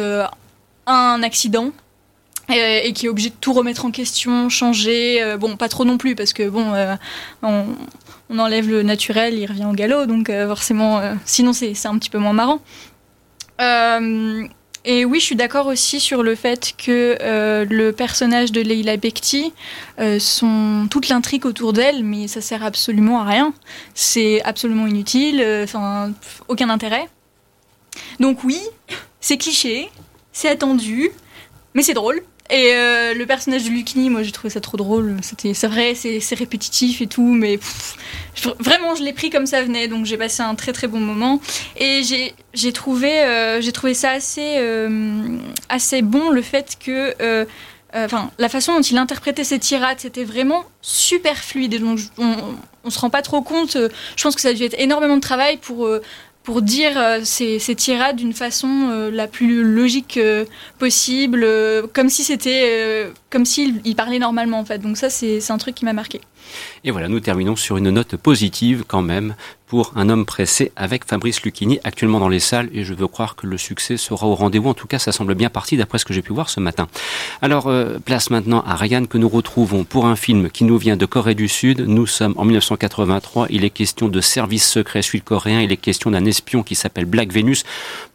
un 0.87 1.23
accident 1.23 1.71
et, 2.49 2.93
qui 2.93 3.05
est 3.05 3.09
obligé 3.09 3.29
de 3.29 3.35
tout 3.39 3.53
remettre 3.53 3.85
en 3.85 3.91
question, 3.91 4.49
changer. 4.49 5.35
Bon, 5.39 5.55
pas 5.55 5.69
trop 5.69 5.85
non 5.85 5.97
plus, 5.97 6.15
parce 6.15 6.33
que 6.33 6.49
bon, 6.49 6.73
euh, 6.73 6.95
on, 7.43 7.65
on, 8.29 8.39
enlève 8.39 8.69
le 8.69 8.83
naturel, 8.83 9.33
il 9.35 9.45
revient 9.45 9.65
au 9.65 9.73
galop, 9.73 10.05
donc 10.05 10.29
euh, 10.29 10.47
forcément, 10.47 11.01
sinon 11.25 11.53
c'est 11.53 11.85
un 11.85 11.97
petit 11.97 12.09
peu 12.09 12.17
moins 12.17 12.33
marrant. 12.33 12.59
et 14.85 15.05
oui, 15.05 15.19
je 15.19 15.25
suis 15.25 15.35
d'accord 15.35 15.67
aussi 15.67 15.99
sur 15.99 16.23
le 16.23 16.35
fait 16.35 16.73
que 16.77 17.17
le 17.69 17.91
personnage 17.91 18.51
de 18.51 18.61
Leila 18.61 18.97
Bekti, 18.97 19.53
toute 19.97 21.09
l'intrigue 21.09 21.45
autour 21.45 21.73
d'elle, 21.73 22.03
mais 22.03 22.27
ça 22.27 22.41
sert 22.41 22.63
absolument 22.63 23.21
à 23.21 23.25
rien. 23.25 23.53
C'est 23.93 24.41
absolument 24.43 24.87
inutile, 24.87 25.43
enfin, 25.63 26.11
aucun 26.47 26.69
intérêt. 26.69 27.07
Donc 28.19 28.43
oui, 28.43 28.59
c'est 29.19 29.37
cliché, 29.37 29.89
c'est 30.31 30.49
attendu, 30.49 31.11
mais 31.73 31.83
c'est 31.83 31.93
drôle. 31.93 32.21
Et 32.49 32.73
euh, 32.73 33.13
le 33.13 33.25
personnage 33.27 33.63
de 33.63 33.69
Lucini, 33.69 34.09
moi 34.09 34.23
j'ai 34.23 34.31
trouvé 34.31 34.49
ça 34.49 34.59
trop 34.59 34.77
drôle. 34.77 35.17
C'était, 35.21 35.53
c'est 35.53 35.67
vrai, 35.67 35.93
c'est, 35.93 36.35
répétitif 36.35 37.01
et 37.01 37.07
tout, 37.07 37.31
mais 37.31 37.59
vraiment 38.59 38.95
je 38.95 39.03
l'ai 39.03 39.13
pris 39.13 39.29
comme 39.29 39.45
ça 39.45 39.61
venait, 39.61 39.87
donc 39.87 40.05
j'ai 40.05 40.17
passé 40.17 40.41
un 40.41 40.55
très 40.55 40.73
très 40.73 40.87
bon 40.87 40.99
moment. 40.99 41.39
Et 41.77 42.01
j'ai, 42.03 42.73
trouvé, 42.73 43.21
euh, 43.21 43.61
j'ai 43.61 43.71
trouvé 43.71 43.93
ça 43.93 44.11
assez, 44.11 44.55
euh, 44.57 45.37
assez 45.69 46.01
bon 46.01 46.31
le 46.31 46.41
fait 46.41 46.77
que, 46.83 47.45
enfin, 47.93 48.31
la 48.39 48.49
façon 48.49 48.73
dont 48.75 48.81
il 48.81 48.97
interprétait 48.97 49.43
ses 49.43 49.59
tirades, 49.59 49.99
c'était 49.99 50.23
vraiment 50.23 50.63
super 50.81 51.37
fluide. 51.37 51.75
Et 51.75 51.79
donc 51.79 51.99
on, 52.17 52.35
on 52.83 52.89
se 52.89 52.97
rend 52.97 53.11
pas 53.11 53.21
trop 53.21 53.43
compte. 53.43 53.77
je 54.15 54.23
pense 54.23 54.33
que 54.33 54.41
ça 54.41 54.49
a 54.49 54.53
dû 54.53 54.63
être 54.63 54.79
énormément 54.79 55.17
de 55.17 55.21
travail 55.21 55.57
pour 55.57 55.87
pour 56.43 56.61
dire 56.61 56.97
euh, 56.97 57.19
ces, 57.23 57.59
ces, 57.59 57.75
tirades 57.75 58.15
d'une 58.15 58.33
façon 58.33 58.89
euh, 58.89 59.11
la 59.11 59.27
plus 59.27 59.63
logique 59.63 60.17
euh, 60.17 60.45
possible, 60.77 61.45
comme 61.93 62.09
si 62.09 62.23
c'était, 62.23 63.07
comme 63.29 63.45
s'il 63.45 63.81
il 63.85 63.95
parlait 63.95 64.19
normalement 64.19 64.59
en 64.59 64.65
fait. 64.65 64.79
Donc 64.79 64.97
ça, 64.97 65.09
c'est 65.09 65.51
un 65.51 65.57
truc 65.57 65.75
qui 65.75 65.85
m'a 65.85 65.93
marqué. 65.93 66.21
Et 66.83 66.91
voilà, 66.91 67.07
nous 67.07 67.19
terminons 67.19 67.55
sur 67.55 67.77
une 67.77 67.89
note 67.89 68.15
positive 68.15 68.83
quand 68.87 69.01
même 69.01 69.35
pour 69.67 69.93
Un 69.95 70.09
homme 70.09 70.25
pressé 70.25 70.71
avec 70.75 71.05
Fabrice 71.05 71.43
Lucchini 71.43 71.79
actuellement 71.83 72.19
dans 72.19 72.27
les 72.27 72.39
salles 72.39 72.69
et 72.73 72.83
je 72.83 72.95
veux 72.95 73.07
croire 73.07 73.35
que 73.35 73.45
le 73.45 73.55
succès 73.59 73.97
sera 73.97 74.25
au 74.25 74.33
rendez-vous. 74.33 74.69
En 74.69 74.73
tout 74.73 74.87
cas, 74.87 74.97
ça 74.97 75.11
semble 75.11 75.35
bien 75.35 75.51
parti 75.51 75.77
d'après 75.77 75.99
ce 75.99 76.05
que 76.05 76.13
j'ai 76.13 76.23
pu 76.23 76.33
voir 76.33 76.49
ce 76.49 76.59
matin. 76.59 76.87
Alors, 77.43 77.67
euh, 77.67 77.99
place 78.03 78.31
maintenant 78.31 78.63
à 78.65 78.75
Ryan 78.75 79.05
que 79.05 79.19
nous 79.19 79.29
retrouvons 79.29 79.83
pour 79.83 80.07
un 80.07 80.15
film 80.15 80.49
qui 80.49 80.63
nous 80.63 80.79
vient 80.79 80.97
de 80.97 81.05
Corée 81.05 81.35
du 81.35 81.47
Sud. 81.47 81.81
Nous 81.81 82.07
sommes 82.07 82.33
en 82.37 82.45
1983. 82.45 83.45
Il 83.51 83.63
est 83.63 83.69
question 83.69 84.07
de 84.07 84.21
service 84.21 84.67
secret 84.67 85.03
sud-coréen. 85.03 85.61
Il 85.61 85.71
est 85.71 85.77
question 85.77 86.09
d'un 86.09 86.25
espion 86.25 86.63
qui 86.63 86.73
s'appelle 86.73 87.05
Black 87.05 87.31
Venus. 87.31 87.63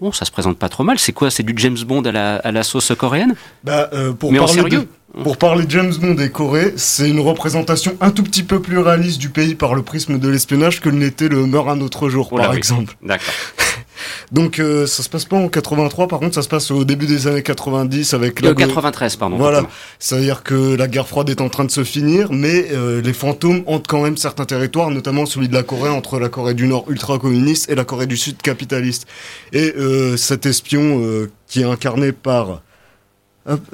Bon, 0.00 0.10
ça 0.10 0.24
se 0.24 0.32
présente 0.32 0.58
pas 0.58 0.68
trop 0.68 0.82
mal. 0.82 0.98
C'est 0.98 1.12
quoi? 1.12 1.30
C'est 1.30 1.44
du 1.44 1.54
James 1.56 1.78
Bond 1.86 2.02
à 2.02 2.10
la, 2.10 2.36
à 2.36 2.50
la 2.50 2.64
sauce 2.64 2.90
coréenne? 2.98 3.36
Bah, 3.62 3.90
euh, 3.92 4.12
pour 4.12 4.32
Mais 4.32 4.38
parler 4.38 4.52
en 4.54 4.54
sérieux? 4.56 4.80
de... 4.80 4.88
Pour 5.22 5.36
parler 5.36 5.64
de 5.64 5.70
James 5.70 5.94
Bond 6.00 6.16
et 6.16 6.28
Corée, 6.28 6.74
c'est 6.76 7.08
une 7.08 7.20
représentation 7.20 7.96
un 8.00 8.10
tout 8.10 8.24
petit 8.24 8.42
peu 8.42 8.60
plus 8.60 8.78
réaliste 8.78 9.20
du 9.20 9.28
pays 9.28 9.54
par 9.54 9.74
le 9.74 9.82
prisme 9.82 10.18
de 10.18 10.28
l'espionnage 10.28 10.80
que 10.80 10.88
l'était 10.88 11.28
le 11.28 11.46
Meurt 11.46 11.68
un 11.68 11.80
autre 11.80 12.08
jour, 12.08 12.28
oh 12.32 12.36
par 12.36 12.50
oui. 12.50 12.56
exemple. 12.56 12.96
D'accord. 13.00 13.32
Donc 14.32 14.58
euh, 14.58 14.86
ça 14.86 15.04
se 15.04 15.08
passe 15.08 15.24
pas 15.24 15.36
en 15.36 15.48
83, 15.48 16.08
par 16.08 16.18
contre 16.18 16.34
ça 16.34 16.42
se 16.42 16.48
passe 16.48 16.72
au 16.72 16.84
début 16.84 17.06
des 17.06 17.28
années 17.28 17.42
90 17.42 18.12
avec 18.12 18.40
la... 18.40 18.54
93, 18.54 19.16
pardon. 19.16 19.36
Voilà, 19.36 19.62
c'est-à-dire 20.00 20.42
que 20.42 20.74
la 20.74 20.88
guerre 20.88 21.06
froide 21.06 21.30
est 21.30 21.40
en 21.40 21.48
train 21.48 21.64
de 21.64 21.70
se 21.70 21.84
finir, 21.84 22.28
mais 22.32 22.66
euh, 22.72 23.00
les 23.00 23.12
fantômes 23.12 23.62
hantent 23.66 23.86
quand 23.86 24.02
même 24.02 24.16
certains 24.16 24.46
territoires, 24.46 24.90
notamment 24.90 25.26
celui 25.26 25.48
de 25.48 25.54
la 25.54 25.62
Corée, 25.62 25.90
entre 25.90 26.18
la 26.18 26.28
Corée 26.28 26.54
du 26.54 26.66
Nord 26.66 26.86
ultra-communiste 26.88 27.70
et 27.70 27.76
la 27.76 27.84
Corée 27.84 28.06
du 28.06 28.16
Sud 28.16 28.42
capitaliste. 28.42 29.06
Et 29.52 29.74
euh, 29.78 30.16
cet 30.16 30.44
espion 30.46 31.00
euh, 31.00 31.30
qui 31.46 31.60
est 31.60 31.64
incarné 31.64 32.10
par... 32.10 32.62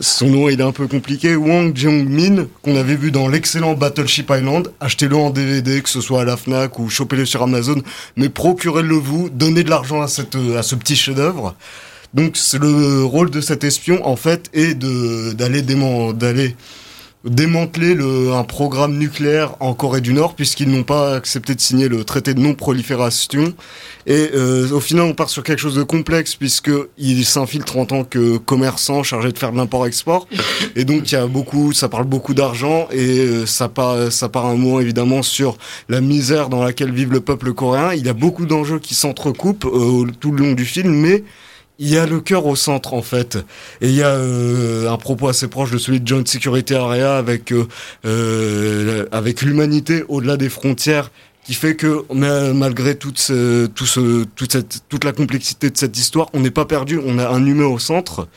Son 0.00 0.26
nom 0.26 0.48
il 0.48 0.60
est 0.60 0.64
un 0.64 0.72
peu 0.72 0.88
compliqué, 0.88 1.36
Wang 1.36 1.76
Jung-min, 1.76 2.46
qu'on 2.62 2.74
avait 2.74 2.96
vu 2.96 3.12
dans 3.12 3.28
l'excellent 3.28 3.74
Battleship 3.74 4.32
Island. 4.34 4.72
Achetez-le 4.80 5.14
en 5.14 5.30
DVD, 5.30 5.80
que 5.80 5.88
ce 5.88 6.00
soit 6.00 6.22
à 6.22 6.24
la 6.24 6.36
Fnac 6.36 6.78
ou 6.80 6.88
chopez-le 6.88 7.24
sur 7.24 7.42
Amazon, 7.42 7.80
mais 8.16 8.28
procurez-le 8.28 8.96
vous, 8.96 9.30
donnez 9.30 9.62
de 9.62 9.70
l'argent 9.70 10.02
à, 10.02 10.08
cette, 10.08 10.36
à 10.56 10.64
ce 10.64 10.74
petit 10.74 10.96
chef-d'œuvre. 10.96 11.54
Donc 12.14 12.36
le 12.60 13.04
rôle 13.04 13.30
de 13.30 13.40
cet 13.40 13.62
espion 13.62 14.04
en 14.04 14.16
fait 14.16 14.50
est 14.52 14.74
de 14.74 15.32
d'aller 15.32 15.62
d'aller 15.62 16.56
démanteler 17.24 17.94
le, 17.94 18.32
un 18.32 18.44
programme 18.44 18.96
nucléaire 18.96 19.54
en 19.60 19.74
Corée 19.74 20.00
du 20.00 20.14
Nord 20.14 20.34
puisqu'ils 20.34 20.70
n'ont 20.70 20.84
pas 20.84 21.14
accepté 21.14 21.54
de 21.54 21.60
signer 21.60 21.88
le 21.88 22.04
traité 22.04 22.32
de 22.32 22.40
non-prolifération. 22.40 23.52
Et 24.06 24.30
euh, 24.34 24.70
au 24.70 24.80
final 24.80 25.04
on 25.04 25.12
part 25.12 25.28
sur 25.28 25.42
quelque 25.42 25.58
chose 25.58 25.74
de 25.74 25.82
complexe 25.82 26.34
puisque 26.34 26.70
il 26.96 27.24
s'infiltre 27.26 27.76
en 27.76 27.84
tant 27.84 28.04
que 28.04 28.38
commerçant 28.38 29.02
chargé 29.02 29.32
de 29.32 29.38
faire 29.38 29.52
de 29.52 29.58
l'import-export. 29.58 30.28
Et 30.76 30.84
donc 30.84 31.12
il 31.12 31.14
y 31.14 31.18
a 31.18 31.26
beaucoup 31.26 31.72
ça 31.72 31.90
parle 31.90 32.04
beaucoup 32.04 32.32
d'argent 32.32 32.88
et 32.90 33.18
euh, 33.18 33.46
ça 33.46 33.68
part 33.68 34.10
ça 34.10 34.30
part 34.30 34.46
un 34.46 34.56
mot 34.56 34.80
évidemment 34.80 35.22
sur 35.22 35.58
la 35.90 36.00
misère 36.00 36.48
dans 36.48 36.64
laquelle 36.64 36.92
vive 36.92 37.12
le 37.12 37.20
peuple 37.20 37.52
coréen. 37.52 37.92
Il 37.92 38.06
y 38.06 38.08
a 38.08 38.14
beaucoup 38.14 38.46
d'enjeux 38.46 38.78
qui 38.78 38.94
s'entrecoupent 38.94 39.66
euh, 39.66 40.06
tout 40.20 40.32
le 40.32 40.42
long 40.42 40.52
du 40.52 40.64
film 40.64 40.90
mais 40.90 41.22
il 41.80 41.88
y 41.88 41.98
a 41.98 42.06
le 42.06 42.20
cœur 42.20 42.46
au 42.46 42.54
centre 42.54 42.94
en 42.94 43.02
fait 43.02 43.36
et 43.80 43.88
il 43.88 43.94
y 43.94 44.02
a 44.02 44.10
euh, 44.10 44.88
un 44.88 44.98
propos 44.98 45.28
assez 45.28 45.48
proche 45.48 45.70
de 45.72 45.78
celui 45.78 46.00
de 46.00 46.06
Joint 46.06 46.24
Security 46.24 46.74
Area 46.74 47.16
avec 47.16 47.52
euh, 47.52 47.66
euh, 48.04 49.06
avec 49.10 49.42
l'humanité 49.42 50.04
au-delà 50.08 50.36
des 50.36 50.50
frontières 50.50 51.10
qui 51.42 51.54
fait 51.54 51.74
que 51.74 52.04
malgré 52.52 52.96
toute, 52.96 53.18
ce, 53.18 53.64
tout 53.66 53.86
ce, 53.86 54.24
toute, 54.36 54.52
cette, 54.52 54.82
toute 54.90 55.04
la 55.04 55.12
complexité 55.12 55.70
de 55.70 55.76
cette 55.76 55.96
histoire, 55.96 56.28
on 56.34 56.40
n'est 56.40 56.50
pas 56.50 56.66
perdu, 56.66 57.00
on 57.04 57.18
a 57.18 57.28
un 57.28 57.44
humain 57.44 57.64
au 57.64 57.78
centre. 57.78 58.28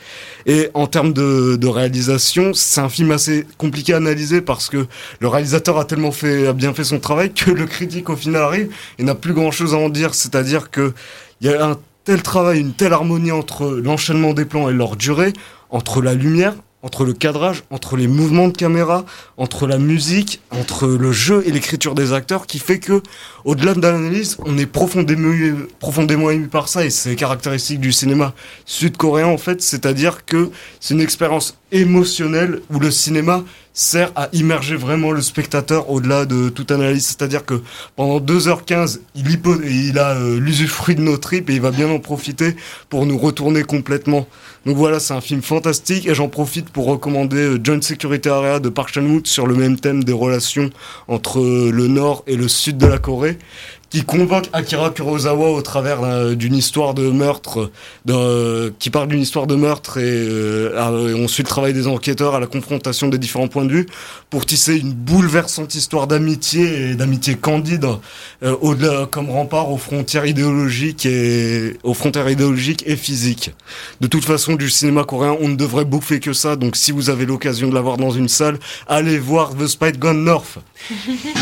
Et 0.45 0.69
en 0.73 0.87
termes 0.87 1.11
de, 1.11 1.57
de 1.57 1.67
réalisation, 1.67 2.53
c'est 2.53 2.79
un 2.79 2.87
film 2.87 3.11
assez 3.11 3.45
compliqué 3.57 3.93
à 3.93 3.97
analyser 3.97 4.41
parce 4.41 4.69
que 4.69 4.87
le 5.19 5.27
réalisateur 5.27 5.77
a 5.77 5.85
tellement 5.85 6.13
fait, 6.13 6.47
a 6.47 6.53
bien 6.53 6.73
fait 6.73 6.85
son 6.85 6.99
travail 6.99 7.33
que 7.33 7.51
le 7.51 7.65
critique 7.65 8.09
au 8.09 8.15
final 8.15 8.41
arrive 8.41 8.73
et 8.97 9.03
n'a 9.03 9.15
plus 9.15 9.33
grand 9.33 9.51
chose 9.51 9.73
à 9.75 9.77
en 9.77 9.89
dire. 9.89 10.15
C'est-à-dire 10.15 10.71
que 10.71 10.93
il 11.41 11.51
y 11.51 11.53
a 11.53 11.67
un 11.67 11.77
tel 12.03 12.21
travail, 12.21 12.59
une 12.59 12.73
telle 12.73 12.93
harmonie 12.93 13.31
entre 13.31 13.67
l'enchaînement 13.69 14.33
des 14.33 14.45
plans 14.45 14.69
et 14.69 14.73
leur 14.73 14.95
durée, 14.95 15.33
entre 15.69 16.01
la 16.01 16.13
lumière, 16.13 16.53
entre 16.83 17.05
le 17.05 17.13
cadrage, 17.13 17.63
entre 17.69 17.95
les 17.95 18.07
mouvements 18.07 18.49
de 18.49 18.57
caméra, 18.57 19.05
entre 19.37 19.67
la 19.67 19.77
musique, 19.77 20.41
entre 20.51 20.85
le 20.85 21.11
jeu 21.13 21.41
et 21.47 21.51
l'écriture 21.51 21.95
des 21.95 22.11
acteurs, 22.11 22.45
qui 22.45 22.59
fait 22.59 22.79
que, 22.79 23.01
au-delà 23.45 23.73
de 23.73 23.81
l'analyse, 23.81 24.37
on 24.45 24.57
est 24.57 24.65
profondément, 24.65 25.33
profondément 25.79 26.29
ému 26.29 26.47
par 26.47 26.67
ça, 26.67 26.83
et 26.83 26.89
c'est 26.89 27.15
caractéristique 27.15 27.79
du 27.79 27.93
cinéma 27.93 28.33
sud-coréen 28.65 29.27
en 29.27 29.37
fait, 29.37 29.61
c'est-à-dire 29.61 30.25
que 30.25 30.51
c'est 30.81 30.93
une 30.93 31.01
expérience 31.01 31.57
émotionnelle 31.71 32.61
où 32.69 32.79
le 32.79 32.91
cinéma 32.91 33.45
sert 33.73 34.11
à 34.15 34.29
immerger 34.33 34.75
vraiment 34.75 35.11
le 35.11 35.21
spectateur 35.21 35.89
au-delà 35.89 36.25
de 36.25 36.49
toute 36.49 36.71
analyse. 36.71 37.07
C'est-à-dire 37.07 37.45
que 37.45 37.61
pendant 37.95 38.19
2h15, 38.19 38.99
il, 39.15 39.39
il 39.65 39.99
a 39.99 40.11
euh, 40.11 40.39
l'usufruit 40.39 40.95
de 40.95 41.01
nos 41.01 41.17
tripes 41.17 41.49
et 41.49 41.53
il 41.53 41.61
va 41.61 41.71
bien 41.71 41.89
en 41.89 41.99
profiter 41.99 42.55
pour 42.89 43.05
nous 43.05 43.17
retourner 43.17 43.63
complètement. 43.63 44.27
Donc 44.65 44.77
voilà, 44.77 44.99
c'est 44.99 45.13
un 45.13 45.21
film 45.21 45.41
fantastique 45.41 46.07
et 46.07 46.15
j'en 46.15 46.29
profite 46.29 46.69
pour 46.69 46.85
recommander 46.85 47.37
euh, 47.37 47.59
Joint 47.61 47.81
Security 47.81 48.29
Area 48.29 48.59
de 48.59 48.69
Park 48.69 48.93
Chan-wook 48.93 49.27
sur 49.27 49.47
le 49.47 49.55
même 49.55 49.79
thème 49.79 50.03
des 50.03 50.13
relations 50.13 50.69
entre 51.07 51.39
euh, 51.39 51.71
le 51.71 51.87
nord 51.87 52.23
et 52.27 52.35
le 52.35 52.47
sud 52.47 52.77
de 52.77 52.85
la 52.85 52.99
Corée 52.99 53.37
qui 53.93 54.01
convoque 54.01 54.49
Akira 54.53 54.89
Kurosawa 54.89 55.51
au 55.51 55.61
travers 55.61 56.01
euh, 56.01 56.33
d'une 56.33 56.55
histoire 56.55 56.95
de 56.95 57.11
meurtre, 57.11 57.69
qui 58.79 58.89
parle 58.89 59.07
d'une 59.07 59.21
histoire 59.21 59.45
de 59.45 59.53
meurtre 59.53 59.99
et, 59.99 60.01
euh, 60.03 61.15
et 61.15 61.23
ensuite 61.23 61.45
le 61.45 61.51
travail 61.51 61.73
des 61.73 61.85
enquêteurs 61.85 62.33
à 62.33 62.39
la 62.39 62.47
confrontation 62.47 63.07
des 63.07 63.19
différents 63.19 63.47
points 63.47 63.65
de 63.65 63.71
vue 63.71 63.85
pour 64.31 64.47
tisser 64.47 64.77
une 64.77 64.93
bouleversante 64.93 65.75
histoire 65.75 66.07
d'amitié 66.07 66.89
et 66.89 66.95
d'amitié 66.95 67.35
candide 67.35 67.85
euh, 68.41 68.55
au-delà 68.61 69.05
comme 69.05 69.29
rempart 69.29 69.71
aux 69.71 69.77
frontières 69.77 70.25
idéologiques 70.25 71.05
et 71.05 71.77
aux 71.83 71.93
frontières 71.93 72.31
idéologiques 72.31 72.83
et 72.87 72.95
physiques. 72.95 73.51
De 74.01 74.07
toute 74.07 74.25
façon, 74.25 74.55
du 74.55 74.71
cinéma 74.71 75.03
coréen, 75.03 75.37
on 75.39 75.49
ne 75.49 75.55
devrait 75.55 75.85
bouffer 75.85 76.19
que 76.19 76.33
ça. 76.33 76.55
Donc, 76.55 76.77
si 76.77 76.91
vous 76.91 77.11
avez 77.11 77.27
l'occasion 77.27 77.69
de 77.69 77.75
l'avoir 77.75 77.97
dans 77.97 78.09
une 78.09 78.27
salle, 78.27 78.57
allez 78.87 79.19
voir 79.19 79.55
The 79.55 79.67
Spite 79.67 79.99
Gone 79.99 80.23
North. 80.23 80.57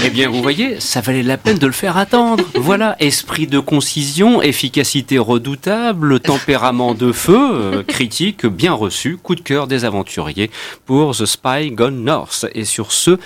Eh 0.04 0.10
bien, 0.10 0.30
vous 0.30 0.42
voyez, 0.42 0.82
ça 0.82 1.00
valait 1.00 1.24
la 1.24 1.38
peine 1.38 1.58
de 1.58 1.68
le 1.68 1.72
faire 1.72 1.96
attendre. 1.96 2.41
Voilà, 2.56 2.96
esprit 3.00 3.48
de 3.48 3.60
concision, 3.60 4.42
efficacité 4.42 5.18
redoutable, 5.18 6.20
tempérament 6.20 6.94
de 6.94 7.12
feu, 7.12 7.38
euh, 7.38 7.84
critique 7.84 8.46
bien 8.46 8.74
reçu, 8.74 9.18
coup 9.18 9.36
de 9.36 9.42
cœur 9.42 9.68
des 9.68 9.86
aventuriers 9.86 10.52
pour 10.86 11.16
The 11.16 11.26
Spy 11.26 11.72
Gone 11.72 12.04
North. 12.04 12.46
Et 12.54 12.66
sur 12.66 12.92
ce, 12.92 13.18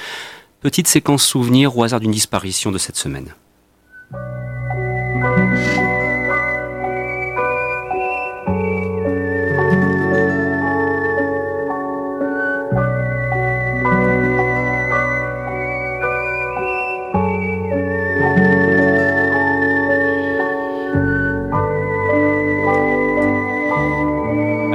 petite 0.61 0.87
séquence 0.87 1.25
souvenir 1.25 1.77
au 1.77 1.83
hasard 1.83 1.99
d'une 1.99 2.11
disparition 2.11 2.71
de 2.71 2.77
cette 2.77 2.97
semaine. 2.97 3.33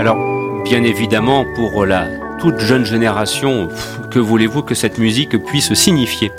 Alors, 0.01 0.17
bien 0.65 0.83
évidemment, 0.83 1.45
pour 1.57 1.85
la 1.85 2.07
toute 2.41 2.59
jeune 2.59 2.87
génération, 2.87 3.69
que 4.11 4.19
voulez-vous 4.19 4.63
que 4.63 4.75
cette 4.75 4.97
musique 4.97 5.37
puisse 5.45 5.75
signifier? 5.75 6.33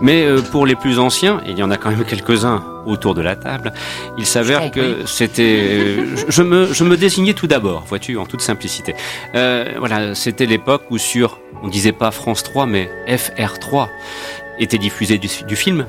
Mais 0.00 0.24
euh, 0.24 0.40
pour 0.40 0.64
les 0.64 0.76
plus 0.76 0.98
anciens, 0.98 1.42
et 1.44 1.50
il 1.50 1.58
y 1.58 1.62
en 1.62 1.70
a 1.70 1.76
quand 1.76 1.90
même 1.90 2.04
quelques-uns 2.08 2.64
autour 2.86 3.14
de 3.14 3.20
la 3.20 3.36
table, 3.36 3.74
il 4.16 4.24
s'avère 4.24 4.70
que 4.70 5.04
c'était... 5.04 5.42
euh, 5.42 6.16
je, 6.26 6.42
me, 6.42 6.72
je 6.72 6.84
me 6.84 6.96
désignais 6.96 7.34
tout 7.34 7.46
d'abord, 7.46 7.84
vois-tu, 7.86 8.16
en 8.16 8.24
toute 8.24 8.40
simplicité. 8.40 8.94
Euh, 9.34 9.74
voilà, 9.78 10.14
c'était 10.14 10.46
l'époque 10.46 10.84
où 10.88 10.96
sur, 10.96 11.38
on 11.62 11.68
disait 11.68 11.92
pas 11.92 12.12
France 12.12 12.42
3, 12.42 12.64
mais 12.64 12.88
FR3 13.08 13.88
était 14.58 14.78
diffusé 14.78 15.18
du, 15.18 15.56
film. 15.56 15.86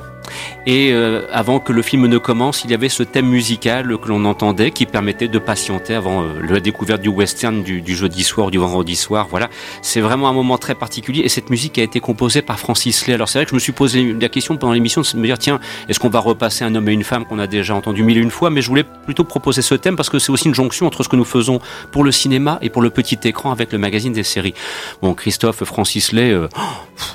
Et 0.66 0.92
euh, 0.92 1.26
avant 1.32 1.60
que 1.60 1.72
le 1.72 1.82
film 1.82 2.06
ne 2.06 2.18
commence, 2.18 2.64
il 2.64 2.70
y 2.70 2.74
avait 2.74 2.88
ce 2.88 3.02
thème 3.02 3.26
musical 3.26 3.98
que 3.98 4.08
l'on 4.08 4.24
entendait 4.24 4.70
qui 4.70 4.86
permettait 4.86 5.28
de 5.28 5.38
patienter 5.38 5.94
avant 5.94 6.22
euh, 6.22 6.40
la 6.48 6.60
découverte 6.60 7.02
du 7.02 7.08
western 7.08 7.62
du, 7.62 7.82
jeudi 7.94 8.24
soir 8.24 8.50
du 8.50 8.58
vendredi 8.58 8.96
soir. 8.96 9.26
Voilà, 9.30 9.50
c'est 9.82 10.00
vraiment 10.00 10.28
un 10.28 10.32
moment 10.32 10.56
très 10.56 10.74
particulier 10.74 11.22
et 11.24 11.28
cette 11.28 11.50
musique 11.50 11.78
a 11.78 11.82
été 11.82 12.00
composée 12.00 12.42
par 12.42 12.58
Francis 12.58 13.06
Lay. 13.06 13.14
Alors 13.14 13.28
c'est 13.28 13.38
vrai 13.38 13.44
que 13.44 13.50
je 13.50 13.54
me 13.54 13.60
suis 13.60 13.72
posé 13.72 14.14
la 14.18 14.28
question 14.28 14.56
pendant 14.56 14.72
l'émission 14.72 15.02
de 15.02 15.18
me 15.18 15.26
dire 15.26 15.38
tiens, 15.38 15.60
est-ce 15.88 16.00
qu'on 16.00 16.08
va 16.08 16.20
repasser 16.20 16.64
un 16.64 16.74
homme 16.74 16.88
et 16.88 16.92
une 16.92 17.04
femme 17.04 17.26
qu'on 17.26 17.38
a 17.38 17.46
déjà 17.46 17.74
entendu 17.74 18.02
mille 18.02 18.16
et 18.16 18.22
une 18.22 18.30
fois? 18.30 18.50
Mais 18.50 18.62
je 18.62 18.68
voulais 18.68 18.84
plutôt 18.84 19.24
proposer 19.24 19.60
ce 19.62 19.74
thème 19.74 19.96
parce 19.96 20.08
que 20.08 20.18
c'est 20.18 20.32
aussi 20.32 20.48
une 20.48 20.54
jonction 20.54 20.86
entre 20.86 21.02
ce 21.02 21.08
que 21.08 21.16
nous 21.16 21.24
faisons 21.24 21.60
pour 21.92 22.04
le 22.04 22.12
cinéma 22.12 22.58
et 22.62 22.70
pour 22.70 22.82
le 22.82 22.90
petit 22.90 23.18
écran 23.24 23.52
avec 23.52 23.72
le 23.72 23.78
magazine 23.78 24.12
des 24.12 24.22
séries. 24.22 24.54
Bon, 25.02 25.14
Christophe 25.14 25.64
Francis 25.64 26.12
Lay, 26.12 26.32
euh, 26.32 26.48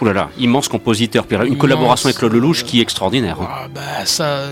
oh 0.01 0.05
là 0.05 0.13
là, 0.13 0.29
immense 0.37 0.67
compositeur, 0.67 1.25
puis 1.25 1.35
une 1.45 1.57
collaboration 1.57 2.07
avec 2.07 2.17
Claude 2.17 2.33
Lelouch 2.33 2.63
qui 2.63 2.79
est 2.79 2.81
extraordinaire. 2.81 3.37
hein. 3.41 3.47
Ah, 3.49 3.67
bah 3.73 4.05
ça, 4.05 4.49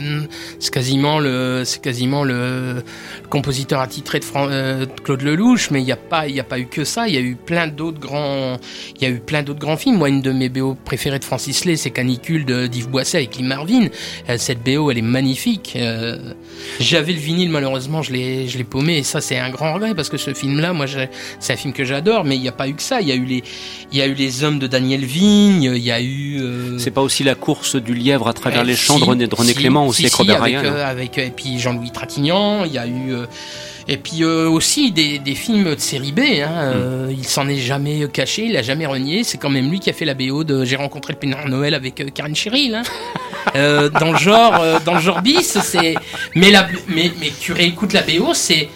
c'est 0.60 0.74
quasiment 0.74 1.20
le, 1.20 1.64
c'est 1.66 1.82
quasiment 1.82 2.24
le 2.24 2.84
compositeur 3.30 3.80
attitré 3.82 4.20
de, 4.20 4.24
Fran- 4.26 4.48
euh, 4.50 4.86
de 4.86 5.02
Claude 5.04 5.22
Lelouch, 5.22 5.70
mais 5.72 5.82
il 5.82 5.86
n'y 5.86 5.92
a 5.92 5.96
pas, 5.98 6.28
il 6.28 6.36
y 6.36 6.40
a 6.40 6.44
pas 6.44 6.60
eu 6.60 6.68
que 6.68 6.84
ça. 6.84 7.08
Il 7.08 7.14
y 7.14 7.18
a 7.18 7.22
eu 7.22 7.36
plein 7.36 7.68
d'autres 7.68 8.00
grands, 8.00 8.58
il 8.96 9.02
y 9.02 9.06
a 9.06 9.10
eu 9.10 9.20
plein 9.20 9.44
d'autres 9.44 9.60
grands 9.60 9.78
films. 9.78 9.98
Moi, 9.98 10.10
une 10.10 10.22
de 10.22 10.32
mes 10.32 10.50
BO 10.50 10.76
préférées 10.86 11.20
de 11.20 11.24
Francis 11.26 11.66
Lay, 11.66 11.76
c'est 11.76 11.92
Canicule 11.92 12.46
de 12.46 12.68
d'Yves 12.68 12.90
Boisset 12.90 13.18
avec 13.18 13.36
Lee 13.38 13.44
Marvin. 13.44 13.88
Euh, 14.30 14.38
cette 14.38 14.64
BO, 14.64 14.92
elle 14.92 14.98
est 15.00 15.02
magnifique. 15.02 15.74
Euh, 15.76 16.34
J'avais 16.80 17.14
le 17.14 17.20
vinyle, 17.20 17.50
malheureusement, 17.50 18.02
je 18.02 18.12
l'ai, 18.14 18.48
je 18.48 18.58
l'ai 18.58 18.64
paumé, 18.64 18.98
et 18.98 19.04
ça, 19.04 19.22
c'est 19.22 19.38
un 19.38 19.50
grand 19.50 19.74
regret 19.74 19.94
parce 19.96 20.10
que 20.10 20.18
ce 20.18 20.34
film-là, 20.34 20.74
moi, 20.74 20.86
c'est 21.40 21.54
un 21.54 21.58
film 21.58 21.74
que 21.74 21.84
j'adore, 21.86 22.24
mais 22.24 22.36
il 22.36 22.42
n'y 22.42 22.48
a 22.48 22.52
pas 22.54 22.68
eu 22.68 22.74
que 22.74 22.82
ça. 22.82 23.02
Il 23.02 23.08
y 23.08 23.12
a 23.12 23.16
eu 23.16 23.26
les, 23.26 23.44
il 23.92 23.98
y 23.98 24.02
a 24.02 24.08
eu 24.08 24.14
les 24.14 24.44
hommes 24.44 24.60
de 24.60 24.68
Daniel 24.68 25.04
Vigne, 25.06 25.64
il 25.64 25.78
y 25.84 25.92
a 25.92 26.02
eu. 26.02 26.38
euh, 26.42 26.77
C'est 26.80 26.92
pas 26.92 27.02
aussi 27.02 27.24
la 27.24 27.36
course 27.36 27.76
du 27.76 27.94
lièvre 27.94 28.28
à 28.28 28.34
travers 28.34 28.62
eh, 28.64 28.66
les 28.68 28.76
champs 28.76 28.96
de 29.00 29.04
si, 29.04 29.10
René, 29.10 29.28
de 29.28 29.36
René 29.36 29.54
si, 29.54 29.56
Clément 29.56 29.88
aussi 29.88 30.02
si, 30.02 30.06
avec 30.06 30.14
Robert 30.16 30.42
avec, 30.44 30.58
Ryan. 30.58 30.66
euh, 30.66 30.86
avec, 30.86 31.18
et 31.18 31.32
puis 31.36 31.60
Jean-Louis 31.60 31.92
Trintignant, 31.92 32.66
il 32.66 32.74
y 32.74 32.78
a 32.78 32.88
eu 32.88 33.14
euh, 33.14 33.26
et 33.90 33.98
puis 33.98 34.24
euh, 34.24 34.50
aussi 34.50 34.92
des, 34.92 35.18
des 35.18 35.36
films 35.36 35.74
de 35.76 35.80
série 35.80 36.12
B. 36.12 36.20
Hein, 36.20 36.50
euh, 36.52 37.14
il 37.18 37.26
s'en 37.26 37.48
est 37.48 37.58
jamais 37.58 38.06
caché, 38.12 38.44
il 38.46 38.58
a 38.58 38.62
jamais 38.62 38.86
renié. 38.86 39.24
C'est 39.24 39.38
quand 39.38 39.50
même 39.50 39.70
lui 39.70 39.80
qui 39.80 39.90
a 39.90 39.94
fait 39.94 40.04
la 40.06 40.14
BO 40.14 40.44
de 40.44 40.66
J'ai 40.66 40.76
rencontré 40.76 41.14
le 41.14 41.20
Père 41.20 41.48
Noël 41.48 41.74
avec 41.74 42.02
euh, 42.02 42.10
Karen 42.14 42.36
Cheryl. 42.36 42.76
Hein. 42.76 42.84
Euh, 43.56 43.88
dans 43.90 44.12
le 44.12 44.18
genre, 44.18 44.60
euh, 44.60 44.78
dans 44.84 44.96
le 44.96 45.00
genre 45.00 45.22
bis, 45.22 45.58
c'est 45.64 45.96
mais 46.36 46.52
la 46.52 46.68
mais 46.90 47.10
mais 47.22 47.32
tu 47.40 47.54
réécoutes 47.54 47.94
la 47.94 48.02
BO, 48.02 48.34
c'est 48.34 48.68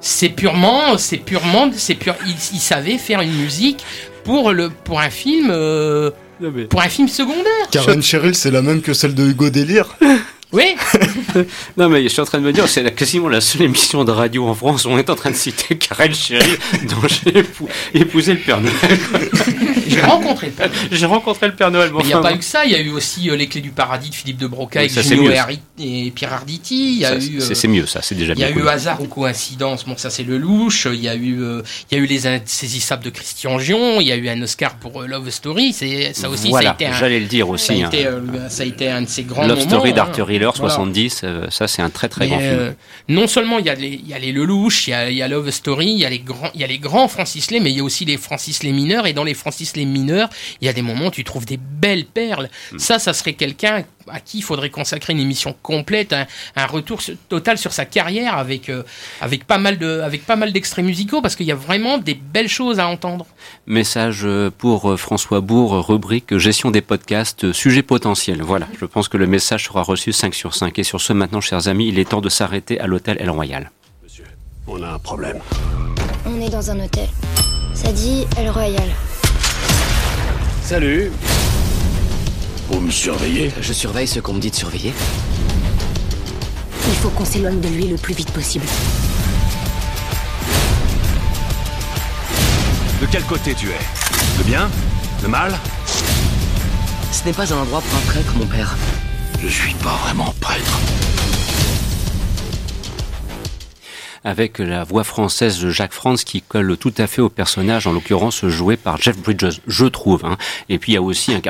c'est 0.00 0.28
purement, 0.28 0.98
c'est 0.98 1.16
purement, 1.16 1.70
c'est 1.74 1.94
pur. 1.94 2.14
Il, 2.26 2.34
il 2.52 2.60
savait 2.60 2.98
faire 2.98 3.22
une 3.22 3.32
musique 3.32 3.84
pour 4.24 4.52
le 4.52 4.68
pour 4.68 5.00
un 5.00 5.08
film. 5.08 5.50
Pour 6.68 6.82
un 6.82 6.88
film 6.88 7.08
secondaire. 7.08 7.68
Karen 7.70 8.02
Cheryl, 8.02 8.34
c'est 8.34 8.50
la 8.50 8.62
même 8.62 8.80
que 8.82 8.94
celle 8.94 9.14
de 9.14 9.24
Hugo 9.24 9.50
Délire. 9.50 9.96
Oui. 10.52 10.74
Non 11.76 11.88
mais 11.88 12.02
je 12.04 12.08
suis 12.08 12.20
en 12.20 12.24
train 12.24 12.38
de 12.38 12.44
me 12.44 12.52
dire, 12.52 12.66
c'est 12.68 12.94
quasiment 12.94 13.28
la 13.28 13.40
seule 13.40 13.62
émission 13.62 14.02
de 14.04 14.10
radio 14.10 14.46
en 14.46 14.54
France 14.54 14.84
où 14.86 14.88
on 14.88 14.98
est 14.98 15.10
en 15.10 15.14
train 15.14 15.30
de 15.30 15.36
citer 15.36 15.76
Karel 15.76 16.14
Cheryl 16.14 16.58
dont 16.88 17.06
j'ai 17.06 17.40
épou- 17.42 17.68
épousé 17.94 18.32
le 18.32 18.38
Père 18.40 18.60
Noël. 18.60 18.74
J'ai 19.88 20.02
rencontré 20.02 20.46
le 20.48 20.52
Père 20.52 20.68
Noël. 20.68 20.88
J'ai 20.92 21.06
rencontré 21.06 21.46
le 21.48 21.54
Père 21.54 21.70
Noël. 21.70 21.90
il 22.00 22.06
n'y 22.06 22.12
a 22.12 22.18
pas 22.20 22.32
eu 22.34 22.38
que 22.38 22.44
ça, 22.44 22.64
il 22.66 22.72
y 22.72 22.74
a 22.74 22.80
eu 22.80 22.90
aussi 22.90 23.30
euh, 23.30 23.36
Les 23.36 23.46
Clés 23.46 23.60
du 23.62 23.70
Paradis 23.70 24.10
de 24.10 24.14
Philippe 24.14 24.36
de 24.36 24.46
Broca 24.46 24.80
Oui, 24.82 24.90
ça, 24.90 25.00
et, 25.80 26.10
Pierre 26.14 26.32
Arditi. 26.32 26.92
Il 26.94 26.98
y 26.98 27.04
a 27.04 27.08
Ça, 27.10 27.16
eu, 27.16 27.40
c'est- 27.40 27.50
euh, 27.52 27.54
c'est 27.54 27.68
mieux, 27.68 27.86
ça, 27.86 28.00
c'est 28.02 28.14
déjà 28.14 28.34
Il 28.34 28.38
y 28.40 28.44
a 28.44 28.46
bien 28.48 28.56
eu 28.56 28.60
connu. 28.60 28.68
hasard 28.68 29.00
ou 29.00 29.06
coïncidence, 29.06 29.84
bon 29.86 29.96
ça 29.96 30.10
c'est 30.10 30.22
le 30.24 30.36
louche. 30.38 30.86
Il 30.92 31.00
y 31.02 31.08
a 31.08 31.14
eu, 31.14 31.40
euh, 31.42 31.62
il 31.90 31.96
y 31.96 32.00
a 32.00 32.04
eu 32.04 32.06
les 32.06 32.26
insaisissables 32.26 33.04
de 33.04 33.10
Christian 33.10 33.58
Gion. 33.58 34.00
Il 34.00 34.06
y 34.06 34.12
a 34.12 34.16
eu 34.16 34.28
un 34.28 34.40
Oscar 34.42 34.74
pour 34.76 35.02
Love 35.02 35.30
Story. 35.30 35.72
Ça 35.72 36.28
aussi. 36.28 36.50
Voilà, 36.50 36.68
ça 36.68 36.70
a 36.72 36.74
été 36.74 36.86
un- 36.86 36.92
j'allais 36.92 37.20
le 37.20 37.26
dire 37.26 37.48
aussi, 37.48 37.66
Ça 37.66 37.72
a, 37.72 37.76
hein. 37.76 37.90
été, 37.90 38.06
ça 38.50 38.62
a 38.62 38.66
été 38.66 38.88
un 38.90 39.02
de 39.02 39.08
ces 39.08 39.22
grands 39.22 39.42
Love 39.46 39.58
moments. 39.58 39.70
Story 39.70 39.90
hein. 39.90 39.94
d'Arthur 40.38 40.64
Hiller, 40.64 40.74
Voilà. 40.74 40.74
70, 40.74 41.20
euh, 41.24 41.46
ça 41.50 41.68
c'est 41.68 41.82
un 41.82 41.90
très 41.90 42.08
très 42.08 42.24
Mais, 42.24 42.30
grand 42.30 42.38
film. 42.38 42.50
euh, 42.52 42.72
non 43.08 43.26
seulement 43.26 43.58
il 43.58 43.66
y 43.66 43.70
a 43.70 43.74
les, 43.74 43.88
il 43.88 44.08
y 44.08 44.14
a 44.14 44.18
les 44.18 44.32
Lelouch, 44.32 44.86
il 44.86 44.90
y 44.90 44.94
a, 44.94 45.10
il 45.10 45.16
y 45.16 45.22
a 45.22 45.28
Love 45.28 45.50
Story, 45.50 45.86
il 45.92 45.98
y 45.98 46.04
a 46.04 46.10
les 46.10 46.18
grands, 46.18 46.50
il 46.54 46.60
y 46.60 46.64
a 46.64 46.66
les 46.66 46.78
grands 46.78 47.08
Francis 47.08 47.50
Lay, 47.50 47.60
mais 47.60 47.70
il 47.70 47.76
y 47.76 47.80
a 47.80 47.84
aussi 47.84 48.04
les 48.04 48.16
Francis 48.16 48.62
Lay 48.62 48.72
mineurs. 48.72 49.06
Et 49.06 49.12
dans 49.12 49.24
les 49.24 49.34
Francis 49.34 49.76
Lay 49.76 49.84
mineurs, 49.84 50.28
il 50.60 50.66
y 50.66 50.68
a 50.68 50.72
des 50.72 50.82
moments 50.82 51.06
où 51.06 51.10
tu 51.10 51.24
trouves 51.24 51.46
des 51.46 51.58
belles 51.58 52.06
perles. 52.06 52.48
Hmm. 52.72 52.78
Ça, 52.78 52.98
ça 52.98 53.12
serait 53.12 53.34
quelqu'un 53.34 53.84
à 54.12 54.20
qui 54.20 54.38
il 54.38 54.42
faudrait 54.42 54.70
consacrer 54.70 55.12
une 55.12 55.20
émission 55.20 55.54
complète, 55.62 56.12
un, 56.12 56.26
un 56.56 56.66
retour 56.66 57.00
total 57.28 57.58
sur 57.58 57.72
sa 57.72 57.84
carrière 57.84 58.36
avec 58.36 58.68
euh, 58.68 58.82
avec 59.20 59.44
pas 59.44 59.58
mal 59.58 59.78
de 59.78 60.00
avec 60.00 60.24
pas 60.24 60.36
mal 60.36 60.52
d'extraits 60.52 60.84
musicaux 60.84 61.20
parce 61.22 61.36
qu'il 61.36 61.46
y 61.46 61.52
a 61.52 61.56
vraiment 61.56 61.98
des 61.98 62.14
belles 62.14 62.48
choses 62.48 62.78
à 62.78 62.88
entendre. 62.88 63.26
Message 63.66 64.22
euh, 64.24 64.50
pour 64.56 64.90
euh, 64.90 64.96
François 64.96 65.40
Bourg, 65.40 65.86
rubrique 65.86 66.36
gestion 66.36 66.70
des 66.70 66.80
podcasts, 66.80 67.52
sujet 67.52 67.82
potentiel. 67.82 68.42
Voilà, 68.42 68.66
je 68.80 68.84
pense 68.84 69.08
que 69.08 69.16
le 69.16 69.26
message 69.26 69.64
sera 69.64 69.82
reçu 69.82 70.12
5 70.12 70.34
sur 70.34 70.54
5. 70.54 70.78
Et 70.78 70.84
sur 70.84 71.00
ce, 71.00 71.12
maintenant, 71.12 71.40
chers 71.40 71.68
amis, 71.68 71.88
il 71.88 71.98
est 71.98 72.08
temps 72.08 72.20
de 72.20 72.28
s'arrêter 72.28 72.80
à 72.80 72.86
l'hôtel 72.86 73.16
El 73.20 73.30
Royal. 73.30 73.70
On 74.66 74.82
a 74.82 74.88
un 74.90 74.98
problème. 74.98 75.38
On 76.26 76.40
est 76.40 76.50
dans 76.50 76.70
un 76.70 76.80
hôtel. 76.80 77.08
Ça 77.74 77.90
dit 77.90 78.26
El 78.36 78.50
Royal. 78.50 78.88
Salut. 80.62 81.10
Vous 82.68 82.80
me 82.80 82.90
surveillez 82.90 83.50
Je 83.60 83.72
surveille 83.72 84.06
ce 84.06 84.20
qu'on 84.20 84.34
me 84.34 84.40
dit 84.40 84.50
de 84.50 84.56
surveiller. 84.56 84.92
Il 86.88 86.94
faut 86.96 87.08
qu'on 87.10 87.24
s'éloigne 87.24 87.60
de 87.60 87.68
lui 87.68 87.88
le 87.88 87.96
plus 87.96 88.14
vite 88.14 88.30
possible. 88.30 88.66
De 93.00 93.06
quel 93.10 93.22
côté 93.24 93.54
tu 93.54 93.68
es? 93.68 93.78
Le 94.38 94.44
bien? 94.44 94.68
Le 95.22 95.28
mal? 95.28 95.58
Ce 97.10 97.24
n'est 97.24 97.32
pas 97.32 97.52
un 97.52 97.58
endroit 97.58 97.80
pour 97.80 97.98
un 97.98 98.12
prêtre, 98.12 98.34
mon 98.36 98.46
père. 98.46 98.76
Je 99.40 99.48
suis 99.48 99.74
pas 99.74 99.96
vraiment 100.04 100.34
prêtre. 100.40 100.78
Avec 104.24 104.58
la 104.58 104.84
voix 104.84 105.04
française 105.04 105.60
de 105.60 105.70
Jacques 105.70 105.92
France 105.92 106.24
qui 106.24 106.42
colle 106.42 106.76
tout 106.76 106.94
à 106.98 107.06
fait 107.06 107.22
au 107.22 107.28
personnage, 107.28 107.86
en 107.86 107.92
l'occurrence 107.92 108.46
joué 108.46 108.76
par 108.76 109.00
Jeff 109.00 109.18
Bridges, 109.18 109.60
je 109.66 109.86
trouve. 109.86 110.24
Hein. 110.24 110.36
Et 110.68 110.78
puis 110.78 110.92
il 110.92 110.94
y 110.94 110.98
a 110.98 111.02
aussi 111.02 111.32
un, 111.32 111.40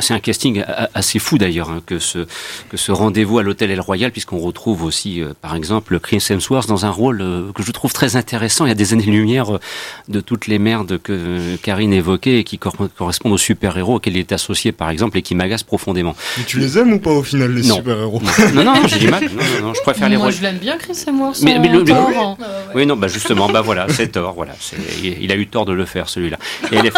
c'est 0.00 0.14
un 0.14 0.20
casting 0.20 0.62
assez 0.94 1.18
fou 1.18 1.38
d'ailleurs 1.38 1.70
hein, 1.70 1.82
que 1.84 1.98
ce 1.98 2.26
que 2.68 2.76
ce 2.76 2.92
rendez-vous 2.92 3.38
à 3.38 3.42
l'hôtel 3.42 3.70
El 3.70 3.80
Royal, 3.80 4.10
puisqu'on 4.10 4.38
retrouve 4.38 4.84
aussi, 4.84 5.20
euh, 5.20 5.32
par 5.40 5.54
exemple, 5.54 5.98
Chris 6.00 6.24
Hemsworth 6.28 6.68
dans 6.68 6.86
un 6.86 6.90
rôle 6.90 7.20
euh, 7.20 7.52
que 7.52 7.62
je 7.62 7.70
trouve 7.72 7.92
très 7.92 8.16
intéressant. 8.16 8.66
Il 8.66 8.68
y 8.68 8.72
a 8.72 8.76
des 8.76 8.92
années-lumière 8.92 9.56
euh, 9.56 9.60
de 10.08 10.20
toutes 10.20 10.46
les 10.46 10.58
merdes 10.58 10.98
que 11.02 11.56
Karine 11.56 11.92
évoquait 11.92 12.40
et 12.40 12.44
qui 12.44 12.58
correspondent 12.58 13.32
aux 13.32 13.38
super-héros 13.38 13.96
auxquels 13.96 14.16
il 14.16 14.20
est 14.20 14.32
associé, 14.32 14.72
par 14.72 14.90
exemple, 14.90 15.18
et 15.18 15.22
qui 15.22 15.34
m'agacent 15.34 15.62
profondément. 15.62 16.16
Mais 16.38 16.44
tu 16.44 16.58
les 16.58 16.78
aimes 16.78 16.94
ou 16.94 16.98
pas 16.98 17.10
au 17.10 17.22
final 17.22 17.52
les 17.52 17.62
super-héros? 17.62 18.20
Non, 18.54 18.64
non, 18.64 18.86
j'ai 18.86 18.98
du 18.98 19.08
mal. 19.08 19.24
Non, 19.24 19.68
non, 19.68 19.74
je 19.74 19.80
préfère 19.82 20.08
les 20.08 20.16
Moi, 20.16 20.30
je 20.30 20.42
l'aime 20.42 20.58
bien, 20.58 20.76
Chris 20.78 20.96
Hemsworth. 21.06 21.42
Mais, 21.42 21.58
mais 21.58 21.68
le, 21.68 21.84
oui, 22.74 22.86
non, 22.86 22.96
bah 22.96 23.08
justement, 23.08 23.48
bah 23.48 23.60
voilà, 23.60 23.86
c'est 23.88 24.08
tort. 24.08 24.32
Voilà, 24.34 24.52
il 25.02 25.30
a 25.32 25.36
eu 25.36 25.46
tort 25.46 25.64
de 25.64 25.72
le 25.72 25.84
faire 25.84 26.08
celui-là. 26.08 26.38
Et 26.72 26.76
elle. 26.76 26.92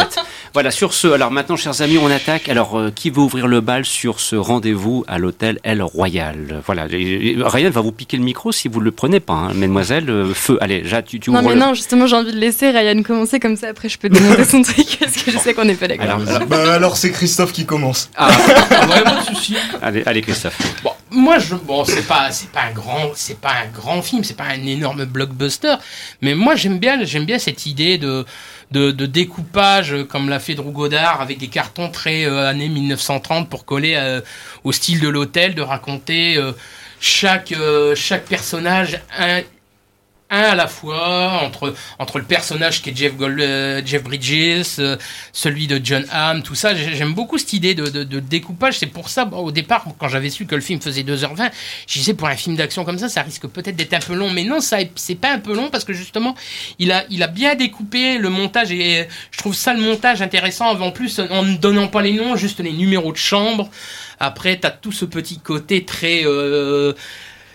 Voilà, 0.54 0.70
sur 0.70 0.94
ce, 0.94 1.08
alors 1.08 1.30
maintenant, 1.30 1.56
chers 1.56 1.80
amis, 1.82 1.98
on 1.98 2.10
attaque. 2.10 2.48
Alors, 2.48 2.80
qui 2.94 3.10
veut 3.10 3.20
ouvrir 3.20 3.46
le 3.46 3.60
bal 3.60 3.84
sur 3.84 4.20
ce 4.20 4.36
rendez-vous 4.36 5.04
à 5.06 5.18
l'hôtel 5.18 5.58
El 5.62 5.82
Royal? 5.82 6.62
Voilà, 6.66 6.84
Ryan 6.84 7.70
va 7.70 7.80
vous 7.80 7.92
piquer 7.92 8.16
le 8.16 8.22
micro 8.22 8.52
si 8.52 8.68
vous 8.68 8.80
le 8.80 8.90
prenez 8.90 9.20
pas, 9.20 9.34
hein, 9.34 9.54
mesdemoiselles. 9.54 10.10
Euh, 10.10 10.34
feu, 10.34 10.58
allez, 10.60 10.84
ja, 10.84 11.02
tu, 11.02 11.20
tu 11.20 11.30
Non, 11.30 11.42
mais 11.42 11.54
le... 11.54 11.60
non, 11.60 11.74
justement, 11.74 12.06
j'ai 12.06 12.16
envie 12.16 12.32
de 12.32 12.38
laisser 12.38 12.70
Ryan 12.70 13.02
commencer 13.02 13.40
comme 13.40 13.56
ça. 13.56 13.68
Après, 13.68 13.88
je 13.88 13.98
peux 13.98 14.08
démonter 14.08 14.44
son 14.44 14.62
truc 14.62 14.98
parce 15.00 15.16
que 15.22 15.30
je 15.30 15.38
sais 15.38 15.54
qu'on 15.54 15.64
n'est 15.64 15.74
pas 15.74 15.88
d'accord. 15.88 16.04
Alors, 16.06 16.46
bah, 16.46 16.72
alors 16.72 16.96
c'est 16.96 17.10
Christophe 17.10 17.52
qui 17.52 17.66
commence. 17.66 18.10
Ah, 18.16 18.30
vraiment 18.30 19.20
de 19.20 19.26
souci. 19.26 19.56
Allez, 19.82 20.02
allez, 20.06 20.22
Christophe. 20.22 20.58
Bon, 20.82 20.90
moi, 21.10 21.38
je, 21.38 21.54
bon, 21.54 21.84
c'est 21.84 22.06
pas, 22.06 22.30
c'est 22.30 22.50
pas 22.50 22.62
un 22.70 22.72
grand, 22.72 23.10
c'est 23.14 23.38
pas 23.38 23.52
un 23.64 23.68
grand 23.72 24.02
film, 24.02 24.24
c'est 24.24 24.36
pas 24.36 24.44
un 24.44 24.66
énorme 24.66 25.04
blockbuster, 25.04 25.76
mais 26.20 26.34
moi, 26.34 26.54
j'aime 26.54 26.78
bien, 26.78 27.04
j'aime 27.04 27.24
bien 27.24 27.38
cette 27.38 27.66
idée 27.66 27.98
de 27.98 28.24
de, 28.70 29.06
découpage 29.06 29.94
comme 30.08 30.28
l'a 30.28 30.38
fait 30.38 30.54
Drew 30.54 30.72
avec 30.94 31.38
des 31.38 31.48
cartons 31.48 31.90
très 31.90 32.24
euh, 32.24 32.46
années 32.48 32.68
1930 32.68 33.48
pour 33.48 33.64
coller 33.64 33.94
euh, 33.96 34.20
au 34.64 34.72
style 34.72 35.00
de 35.00 35.08
l'hôtel, 35.08 35.54
de 35.54 35.62
raconter 35.62 36.36
euh, 36.36 36.52
chaque, 37.00 37.54
chaque 37.94 38.24
personnage 38.24 39.00
un, 40.30 40.40
à 40.42 40.54
la 40.54 40.66
fois 40.66 41.42
entre 41.42 41.74
entre 41.98 42.18
le 42.18 42.24
personnage 42.24 42.82
qui 42.82 42.90
est 42.90 42.96
Jeff, 42.96 43.16
Gold, 43.16 43.40
euh, 43.40 43.82
Jeff 43.84 44.02
Bridges, 44.02 44.78
euh, 44.78 44.96
celui 45.32 45.66
de 45.66 45.80
John 45.82 46.04
Hamm, 46.10 46.42
tout 46.42 46.54
ça. 46.54 46.74
J'aime 46.74 47.14
beaucoup 47.14 47.38
cette 47.38 47.52
idée 47.52 47.74
de, 47.74 47.86
de, 47.86 48.04
de 48.04 48.20
découpage. 48.20 48.78
C'est 48.78 48.86
pour 48.86 49.08
ça, 49.08 49.26
au 49.26 49.50
départ, 49.50 49.84
quand 49.98 50.08
j'avais 50.08 50.30
su 50.30 50.46
que 50.46 50.54
le 50.54 50.60
film 50.60 50.80
faisait 50.80 51.02
2h20, 51.02 51.50
je 51.86 51.98
disais 51.98 52.14
pour 52.14 52.28
un 52.28 52.36
film 52.36 52.56
d'action 52.56 52.84
comme 52.84 52.98
ça, 52.98 53.08
ça 53.08 53.22
risque 53.22 53.46
peut-être 53.46 53.76
d'être 53.76 53.94
un 53.94 54.00
peu 54.00 54.14
long. 54.14 54.30
Mais 54.30 54.44
non, 54.44 54.60
ça 54.60 54.78
c'est 54.96 55.14
pas 55.14 55.32
un 55.32 55.38
peu 55.38 55.54
long 55.54 55.70
parce 55.70 55.84
que 55.84 55.92
justement, 55.92 56.34
il 56.78 56.92
a 56.92 57.04
il 57.10 57.22
a 57.22 57.28
bien 57.28 57.54
découpé 57.54 58.18
le 58.18 58.28
montage 58.28 58.70
et 58.72 59.08
je 59.30 59.38
trouve 59.38 59.54
ça 59.54 59.74
le 59.74 59.80
montage 59.80 60.22
intéressant. 60.22 60.78
En 60.78 60.90
plus, 60.90 61.20
en 61.20 61.42
ne 61.42 61.56
donnant 61.56 61.88
pas 61.88 62.02
les 62.02 62.12
noms, 62.12 62.36
juste 62.36 62.60
les 62.60 62.72
numéros 62.72 63.12
de 63.12 63.16
chambre. 63.16 63.70
Après, 64.20 64.56
t'as 64.56 64.70
tout 64.70 64.92
ce 64.92 65.04
petit 65.04 65.38
côté 65.38 65.84
très 65.84 66.22
euh, 66.24 66.92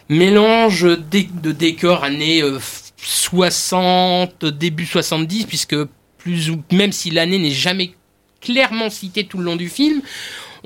mélange 0.10 0.84
de 0.84 1.52
décors 1.52 2.04
années 2.04 2.44
60, 2.98 4.44
euh, 4.44 4.52
début 4.52 4.86
70, 4.86 5.46
puisque 5.46 5.76
plus 6.18 6.50
ou 6.50 6.64
même 6.72 6.92
si 6.92 7.12
l'année 7.12 7.40
n'est 7.40 7.52
jamais 7.52 7.92
clairement 8.42 8.90
citée 8.90 9.26
tout 9.26 9.38
le 9.38 9.46
long 9.46 9.56
du 9.56 9.70
film, 9.70 10.02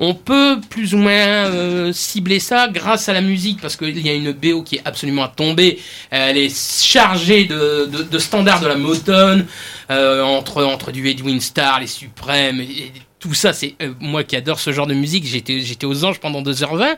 on 0.00 0.14
peut 0.14 0.60
plus 0.70 0.94
ou 0.94 0.98
moins 0.98 1.10
euh, 1.12 1.92
cibler 1.92 2.38
ça 2.38 2.68
grâce 2.68 3.08
à 3.08 3.12
la 3.12 3.20
musique, 3.20 3.60
parce 3.60 3.76
qu'il 3.76 3.98
y 3.98 4.08
a 4.08 4.14
une 4.14 4.32
BO 4.32 4.62
qui 4.62 4.76
est 4.76 4.82
absolument 4.84 5.24
à 5.24 5.28
tomber. 5.28 5.80
Elle 6.10 6.36
est 6.36 6.56
chargée 6.56 7.44
de, 7.44 8.18
standards 8.18 8.60
de 8.60 8.68
la 8.68 8.76
Motown, 8.76 9.44
euh, 9.90 10.22
entre, 10.22 10.62
entre 10.64 10.92
du 10.92 11.08
Edwin 11.08 11.40
Starr, 11.40 11.80
les 11.80 11.88
Suprêmes, 11.88 12.60
et, 12.60 12.92
tout 13.20 13.34
ça, 13.34 13.52
c'est 13.52 13.74
euh, 13.82 13.92
moi 14.00 14.22
qui 14.22 14.36
adore 14.36 14.60
ce 14.60 14.72
genre 14.72 14.86
de 14.86 14.94
musique. 14.94 15.24
J'étais 15.26 15.84
aux 15.86 16.04
anges 16.04 16.20
pendant 16.20 16.42
2h20 16.42 16.96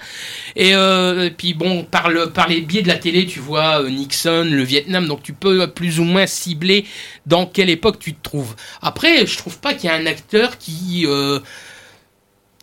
et, 0.56 0.74
euh, 0.74 1.30
puis 1.36 1.54
bon 1.54 1.84
par 1.84 2.10
le 2.10 2.30
par 2.30 2.48
les 2.48 2.60
biais 2.60 2.82
de 2.82 2.88
la 2.88 2.96
télé, 2.96 3.26
tu 3.26 3.40
vois 3.40 3.82
euh, 3.82 3.90
Nixon, 3.90 4.46
le 4.50 4.62
Vietnam, 4.62 5.06
donc 5.06 5.22
tu 5.22 5.32
peux 5.32 5.66
plus 5.68 5.98
ou 5.98 6.04
moins 6.04 6.26
cibler 6.26 6.84
dans 7.26 7.46
quelle 7.46 7.70
époque 7.70 7.98
tu 7.98 8.14
te 8.14 8.22
trouves. 8.22 8.54
Après, 8.82 9.26
je 9.26 9.36
trouve 9.38 9.58
pas 9.58 9.74
qu'il 9.74 9.88
y 9.88 9.92
a 9.92 9.96
un 9.96 10.06
acteur 10.06 10.58
qui 10.58 11.06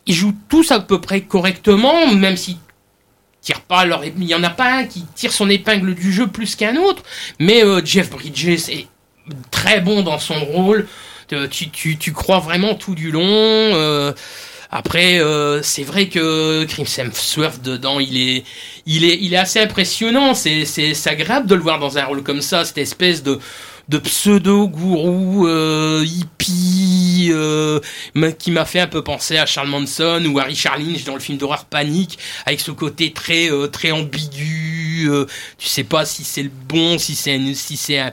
ils 0.06 0.14
jouent 0.14 0.36
tous 0.50 0.72
à 0.72 0.80
peu 0.80 1.02
près 1.02 1.22
correctement, 1.22 2.14
même 2.14 2.38
si 2.38 2.58
tire 3.42 3.62
pas 3.62 3.86
leur 3.86 4.06
il 4.06 4.24
y 4.24 4.36
en 4.36 4.44
a 4.44 4.50
pas 4.50 4.72
un 4.72 4.86
qui 4.86 5.04
tire 5.16 5.32
son 5.32 5.50
épingle 5.50 5.96
du 5.96 6.12
jeu 6.14 6.28
plus 6.28 6.56
qu'un 6.56 6.76
autre, 6.78 7.04
mais 7.40 7.64
Jeff 7.84 8.12
Bridges 8.12 8.70
est 8.70 8.88
très 9.52 9.82
bon 9.82 10.04
dans 10.04 10.20
son 10.20 10.40
rôle 10.46 10.88
tu, 11.28 11.98
tu, 11.98 12.14
crois 12.14 12.40
vraiment 12.40 12.76
tout 12.76 12.96
du 12.96 13.12
long. 13.12 13.24
Euh, 13.24 14.14
après, 14.70 15.20
euh, 15.20 15.62
c'est 15.64 15.84
vrai 15.84 16.10
que 16.10 16.66
Crimson 16.66 17.10
Swerve 17.14 17.62
dedans, 17.62 18.00
il 18.00 18.18
est, 18.18 18.44
il 18.86 19.06
est, 19.06 19.18
il 19.22 19.34
est 19.34 19.38
assez 19.38 19.60
impressionnant. 19.60 20.34
C'est, 20.34 20.66
c'est, 20.66 21.08
agréable 21.08 21.48
de 21.48 21.56
le 21.56 21.62
voir 21.62 21.80
dans 21.80 21.98
un 21.98 22.06
rôle 22.06 22.24
comme 22.24 22.42
ça, 22.42 22.66
cette 22.66 22.78
espèce 22.78 23.24
de, 23.24 23.40
pseudo 24.04 24.68
gourou 24.68 25.48
euh, 25.48 26.04
hippie 26.06 27.30
euh, 27.32 27.80
qui 28.38 28.52
m'a 28.52 28.66
fait 28.66 28.80
un 28.80 28.88
peu 28.88 29.04
penser 29.04 29.38
à 29.38 29.46
Charles 29.46 29.70
Manson 29.70 30.24
ou 30.26 30.40
à 30.40 30.44
Richard 30.44 30.78
Lynch 30.78 31.04
dans 31.04 31.14
le 31.14 31.20
film 31.20 31.38
d'horreur 31.38 31.66
Panique 31.66 32.20
avec 32.46 32.60
ce 32.60 32.72
côté 32.72 33.12
très 33.12 33.50
euh, 33.52 33.68
très 33.68 33.92
ambigu 33.92 35.08
euh, 35.10 35.26
tu 35.58 35.68
sais 35.68 35.84
pas 35.84 36.06
si 36.06 36.24
c'est 36.24 36.44
le 36.44 36.52
bon 36.68 36.98
si 36.98 37.16
c'est 37.16 37.40
si 37.54 37.78
c'est 37.78 38.00
un 38.00 38.12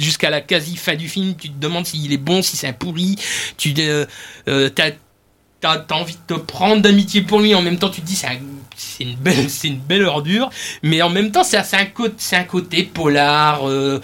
jusqu'à 0.00 0.30
la 0.30 0.40
quasi 0.40 0.76
fin 0.76 0.94
du 0.94 1.08
film, 1.08 1.34
tu 1.36 1.50
te 1.50 1.60
demandes 1.60 1.86
s'il 1.86 2.12
est 2.12 2.16
bon, 2.16 2.42
si 2.42 2.56
c'est 2.56 2.68
un 2.68 2.72
pourri, 2.72 3.16
tu 3.56 3.74
euh, 3.78 4.06
euh 4.48 4.70
envie 5.90 6.14
de 6.14 6.34
te 6.34 6.40
prendre 6.40 6.80
d'amitié 6.80 7.20
pour 7.20 7.40
lui 7.40 7.54
en 7.54 7.60
même 7.60 7.78
temps 7.78 7.90
tu 7.90 8.00
te 8.00 8.06
dis 8.06 8.16
c'est 8.16 9.04
une 9.04 9.16
belle 9.16 9.50
c'est 9.50 9.68
une 9.68 9.80
belle 9.80 10.04
ordure. 10.04 10.50
Mais 10.82 11.02
en 11.02 11.10
même 11.10 11.30
temps 11.30 11.44
c'est 11.44 11.58
un 11.58 11.86
côté 11.86 12.14
c'est 12.18 12.36
un 12.36 12.46
polar 12.94 13.68
euh, 13.68 14.00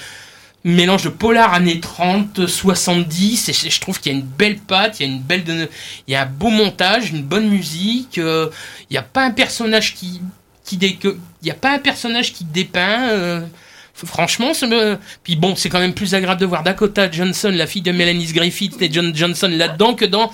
mélange 0.65 1.05
de 1.05 1.09
polar 1.09 1.55
années 1.55 1.81
30 1.81 2.47
70 2.47 3.49
et 3.49 3.71
je 3.71 3.81
trouve 3.81 4.01
qu'il 4.01 4.13
y 4.13 4.15
a 4.15 4.19
une 4.19 4.25
belle 4.25 4.59
patte 4.59 4.99
il 4.99 5.07
y 5.07 5.09
a 5.09 5.13
une 5.13 5.23
belle 5.23 5.69
il 6.09 6.13
y 6.13 6.17
a 6.17 6.23
un 6.23 6.27
beau 6.27 6.51
montage 6.51 7.11
une 7.11 7.23
bonne 7.23 7.49
musique 7.49 8.19
euh, 8.19 8.51
il 8.91 8.95
n'y 8.95 8.97
y 8.97 8.99
a 8.99 9.03
pas 9.03 9.25
un 9.25 9.31
personnage 9.31 9.95
qui 12.35 12.45
dépeint 12.45 13.45
Franchement, 14.05 14.53
puis 15.23 15.37
bon, 15.37 15.57
c'est 15.57 15.71
quand 15.71 15.79
même 15.79 15.95
plus 15.95 16.15
agréable 16.15 16.41
de 16.41 16.47
voir 16.47 16.63
Dakota 16.63 17.11
Johnson, 17.11 17.51
la 17.53 17.67
fille 17.67 17.83
de 17.83 17.93
Melanie 17.93 18.27
Griffith 18.27 18.81
et 18.83 18.93
John 18.93 19.15
Johnson 19.15 19.51
là-dedans 19.51 19.95
que 19.95 20.05
dans 20.05 20.31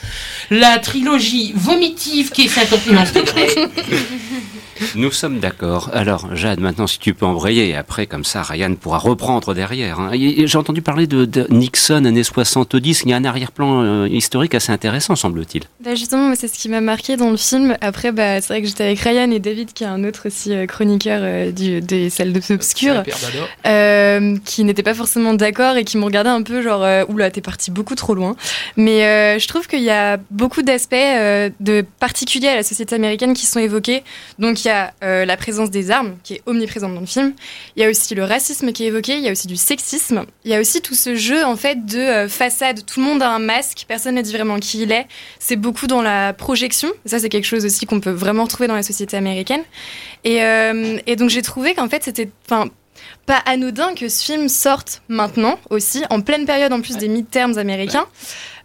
la 0.50 0.78
trilogie 0.78 1.52
vomitive 1.54 2.30
qui 2.30 2.46
est 2.46 2.48
Saint-Opulence 2.48 3.12
Nous 4.94 5.12
sommes 5.12 5.38
d'accord. 5.38 5.90
Alors, 5.92 6.34
Jade, 6.34 6.60
maintenant, 6.60 6.86
si 6.86 6.98
tu 6.98 7.14
peux 7.14 7.26
embrayer, 7.26 7.68
et 7.68 7.76
après, 7.76 8.06
comme 8.06 8.24
ça, 8.24 8.42
Ryan 8.42 8.74
pourra 8.74 8.98
reprendre 8.98 9.54
derrière. 9.54 10.00
Hein. 10.00 10.10
J'ai 10.12 10.58
entendu 10.58 10.82
parler 10.82 11.06
de, 11.06 11.46
Nixon, 11.50 12.04
années 12.04 12.24
70. 12.24 13.02
Il 13.04 13.10
y 13.10 13.12
a 13.12 13.16
un 13.16 13.24
arrière-plan 13.24 13.82
euh, 13.82 14.08
historique 14.08 14.54
assez 14.54 14.72
intéressant, 14.72 15.16
semble-t-il. 15.16 15.64
Bah 15.84 15.94
justement, 15.94 16.34
c'est 16.34 16.48
ce 16.48 16.58
qui 16.58 16.68
m'a 16.68 16.80
marqué 16.80 17.16
dans 17.16 17.30
le 17.30 17.36
film. 17.36 17.76
Après, 17.80 18.12
bah, 18.12 18.40
c'est 18.40 18.48
vrai 18.48 18.62
que 18.62 18.68
j'étais 18.68 18.84
avec 18.84 19.00
Ryan 19.00 19.30
et 19.30 19.38
David, 19.38 19.72
qui 19.72 19.84
est 19.84 19.88
un 19.88 20.04
autre 20.04 20.28
aussi 20.28 20.52
euh, 20.52 20.66
chroniqueur 20.66 21.20
euh, 21.22 21.52
du, 21.52 21.80
des 21.80 22.10
salles 22.10 22.32
obscures, 22.50 23.02
qui 24.44 24.64
n'était 24.64 24.82
pas 24.82 24.94
forcément 24.94 25.34
d'accord 25.34 25.76
et 25.76 25.84
qui 25.84 25.96
me 25.96 26.04
regardait 26.04 26.30
un 26.30 26.42
peu 26.42 26.62
genre, 26.62 26.86
oula, 27.08 27.30
t'es 27.30 27.40
parti 27.40 27.70
beaucoup 27.70 27.94
trop 27.94 28.14
loin. 28.14 28.36
Mais 28.76 29.38
je 29.38 29.48
trouve 29.48 29.66
qu'il 29.66 29.82
y 29.82 29.90
a 29.90 30.18
beaucoup 30.30 30.62
d'aspects 30.62 30.94
de 30.94 31.84
particuliers 31.98 32.48
à 32.48 32.56
la 32.56 32.62
société 32.62 32.94
américaine 32.94 33.34
qui 33.34 33.46
sont 33.46 33.60
évoqués. 33.60 34.02
Donc, 34.38 34.64
il 34.64 34.68
y 34.68 34.70
a 34.70 34.92
euh, 35.02 35.24
la 35.24 35.36
présence 35.36 35.70
des 35.70 35.90
armes 35.90 36.16
qui 36.22 36.34
est 36.34 36.42
omniprésente 36.46 36.94
dans 36.94 37.00
le 37.00 37.06
film. 37.06 37.32
Il 37.76 37.82
y 37.82 37.84
a 37.84 37.90
aussi 37.90 38.14
le 38.14 38.24
racisme 38.24 38.72
qui 38.72 38.84
est 38.84 38.88
évoqué. 38.88 39.16
Il 39.16 39.22
y 39.22 39.28
a 39.28 39.32
aussi 39.32 39.46
du 39.46 39.56
sexisme. 39.56 40.24
Il 40.44 40.50
y 40.50 40.54
a 40.54 40.60
aussi 40.60 40.80
tout 40.80 40.94
ce 40.94 41.14
jeu 41.14 41.44
en 41.44 41.56
fait 41.56 41.84
de 41.86 41.98
euh, 41.98 42.28
façade. 42.28 42.84
Tout 42.86 43.00
le 43.00 43.06
monde 43.06 43.22
a 43.22 43.30
un 43.30 43.38
masque. 43.38 43.84
Personne 43.88 44.14
ne 44.14 44.22
dit 44.22 44.32
vraiment 44.32 44.58
qui 44.58 44.82
il 44.82 44.92
est. 44.92 45.06
C'est 45.38 45.56
beaucoup 45.56 45.86
dans 45.86 46.02
la 46.02 46.32
projection. 46.32 46.88
ça, 47.06 47.18
c'est 47.18 47.28
quelque 47.28 47.46
chose 47.46 47.64
aussi 47.64 47.86
qu'on 47.86 48.00
peut 48.00 48.10
vraiment 48.10 48.44
retrouver 48.44 48.68
dans 48.68 48.76
la 48.76 48.82
société 48.82 49.16
américaine. 49.16 49.62
Et, 50.24 50.42
euh, 50.42 50.98
et 51.06 51.16
donc 51.16 51.30
j'ai 51.30 51.42
trouvé 51.42 51.74
qu'en 51.74 51.88
fait 51.88 52.04
c'était, 52.04 52.28
pas 53.26 53.42
anodin 53.46 53.94
que 53.94 54.08
ce 54.08 54.24
film 54.24 54.48
sorte 54.48 55.02
maintenant 55.08 55.58
aussi, 55.70 56.04
en 56.10 56.20
pleine 56.20 56.46
période 56.46 56.72
en 56.72 56.80
plus 56.80 56.96
des 56.96 57.08
midterms 57.08 57.58
américains. 57.58 58.06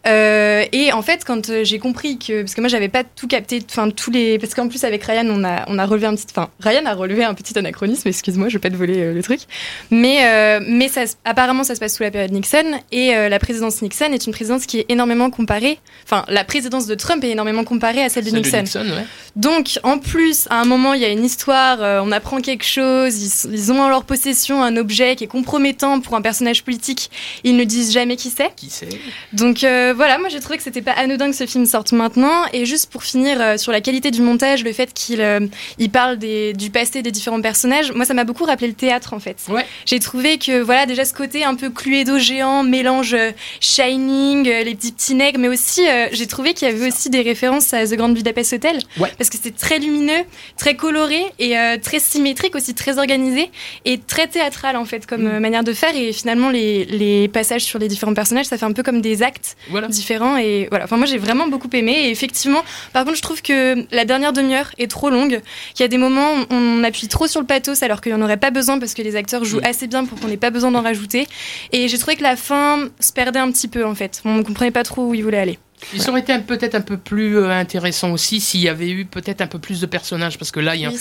Euh, 0.05 0.63
et 0.71 0.93
en 0.93 1.01
fait, 1.01 1.23
quand 1.25 1.49
euh, 1.49 1.63
j'ai 1.63 1.79
compris 1.79 2.17
que, 2.17 2.41
parce 2.41 2.53
que 2.53 2.61
moi 2.61 2.67
j'avais 2.67 2.89
pas 2.89 3.03
tout 3.03 3.27
capté, 3.27 3.61
enfin 3.69 3.89
tous 3.89 4.11
les, 4.11 4.37
parce 4.39 4.53
qu'en 4.53 4.67
plus 4.67 4.83
avec 4.83 5.03
Ryan, 5.03 5.27
on 5.29 5.43
a, 5.43 5.65
on 5.67 5.79
a 5.79 5.85
relevé 5.85 6.07
un 6.07 6.15
petit, 6.15 6.25
enfin 6.29 6.49
Ryan 6.59 6.85
a 6.85 6.93
relevé 6.93 7.23
un 7.23 7.33
petit 7.33 7.57
anachronisme. 7.57 8.07
Excuse-moi, 8.07 8.49
je 8.49 8.53
vais 8.53 8.59
pas 8.59 8.69
te 8.69 8.75
voler 8.75 8.99
euh, 8.99 9.13
le 9.13 9.23
truc, 9.23 9.41
mais 9.89 10.19
euh, 10.23 10.59
mais 10.65 10.87
ça, 10.87 11.03
apparemment 11.25 11.63
ça 11.63 11.75
se 11.75 11.79
passe 11.79 11.95
sous 11.95 12.03
la 12.03 12.11
période 12.11 12.31
Nixon 12.31 12.79
et 12.91 13.13
la 13.13 13.39
présidence 13.39 13.81
Nixon 13.81 14.11
est 14.13 14.25
une 14.25 14.33
présidence 14.33 14.65
qui 14.65 14.79
est 14.79 14.85
énormément 14.89 15.29
comparée, 15.29 15.79
enfin 16.03 16.23
la 16.27 16.43
présidence 16.43 16.87
de 16.87 16.95
Trump 16.95 17.23
est 17.23 17.31
énormément 17.31 17.63
comparée 17.63 18.03
à 18.03 18.09
celle 18.09 18.25
de 18.25 18.29
Celle 18.29 18.41
de 18.41 18.45
Nixon. 18.45 18.61
Nixon, 18.61 18.95
ouais. 18.95 19.05
Donc, 19.35 19.79
en 19.83 19.99
plus, 19.99 20.47
à 20.49 20.61
un 20.61 20.65
moment, 20.65 20.93
il 20.93 21.01
y 21.01 21.05
a 21.05 21.09
une 21.09 21.23
histoire, 21.23 21.79
on 22.03 22.11
apprend 22.11 22.41
quelque 22.41 22.65
chose, 22.65 23.21
ils, 23.21 23.53
ils 23.53 23.71
ont 23.71 23.81
en 23.81 23.89
leur 23.89 24.03
possession 24.03 24.63
un 24.63 24.77
objet 24.77 25.15
qui 25.15 25.25
est 25.25 25.27
compromettant 25.27 25.99
pour 25.99 26.15
un 26.15 26.21
personnage 26.21 26.63
politique, 26.63 27.11
ils 27.43 27.55
ne 27.55 27.63
disent 27.63 27.91
jamais 27.91 28.15
qui 28.15 28.29
c'est. 28.29 28.53
Qui 28.55 28.69
c'est 28.69 28.89
Donc 29.33 29.63
voilà, 29.97 30.17
moi 30.17 30.29
j'ai 30.29 30.39
trouvé 30.39 30.57
que 30.57 30.63
c'était 30.63 30.81
pas 30.81 30.93
anodin 30.93 31.29
que 31.29 31.35
ce 31.35 31.45
film 31.45 31.65
sorte 31.65 31.91
maintenant. 31.91 32.43
Et 32.53 32.65
juste 32.65 32.89
pour 32.89 33.03
finir 33.03 33.41
euh, 33.41 33.57
sur 33.57 33.71
la 33.71 33.81
qualité 33.81 34.11
du 34.11 34.21
montage, 34.21 34.63
le 34.63 34.71
fait 34.71 34.93
qu'il 34.93 35.19
euh, 35.21 35.41
il 35.77 35.89
parle 35.89 36.17
des, 36.17 36.53
du 36.53 36.69
passé 36.69 37.01
des 37.01 37.11
différents 37.11 37.41
personnages, 37.41 37.91
moi 37.91 38.05
ça 38.05 38.13
m'a 38.13 38.23
beaucoup 38.23 38.45
rappelé 38.45 38.67
le 38.67 38.73
théâtre 38.73 39.13
en 39.13 39.19
fait. 39.19 39.37
J'ai 39.85 39.99
trouvé 39.99 40.37
que 40.37 40.61
voilà 40.61 40.85
déjà 40.85 41.03
ce 41.03 41.13
côté 41.13 41.43
un 41.43 41.55
peu 41.55 41.69
Cluedo 41.69 42.17
géant, 42.19 42.63
mélange 42.63 43.13
euh, 43.13 43.31
Shining, 43.59 44.47
euh, 44.47 44.63
les 44.63 44.75
petits 44.75 44.91
petits 44.91 45.15
nègres, 45.15 45.39
mais 45.39 45.47
aussi 45.47 45.87
euh, 45.87 46.07
j'ai 46.11 46.27
trouvé 46.27 46.53
qu'il 46.53 46.67
y 46.67 46.71
avait 46.71 46.87
aussi 46.87 47.09
des 47.09 47.21
références 47.21 47.73
à 47.73 47.85
The 47.85 47.93
Grand 47.95 48.09
Budapest 48.09 48.53
Hotel 48.53 48.79
parce 49.17 49.29
que 49.29 49.35
c'était 49.37 49.51
très 49.51 49.79
lumineux, 49.79 50.23
très 50.57 50.75
coloré 50.75 51.21
et 51.39 51.57
euh, 51.57 51.77
très 51.81 51.99
symétrique 51.99 52.55
aussi, 52.55 52.73
très 52.73 52.97
organisé 52.99 53.49
et 53.85 53.97
très 53.97 54.27
théâtral 54.27 54.75
en 54.77 54.85
fait 54.85 55.05
comme 55.05 55.25
euh, 55.27 55.39
manière 55.39 55.63
de 55.63 55.73
faire. 55.73 55.95
Et 55.95 56.13
finalement 56.13 56.49
les, 56.49 56.85
les 56.85 57.27
passages 57.27 57.63
sur 57.63 57.79
les 57.79 57.87
différents 57.87 58.13
personnages, 58.13 58.45
ça 58.45 58.57
fait 58.57 58.65
un 58.65 58.71
peu 58.71 58.83
comme 58.83 59.01
des 59.01 59.23
actes 59.23 59.57
différents 59.85 60.37
et 60.37 60.67
voilà. 60.71 60.85
Enfin 60.85 60.97
moi 60.97 61.05
j'ai 61.05 61.19
vraiment 61.19 61.47
beaucoup 61.47 61.69
aimé 61.73 61.91
et 62.05 62.09
effectivement, 62.09 62.63
par 62.93 63.05
contre 63.05 63.17
je 63.17 63.21
trouve 63.21 63.41
que 63.43 63.85
la 63.93 64.05
dernière 64.05 64.33
demi-heure 64.33 64.71
est 64.79 64.89
trop 64.89 65.09
longue, 65.11 65.41
qu'il 65.75 65.83
y 65.83 65.85
a 65.85 65.87
des 65.87 65.97
moments 65.99 66.33
où 66.33 66.45
on 66.49 66.83
appuie 66.83 67.07
trop 67.07 67.27
sur 67.27 67.39
le 67.39 67.45
pathos 67.45 67.83
alors 67.83 68.01
qu'il 68.01 68.13
n'y 68.13 68.19
en 68.19 68.23
aurait 68.23 68.37
pas 68.37 68.49
besoin 68.51 68.79
parce 68.79 68.93
que 68.95 69.01
les 69.03 69.15
acteurs 69.15 69.45
jouent 69.45 69.61
assez 69.63 69.87
bien 69.87 70.05
pour 70.05 70.19
qu'on 70.19 70.27
n'ait 70.27 70.37
pas 70.37 70.49
besoin 70.49 70.71
d'en 70.71 70.81
rajouter. 70.81 71.27
Et 71.71 71.87
j'ai 71.87 71.97
trouvé 71.99 72.15
que 72.15 72.23
la 72.23 72.35
fin 72.35 72.89
se 72.99 73.13
perdait 73.13 73.39
un 73.39 73.51
petit 73.51 73.67
peu 73.67 73.85
en 73.85 73.93
fait. 73.95 74.21
On 74.25 74.35
ne 74.35 74.41
comprenait 74.43 74.71
pas 74.71 74.83
trop 74.83 75.07
où 75.09 75.13
il 75.13 75.23
voulait 75.23 75.37
aller. 75.39 75.59
Il 75.93 76.09
aurait 76.09 76.21
été 76.21 76.33
un- 76.33 76.39
peut-être 76.39 76.73
un 76.73 76.81
peu 76.81 76.97
plus 76.97 77.37
euh, 77.37 77.51
intéressant 77.51 78.09
aussi 78.11 78.39
s'il 78.41 78.61
y 78.61 78.67
avait 78.67 78.89
eu 78.89 79.05
peut-être 79.05 79.41
un 79.41 79.47
peu 79.47 79.59
plus 79.59 79.79
de 79.79 79.85
personnages 79.85 80.39
parce 80.39 80.49
que 80.49 80.59
là 80.59 80.73
il 80.75 80.81
y, 80.81 80.87
en- 80.87 80.91
Oui, 80.91 80.97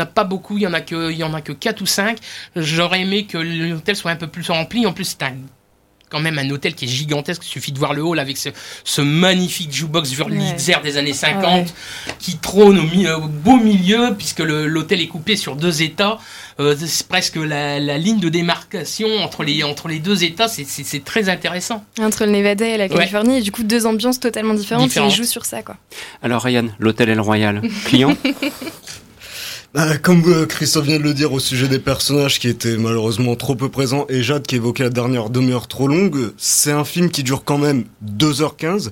a 0.00 0.06
pas 0.06 0.22
beaucoup, 0.22 0.56
il 0.56 0.62
y 0.62 0.66
en 0.68 0.72
a 0.72 0.80
que 0.80 1.10
il 1.10 1.18
y 1.18 1.24
en 1.24 1.34
a 1.34 1.40
que 1.40 1.50
quatre 1.52 1.80
ou 1.80 1.86
cinq. 1.86 2.18
J'aurais 2.54 3.00
aimé 3.00 3.26
que 3.26 3.38
l'hôtel 3.38 3.96
soit 3.96 4.12
un 4.12 4.16
peu 4.16 4.28
plus 4.28 4.48
rempli. 4.50 4.86
En 4.86 4.92
plus 4.92 5.04
c'est 5.04 5.22
un 5.24 5.34
quand 6.10 6.20
même 6.20 6.38
un 6.38 6.50
hôtel 6.50 6.74
qui 6.74 6.84
est 6.84 6.88
gigantesque. 6.88 7.42
Il 7.44 7.48
suffit 7.48 7.72
de 7.72 7.78
voir 7.78 7.94
le 7.94 8.02
hall 8.02 8.18
avec 8.18 8.36
ce, 8.36 8.50
ce 8.84 9.00
magnifique 9.00 9.72
jukebox 9.72 10.10
Wurlitzer 10.16 10.76
des 10.82 10.96
années 10.98 11.12
50 11.14 11.44
Ah 11.46 11.54
ouais. 11.56 11.64
qui 12.18 12.36
trône 12.36 12.78
au, 12.78 12.82
mi- 12.82 13.08
au 13.08 13.20
beau 13.28 13.56
milieu 13.56 14.14
puisque 14.18 14.40
l'hôtel 14.40 15.00
est 15.00 15.06
coupé 15.06 15.36
sur 15.36 15.56
deux 15.56 15.82
états. 15.82 16.18
Euh, 16.58 16.76
c'est 16.78 17.06
presque 17.08 17.36
la, 17.36 17.80
la 17.80 17.96
ligne 17.96 18.18
de 18.20 18.28
démarcation 18.28 19.08
entre 19.24 19.44
les 19.44 19.62
entre 19.64 19.88
les 19.88 19.98
deux 19.98 20.24
états. 20.24 20.48
C'est- 20.48 21.04
très 21.04 21.28
intéressant. 21.30 21.84
Entre 22.00 22.26
le 22.26 22.32
Nevada 22.32 22.66
et 22.66 22.76
la 22.76 22.88
Californie, 22.88 23.38
et 23.38 23.40
du 23.40 23.52
coup 23.52 23.62
deux 23.62 23.86
ambiances 23.86 24.20
totalement 24.20 24.52
différentes, 24.54 24.88
Différentes. 24.88 25.10
et 25.10 25.14
ils 25.14 25.16
jouent 25.16 25.24
sur 25.30 25.46
ça 25.46 25.62
quoi. 25.62 25.76
Alors 26.22 26.42
Ryan, 26.42 26.66
l'hôtel 26.78 27.08
El 27.08 27.20
Royal, 27.20 27.62
client? 27.86 28.14
Bah, 29.72 29.98
comme 29.98 30.24
euh, 30.26 30.46
Christophe 30.46 30.86
vient 30.86 30.98
de 30.98 31.04
le 31.04 31.14
dire 31.14 31.32
au 31.32 31.38
sujet 31.38 31.68
des 31.68 31.78
personnages 31.78 32.40
qui 32.40 32.48
étaient 32.48 32.76
malheureusement 32.76 33.36
trop 33.36 33.54
peu 33.54 33.68
présents 33.68 34.04
et 34.08 34.20
Jade 34.20 34.44
qui 34.44 34.56
évoquait 34.56 34.82
la 34.82 34.90
dernière 34.90 35.30
demi-heure 35.30 35.68
trop 35.68 35.86
longue, 35.86 36.32
c'est 36.36 36.72
un 36.72 36.82
film 36.82 37.08
qui 37.08 37.22
dure 37.22 37.44
quand 37.44 37.58
même 37.58 37.84
2h15 38.04 38.90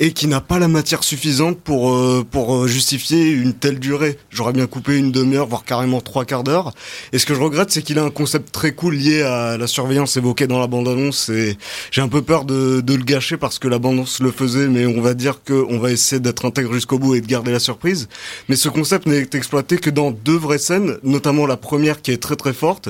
et 0.00 0.12
qui 0.12 0.26
n'a 0.26 0.40
pas 0.40 0.58
la 0.58 0.66
matière 0.66 1.04
suffisante 1.04 1.60
pour 1.60 1.94
euh, 1.94 2.26
pour 2.28 2.56
euh, 2.56 2.66
justifier 2.66 3.30
une 3.30 3.52
telle 3.52 3.78
durée. 3.78 4.18
J'aurais 4.30 4.54
bien 4.54 4.66
coupé 4.66 4.96
une 4.96 5.12
demi-heure, 5.12 5.46
voire 5.46 5.64
carrément 5.64 6.00
trois 6.00 6.24
quarts 6.24 6.42
d'heure. 6.42 6.72
Et 7.12 7.18
ce 7.18 7.26
que 7.26 7.34
je 7.34 7.40
regrette, 7.40 7.70
c'est 7.70 7.82
qu'il 7.82 7.98
a 7.98 8.02
un 8.02 8.10
concept 8.10 8.50
très 8.50 8.72
cool 8.72 8.94
lié 8.94 9.22
à 9.22 9.58
la 9.58 9.66
surveillance 9.66 10.16
évoquée 10.16 10.46
dans 10.46 10.58
la 10.58 10.66
bande-annonce 10.66 11.28
et 11.28 11.58
j'ai 11.90 12.00
un 12.00 12.08
peu 12.08 12.22
peur 12.22 12.46
de, 12.46 12.80
de 12.80 12.94
le 12.94 13.04
gâcher 13.04 13.36
parce 13.36 13.58
que 13.58 13.68
la 13.68 13.78
bande-annonce 13.78 14.20
le 14.20 14.30
faisait, 14.30 14.68
mais 14.68 14.86
on 14.86 15.02
va 15.02 15.12
dire 15.12 15.42
qu'on 15.44 15.78
va 15.78 15.92
essayer 15.92 16.18
d'être 16.18 16.46
intègre 16.46 16.72
jusqu'au 16.72 16.98
bout 16.98 17.14
et 17.14 17.20
de 17.20 17.26
garder 17.26 17.52
la 17.52 17.60
surprise. 17.60 18.08
Mais 18.48 18.56
ce 18.56 18.70
concept 18.70 19.06
n'est 19.06 19.28
exploité 19.34 19.76
que 19.76 19.90
dans 19.90 20.10
deux 20.10 20.36
vraies 20.36 20.58
scènes, 20.58 20.96
notamment 21.02 21.46
la 21.46 21.58
première 21.58 22.00
qui 22.00 22.10
est 22.10 22.22
très 22.22 22.36
très 22.36 22.54
forte, 22.54 22.88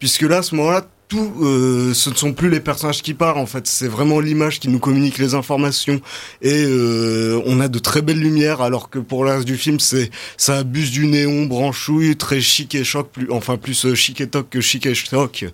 puisque 0.00 0.22
là, 0.22 0.38
à 0.38 0.42
ce 0.42 0.56
moment-là, 0.56 0.84
tout, 1.08 1.32
euh, 1.40 1.94
ce 1.94 2.10
ne 2.10 2.14
sont 2.14 2.32
plus 2.34 2.50
les 2.50 2.60
personnages 2.60 3.02
qui 3.02 3.14
parlent 3.14 3.38
en 3.38 3.46
fait, 3.46 3.66
c'est 3.66 3.88
vraiment 3.88 4.20
l'image 4.20 4.60
qui 4.60 4.68
nous 4.68 4.78
communique 4.78 5.18
les 5.18 5.34
informations. 5.34 6.00
Et 6.42 6.64
euh, 6.66 7.40
on 7.46 7.60
a 7.60 7.68
de 7.68 7.78
très 7.78 8.02
belles 8.02 8.20
lumières 8.20 8.60
alors 8.60 8.90
que 8.90 8.98
pour 8.98 9.24
le 9.24 9.30
reste 9.30 9.46
du 9.46 9.56
film 9.56 9.80
c'est 9.80 10.10
ça 10.36 10.58
abuse 10.58 10.90
du 10.90 11.06
néon 11.06 11.46
branchouille 11.46 12.16
très 12.16 12.40
chic 12.40 12.74
et 12.74 12.84
choc 12.84 13.10
plus 13.10 13.30
enfin 13.30 13.56
plus 13.56 13.86
euh, 13.86 13.94
chic 13.94 14.20
et 14.20 14.26
toc 14.26 14.50
que 14.50 14.60
chic 14.60 14.84
et 14.86 14.94
choc 14.94 15.46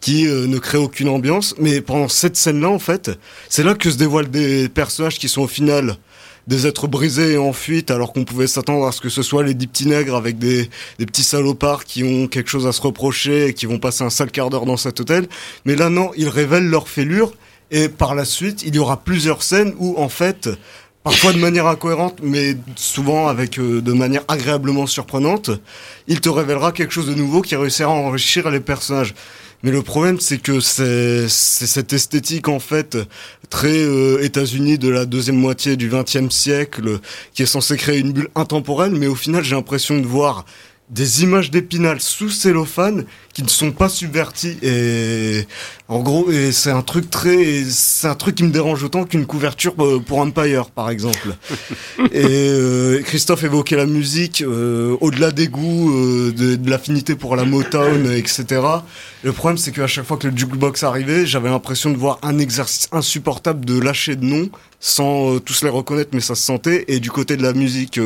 qui 0.00 0.24
ne 0.24 0.58
crée 0.58 0.78
aucune 0.78 1.08
ambiance. 1.08 1.54
Mais 1.58 1.80
pendant 1.82 2.08
cette 2.08 2.36
scène 2.36 2.60
là 2.60 2.70
en 2.70 2.78
fait 2.78 3.10
c'est 3.48 3.62
là 3.62 3.74
que 3.74 3.90
se 3.90 3.98
dévoilent 3.98 4.30
des 4.30 4.68
personnages 4.68 5.18
qui 5.18 5.28
sont 5.28 5.42
au 5.42 5.48
final 5.48 5.98
des 6.46 6.66
êtres 6.66 6.86
brisés 6.86 7.32
et 7.32 7.38
en 7.38 7.52
fuite 7.52 7.90
alors 7.90 8.12
qu'on 8.12 8.24
pouvait 8.24 8.46
s'attendre 8.46 8.86
à 8.86 8.92
ce 8.92 9.00
que 9.00 9.08
ce 9.08 9.22
soit 9.22 9.42
les 9.42 9.54
dix 9.54 9.66
petits 9.66 9.86
nègres 9.86 10.16
avec 10.16 10.38
des, 10.38 10.68
des 10.98 11.06
petits 11.06 11.22
salopards 11.22 11.84
qui 11.84 12.04
ont 12.04 12.26
quelque 12.26 12.50
chose 12.50 12.66
à 12.66 12.72
se 12.72 12.82
reprocher 12.82 13.46
et 13.46 13.54
qui 13.54 13.66
vont 13.66 13.78
passer 13.78 14.04
un 14.04 14.10
sale 14.10 14.30
quart 14.30 14.50
d'heure 14.50 14.66
dans 14.66 14.76
cet 14.76 15.00
hôtel. 15.00 15.26
Mais 15.64 15.76
là 15.76 15.88
non, 15.88 16.10
ils 16.16 16.28
révèlent 16.28 16.68
leur 16.68 16.88
fêlure 16.88 17.32
et 17.70 17.88
par 17.88 18.14
la 18.14 18.24
suite 18.24 18.62
il 18.66 18.74
y 18.74 18.78
aura 18.78 18.98
plusieurs 19.02 19.42
scènes 19.42 19.74
où 19.78 19.94
en 19.98 20.08
fait 20.08 20.48
parfois 21.04 21.32
de 21.32 21.38
manière 21.38 21.66
incohérente, 21.66 22.18
mais 22.22 22.56
souvent 22.76 23.28
avec 23.28 23.58
euh, 23.58 23.82
de 23.82 23.92
manière 23.92 24.24
agréablement 24.26 24.86
surprenante, 24.86 25.50
il 26.08 26.20
te 26.20 26.30
révélera 26.30 26.72
quelque 26.72 26.92
chose 26.92 27.06
de 27.06 27.14
nouveau 27.14 27.42
qui 27.42 27.54
réussira 27.54 27.92
à 27.92 27.94
enrichir 27.94 28.50
les 28.50 28.60
personnages. 28.60 29.14
Mais 29.64 29.70
le 29.70 29.80
problème, 29.80 30.20
c'est 30.20 30.36
que 30.36 30.60
c'est 30.60 31.26
cette 31.26 31.94
esthétique 31.94 32.48
en 32.48 32.60
fait 32.60 32.98
très 33.48 33.78
euh, 33.78 34.22
États-Unis 34.22 34.76
de 34.76 34.90
la 34.90 35.06
deuxième 35.06 35.36
moitié 35.36 35.76
du 35.76 35.88
XXe 35.88 36.28
siècle, 36.28 36.98
qui 37.32 37.44
est 37.44 37.46
censée 37.46 37.78
créer 37.78 37.98
une 37.98 38.12
bulle 38.12 38.28
intemporelle, 38.34 38.92
mais 38.92 39.06
au 39.06 39.14
final, 39.14 39.42
j'ai 39.42 39.54
l'impression 39.54 39.98
de 39.98 40.06
voir 40.06 40.44
des 40.90 41.22
images 41.22 41.50
d'épinal 41.50 42.00
sous 42.00 42.28
cellophane 42.28 43.04
qui 43.34 43.42
ne 43.42 43.48
sont 43.48 43.72
pas 43.72 43.88
subverties. 43.88 44.56
Et 44.62 45.46
en 45.88 46.00
gros 46.00 46.30
et 46.30 46.52
c'est 46.52 46.70
un 46.70 46.82
truc 46.82 47.10
très 47.10 47.64
c'est 47.68 48.06
un 48.06 48.14
truc 48.14 48.36
qui 48.36 48.44
me 48.44 48.50
dérange 48.50 48.82
autant 48.84 49.04
qu'une 49.04 49.26
couverture 49.26 49.74
euh, 49.80 49.98
pour 49.98 50.18
Empire 50.18 50.70
par 50.70 50.88
exemple. 50.88 51.36
Et 52.12 52.24
euh, 52.24 53.02
Christophe 53.02 53.42
évoquait 53.42 53.76
la 53.76 53.86
musique 53.86 54.42
euh, 54.42 54.96
au-delà 55.00 55.30
des 55.30 55.48
goûts 55.48 55.90
euh, 55.90 56.32
de, 56.32 56.54
de 56.54 56.70
l'affinité 56.70 57.16
pour 57.16 57.34
la 57.36 57.44
Motown 57.44 58.10
etc 58.12 58.62
le 59.22 59.32
problème 59.32 59.58
c'est 59.58 59.72
qu'à 59.72 59.86
chaque 59.86 60.06
fois 60.06 60.16
que 60.16 60.28
le 60.28 60.36
jukebox 60.36 60.82
arrivait 60.84 61.26
j'avais 61.26 61.50
l'impression 61.50 61.90
de 61.90 61.96
voir 61.96 62.18
un 62.22 62.38
exercice 62.38 62.88
insupportable 62.92 63.64
de 63.64 63.78
lâcher 63.78 64.16
de 64.16 64.24
noms 64.24 64.48
sans 64.80 65.38
tous 65.40 65.64
les 65.64 65.70
reconnaître 65.70 66.10
mais 66.12 66.20
ça 66.20 66.34
se 66.34 66.42
sentait. 66.42 66.84
Et 66.88 67.00
du 67.00 67.10
côté 67.10 67.38
de 67.38 67.42
la 67.42 67.54
musique 67.54 67.98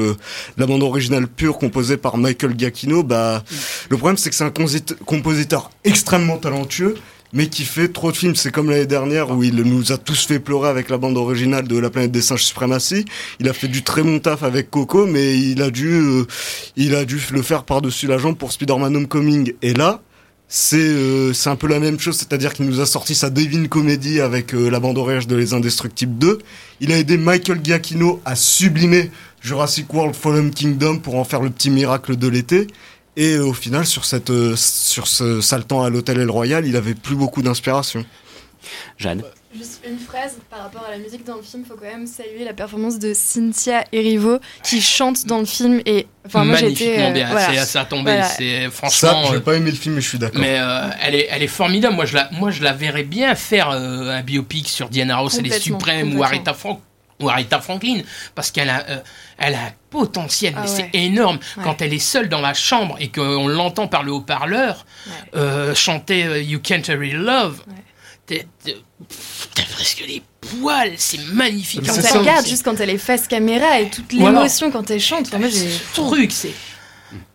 la 0.56 0.66
bande 0.66 0.82
originale 0.84 1.26
pure 1.26 1.58
composée 1.58 1.96
par 1.96 2.18
Michael 2.18 2.54
Bah 3.02 3.42
le 3.90 3.96
problème 3.96 4.16
c'est 4.16 4.30
que 4.30 4.36
c'est 4.36 4.44
un 4.44 4.50
composit- 4.50 4.96
compositeur 5.04 5.70
extrêmement 5.84 6.36
talentueux 6.36 6.94
mais 7.34 7.48
qui 7.48 7.64
fait 7.64 7.88
trop 7.88 8.10
de 8.10 8.16
films. 8.16 8.34
C'est 8.36 8.50
comme 8.50 8.70
l'année 8.70 8.86
dernière 8.86 9.30
où 9.30 9.42
il 9.42 9.56
nous 9.56 9.92
a 9.92 9.98
tous 9.98 10.26
fait 10.26 10.38
pleurer 10.38 10.70
avec 10.70 10.88
la 10.88 10.96
bande 10.96 11.18
originale 11.18 11.68
de 11.68 11.78
La 11.78 11.90
planète 11.90 12.10
des 12.10 12.22
singes 12.22 12.44
suprématie. 12.44 13.04
Il 13.38 13.48
a 13.50 13.52
fait 13.52 13.68
du 13.68 13.82
très 13.82 14.02
bon 14.02 14.18
taf 14.18 14.42
avec 14.42 14.70
Coco, 14.70 15.04
mais 15.04 15.38
il 15.38 15.60
a 15.60 15.70
dû, 15.70 15.88
euh, 15.92 16.24
il 16.76 16.94
a 16.94 17.04
dû 17.04 17.20
le 17.32 17.42
faire 17.42 17.64
par-dessus 17.64 18.06
la 18.06 18.16
jambe 18.16 18.36
pour 18.38 18.50
Spider-Man 18.52 18.96
Homecoming. 18.96 19.52
Et 19.60 19.74
là, 19.74 20.00
c'est 20.50 20.78
euh, 20.80 21.34
un 21.44 21.56
peu 21.56 21.66
la 21.68 21.78
même 21.78 22.00
chose, 22.00 22.16
c'est-à-dire 22.16 22.54
qu'il 22.54 22.64
nous 22.64 22.80
a 22.80 22.86
sorti 22.86 23.14
sa 23.14 23.28
Divine 23.28 23.68
Comedy 23.68 24.22
avec 24.22 24.54
euh, 24.54 24.70
la 24.70 24.80
bande 24.80 24.96
originale 24.96 25.26
de 25.26 25.36
Les 25.36 25.52
Indestructibles 25.52 26.16
2. 26.16 26.38
Il 26.80 26.92
a 26.92 26.98
aidé 26.98 27.18
Michael 27.18 27.60
Giacchino 27.62 28.22
à 28.24 28.36
sublimer 28.36 29.10
Jurassic 29.40 29.92
World 29.92 30.14
Fallen 30.14 30.50
Kingdom 30.50 30.98
pour 30.98 31.16
en 31.16 31.24
faire 31.24 31.40
le 31.40 31.50
petit 31.50 31.70
miracle 31.70 32.16
de 32.16 32.28
l'été. 32.28 32.66
Et 33.16 33.34
euh, 33.34 33.46
au 33.46 33.52
final, 33.52 33.84
sur 33.86 34.04
cette, 34.04 34.30
euh, 34.30 34.54
sur 34.56 35.06
ce 35.08 35.40
saltant 35.40 35.82
à 35.82 35.90
l'hôtel 35.90 36.20
El 36.20 36.30
Royal, 36.30 36.66
il 36.66 36.76
avait 36.76 36.94
plus 36.94 37.16
beaucoup 37.16 37.42
d'inspiration. 37.42 38.04
Jeanne. 38.96 39.22
Juste 39.56 39.80
une 39.88 39.98
phrase 39.98 40.36
par 40.50 40.60
rapport 40.60 40.84
à 40.86 40.90
la 40.90 40.98
musique 40.98 41.24
dans 41.24 41.36
le 41.36 41.42
film, 41.42 41.64
faut 41.64 41.74
quand 41.74 41.86
même 41.86 42.06
saluer 42.06 42.44
la 42.44 42.52
performance 42.52 42.98
de 42.98 43.14
Cynthia 43.14 43.82
Erivo 43.92 44.40
qui 44.62 44.82
chante 44.82 45.24
dans 45.24 45.38
le 45.38 45.46
film 45.46 45.80
et 45.86 46.06
enfin 46.26 46.44
moi 46.44 46.60
Magnifiquement 46.60 47.08
euh, 47.08 47.12
bien, 47.12 47.30
voilà. 47.30 47.54
c'est 47.54 47.64
ça 47.64 47.80
a 47.80 47.84
tombé, 47.86 48.10
Voilà. 48.12 48.24
c'est 48.28 48.68
franchement. 48.68 49.24
Ça, 49.24 49.30
j'ai 49.30 49.36
euh, 49.36 49.40
pas 49.40 49.54
aimé 49.54 49.70
le 49.70 49.76
film, 49.76 49.94
mais 49.94 50.02
je 50.02 50.08
suis 50.08 50.18
d'accord. 50.18 50.38
Mais 50.42 50.58
euh, 50.60 50.90
elle, 51.00 51.14
est, 51.14 51.28
elle 51.30 51.42
est 51.42 51.46
formidable. 51.46 51.94
Moi, 51.96 52.04
je 52.04 52.14
la, 52.16 52.28
moi, 52.32 52.50
je 52.50 52.62
la 52.62 52.74
verrais 52.74 53.04
bien 53.04 53.34
faire 53.34 53.70
euh, 53.70 54.10
un 54.10 54.22
biopic 54.22 54.68
sur 54.68 54.90
Diana 54.90 55.16
Ross, 55.16 55.38
elle 55.38 55.46
est 55.46 55.58
suprême, 55.58 56.14
ou. 56.18 56.22
Aretha, 56.22 56.52
Frank, 56.52 56.80
ou 57.20 57.28
Aretha 57.28 57.60
Franklin, 57.60 58.00
parce 58.34 58.50
qu'elle 58.50 58.70
a, 58.70 58.84
euh, 58.88 58.98
elle 59.38 59.54
a 59.54 59.58
un 59.66 59.72
potentiel, 59.90 60.54
mais 60.54 60.62
Ah 60.64 60.66
c'est 60.68 60.82
ouais. 60.84 60.90
énorme. 60.94 61.38
Ouais. 61.56 61.64
Quand 61.64 61.82
elle 61.82 61.92
est 61.92 61.98
seule 61.98 62.28
dans 62.28 62.40
la 62.40 62.54
chambre 62.54 62.96
et 63.00 63.08
qu'on 63.08 63.48
l'entend 63.48 63.88
par 63.88 64.02
le 64.04 64.12
haut-parleur 64.12 64.86
euh, 65.34 65.74
chanter 65.74 66.24
euh, 66.24 66.40
You 66.42 66.60
Can't 66.60 66.82
Hurry 66.88 67.12
Love. 67.12 67.62
T'as 68.26 69.62
presque 69.72 70.04
les 70.06 70.22
poils, 70.40 70.92
c'est 70.96 71.20
magnifique. 71.32 71.82
Quand 71.86 71.94
elle 71.96 72.02
c'est- 72.02 72.18
regarde, 72.18 72.46
juste 72.46 72.62
quand 72.64 72.78
elle 72.80 72.90
est 72.90 72.98
face 72.98 73.26
caméra 73.26 73.80
et 73.80 73.88
toute 73.88 74.12
Voilà. 74.14 74.38
l'émotion 74.38 74.70
quand 74.70 74.90
elle 74.90 75.00
chante. 75.00 75.26
Enfin, 75.28 75.38
moi, 75.38 75.48
j'ai 75.48 75.70
truc, 75.94 76.30
c'est. 76.32 76.52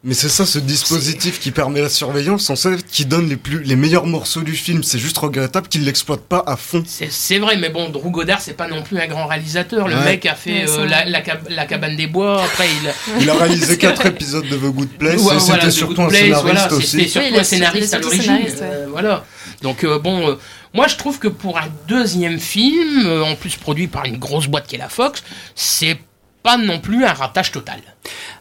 Mais 0.03 0.13
c'est 0.13 0.29
ça, 0.29 0.45
ce 0.45 0.59
dispositif 0.59 1.39
qui 1.39 1.51
permet 1.51 1.81
la 1.81 1.89
surveillance, 1.89 2.49
en 2.49 2.55
fait, 2.55 2.85
qui 2.85 3.05
donne 3.05 3.27
les 3.27 3.37
plus, 3.37 3.63
les 3.63 3.75
meilleurs 3.75 4.05
morceaux 4.05 4.41
du 4.41 4.53
film. 4.55 4.83
C'est 4.83 4.99
juste 4.99 5.17
regrettable 5.17 5.67
qu'il 5.67 5.83
l'exploite 5.85 6.21
pas 6.21 6.43
à 6.45 6.57
fond. 6.57 6.83
C'est- 6.85 7.39
vrai, 7.39 7.57
mais 7.57 7.69
bon, 7.69 7.89
Drew 7.89 8.11
Goddard, 8.11 8.41
c'est 8.41 8.53
pas 8.53 8.67
non 8.67 8.83
plus 8.83 8.99
un 8.99 9.07
grand 9.07 9.25
réalisateur. 9.25 9.87
Le 9.87 9.95
Ouais. 9.95 10.03
mec 10.05 10.25
a 10.25 10.35
fait 10.35 10.65
Ouais, 10.65 10.69
euh, 10.69 10.85
la, 10.85 11.01
vrai. 11.03 11.09
la 11.09 11.21
cab- 11.21 11.47
la 11.49 11.65
cabane 11.65 11.95
des 11.95 12.07
bois, 12.07 12.43
après 12.43 12.67
il... 12.69 12.93
Il 13.21 13.29
a 13.29 13.33
réalisé 13.35 13.77
quatre 13.79 14.05
épisodes 14.05 14.47
de 14.47 14.55
The 14.57 14.61
Good 14.71 14.89
Place, 14.99 15.21
Ouais, 15.21 15.35
et 15.37 15.39
c'était 15.39 15.71
surtout 15.71 15.95
Good 15.95 16.05
un 16.05 16.09
scénariste 16.17 16.41
voilà, 16.43 16.73
aussi. 16.73 16.87
C'était 16.87 17.07
surtout 17.07 17.25
Oui, 17.27 17.31
il 17.33 17.37
a- 17.37 17.41
un 17.41 17.43
scénariste 17.43 17.93
à 17.95 17.99
l'origine. 17.99 18.39
euh, 18.61 18.85
voilà. 18.91 19.25
Donc 19.61 19.83
euh, 19.83 19.97
bon, 19.97 20.29
euh, 20.29 20.35
moi 20.73 20.87
je 20.87 20.95
trouve 20.97 21.19
que 21.19 21.27
pour 21.29 21.57
un 21.57 21.67
deuxième 21.87 22.39
film, 22.39 23.05
euh, 23.05 23.23
en 23.23 23.35
plus 23.35 23.55
produit 23.55 23.87
par 23.87 24.05
une 24.05 24.17
grosse 24.17 24.47
boîte 24.47 24.67
qui 24.67 24.75
est 24.75 24.79
la 24.79 24.89
Fox, 24.89 25.23
c'est 25.55 25.97
pas 26.43 26.57
non 26.57 26.79
plus 26.79 27.05
un 27.05 27.13
ratage 27.13 27.51
total. 27.51 27.79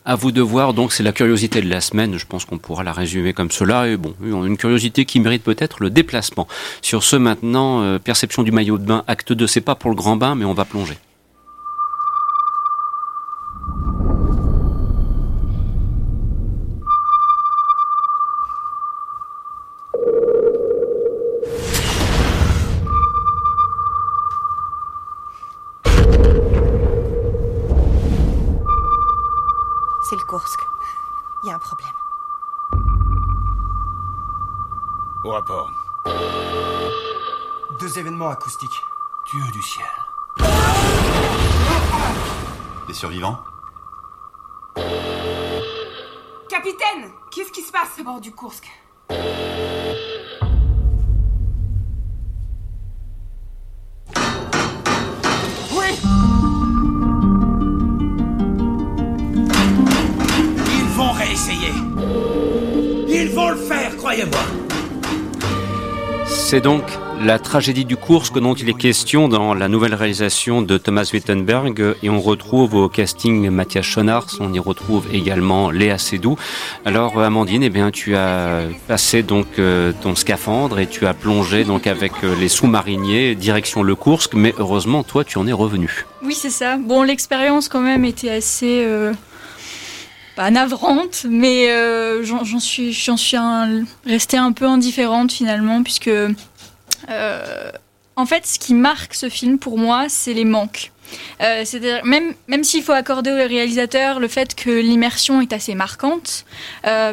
À 0.05 0.16
vous 0.16 0.32
de 0.32 0.42
voir, 0.42 0.74
donc 0.74 0.92
c'est 0.92 1.05
la 1.05 1.12
curiosité 1.12 1.62
de 1.62 1.68
la 1.68 1.80
semaine, 1.80 2.18
je 2.18 2.26
pense 2.26 2.44
qu'on 2.44 2.59
pourra 2.59 2.82
la 2.82 2.92
résumer 2.92 3.32
comme 3.32 3.50
cela, 3.53 3.88
et 3.88 3.96
bon, 3.96 4.14
une 4.20 4.57
curiosité 4.57 5.05
qui 5.05 5.20
mérite 5.20 5.44
peut-être 5.44 5.82
le 5.82 5.90
déplacement. 5.90 6.48
Sur 6.82 7.05
ce 7.05 7.14
maintenant, 7.14 7.82
euh, 7.82 7.98
perception 8.00 8.42
du 8.42 8.50
maillot 8.50 8.78
de 8.78 8.84
bain, 8.84 9.05
acte 9.07 9.32
2, 9.32 9.46
c'est 9.46 9.61
pas 9.61 9.76
pour 9.76 9.90
le 9.90 9.96
grand 9.96 10.16
bain, 10.16 10.34
mais 10.34 10.44
on 10.44 10.55
va 10.55 10.64
plonger. 10.64 10.98
Deux 37.80 37.98
événements 37.98 38.28
acoustiques. 38.28 38.80
Dieu 39.30 39.40
du 39.53 39.62
ciel. 39.62 39.86
Les 42.88 42.94
survivants 42.94 43.38
Capitaine 46.48 47.11
Qu'est-ce 47.30 47.50
qui 47.50 47.62
se 47.62 47.72
passe 47.72 47.98
à 47.98 48.03
bord 48.03 48.20
du 48.20 48.32
Kursk? 48.32 48.70
Oui 49.11 49.16
Ils 60.68 60.88
vont 60.96 61.12
réessayer. 61.12 61.72
Ils 63.09 63.30
vont 63.34 63.50
le 63.50 63.57
faire, 63.57 63.96
croyez-moi. 63.96 64.61
C'est 66.35 66.61
donc 66.61 66.83
la 67.20 67.39
tragédie 67.39 67.85
du 67.85 67.97
Kursk 67.97 68.39
dont 68.39 68.55
il 68.55 68.68
est 68.68 68.76
question 68.76 69.28
dans 69.28 69.55
la 69.55 69.68
nouvelle 69.68 69.95
réalisation 69.95 70.61
de 70.62 70.76
Thomas 70.78 71.09
Wittenberg 71.12 71.95
et 72.03 72.11
on 72.11 72.20
retrouve 72.20 72.74
au 72.74 72.89
casting 72.89 73.49
Mathias 73.51 73.85
Schonars, 73.85 74.26
on 74.41 74.53
y 74.53 74.59
retrouve 74.59 75.07
également 75.12 75.70
Léa 75.70 75.99
Seydoux. 75.99 76.37
Alors 76.85 77.20
Amandine, 77.20 77.62
eh 77.62 77.70
bien 77.70 77.91
tu 77.91 78.16
as 78.16 78.62
passé 78.89 79.22
donc 79.22 79.47
euh, 79.59 79.93
ton 80.03 80.14
scaphandre 80.14 80.78
et 80.78 80.87
tu 80.87 81.07
as 81.07 81.14
plongé 81.14 81.64
donc 81.64 81.87
avec 81.87 82.12
euh, 82.24 82.35
les 82.39 82.49
sous-mariniers 82.49 83.35
direction 83.35 83.83
le 83.83 83.95
Kursk, 83.95 84.35
mais 84.35 84.55
heureusement 84.59 85.05
toi 85.05 85.24
tu 85.24 85.39
en 85.39 85.47
es 85.47 85.53
revenu. 85.53 86.07
Oui, 86.22 86.35
c'est 86.35 86.51
ça. 86.51 86.76
Bon, 86.76 87.03
l'expérience 87.03 87.68
quand 87.68 87.80
même 87.80 88.05
était 88.05 88.30
assez 88.30 88.85
euh, 88.85 89.12
pas 90.35 90.51
navrante, 90.51 91.26
mais 91.28 91.70
euh, 91.70 92.24
j'en 92.24 92.61
suis, 92.61 92.97
restée 94.07 94.37
un 94.37 94.53
peu 94.53 94.66
indifférente 94.66 95.33
finalement, 95.33 95.83
puisque 95.83 96.09
euh, 96.09 97.70
en 98.16 98.26
fait, 98.26 98.47
ce 98.47 98.59
qui 98.59 98.74
marque 98.74 99.14
ce 99.14 99.28
film 99.28 99.59
pour 99.59 99.78
moi, 99.78 100.07
c'est 100.09 100.35
les 100.35 100.45
manques. 100.45 100.93
Euh, 101.43 101.62
C'est-à-dire, 101.66 102.03
même, 102.05 102.33
même 102.47 102.64
s'il 102.64 102.83
faut 102.83 102.93
accorder 102.93 103.30
au 103.30 103.35
réalisateur 103.35 104.18
le 104.18 104.28
fait 104.28 104.55
que 104.55 104.70
l'immersion 104.70 105.43
est 105.43 105.53
assez 105.53 105.74
marquante, 105.74 106.47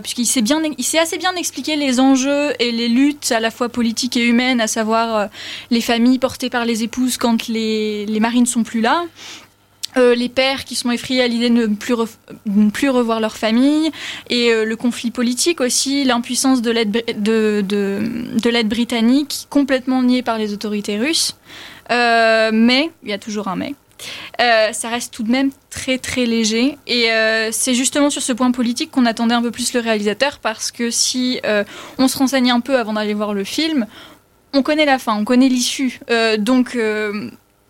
puisqu'il 0.01 0.26
sait 0.26 0.99
assez 0.99 1.17
bien 1.17 1.36
expliquer 1.36 1.76
les 1.76 1.99
enjeux 1.99 2.53
et 2.59 2.72
les 2.72 2.88
luttes 2.88 3.34
à 3.34 3.41
la 3.41 3.51
fois 3.51 3.67
politiques 3.67 4.15
et 4.15 4.26
humaines, 4.26 4.61
à 4.61 4.67
savoir 4.67 5.28
les 5.70 5.82
familles 5.82 6.20
portées 6.20 6.49
par 6.49 6.63
les 6.63 6.84
épouses 6.84 7.17
quand 7.17 7.49
les, 7.49 8.05
les 8.05 8.20
maris 8.22 8.41
ne 8.41 8.45
sont 8.45 8.63
plus 8.63 8.80
là. 8.80 9.03
Euh, 9.99 10.15
les 10.15 10.29
pères 10.29 10.63
qui 10.63 10.75
sont 10.75 10.91
effrayés 10.91 11.21
à 11.21 11.27
l'idée 11.27 11.49
de 11.49 11.67
ne 11.67 12.69
plus, 12.69 12.89
revoir 12.89 13.19
leur 13.19 13.35
famille, 13.35 13.91
et 14.29 14.51
euh, 14.51 14.63
le 14.63 14.75
conflit 14.75 15.11
politique 15.11 15.59
aussi, 15.61 16.05
l'impuissance 16.05 16.61
de 16.61 16.71
l'aide 16.71 16.91
bri- 16.91 17.21
de, 17.21 17.61
de, 17.61 18.39
de 18.41 18.49
l'aide 18.49 18.69
britannique, 18.69 19.47
complètement 19.49 20.01
niée 20.01 20.23
par 20.23 20.37
les 20.37 20.53
autorités 20.53 20.97
russes. 20.97 21.35
Euh, 21.91 22.49
mais, 22.53 22.91
il 23.03 23.09
y 23.09 23.13
a 23.13 23.17
toujours 23.17 23.49
un 23.49 23.55
mais, 23.55 24.71
ça 24.71 24.89
reste 24.89 25.13
tout 25.13 25.23
de 25.23 25.31
même 25.31 25.51
très 25.69 25.97
très 25.97 26.25
léger. 26.25 26.77
Et 26.87 27.07
c'est 27.51 27.73
justement 27.73 28.09
sur 28.09 28.21
ce 28.21 28.31
point 28.31 28.51
politique 28.51 28.91
qu'on 28.91 29.05
attendait 29.05 29.35
un 29.35 29.41
peu 29.41 29.51
plus 29.51 29.73
le 29.73 29.81
réalisateur, 29.81 30.39
parce 30.39 30.71
que 30.71 30.89
si 30.91 31.41
on 31.97 32.07
se 32.07 32.17
renseigne 32.17 32.51
un 32.51 32.61
peu 32.61 32.77
avant 32.77 32.93
d'aller 32.93 33.13
voir 33.13 33.33
le 33.33 33.43
film, 33.43 33.85
on 34.53 34.63
connaît 34.63 34.85
la 34.85 34.99
fin, 34.99 35.15
on 35.15 35.25
connaît 35.25 35.49
l'issue. 35.49 35.99
Donc, 36.37 36.77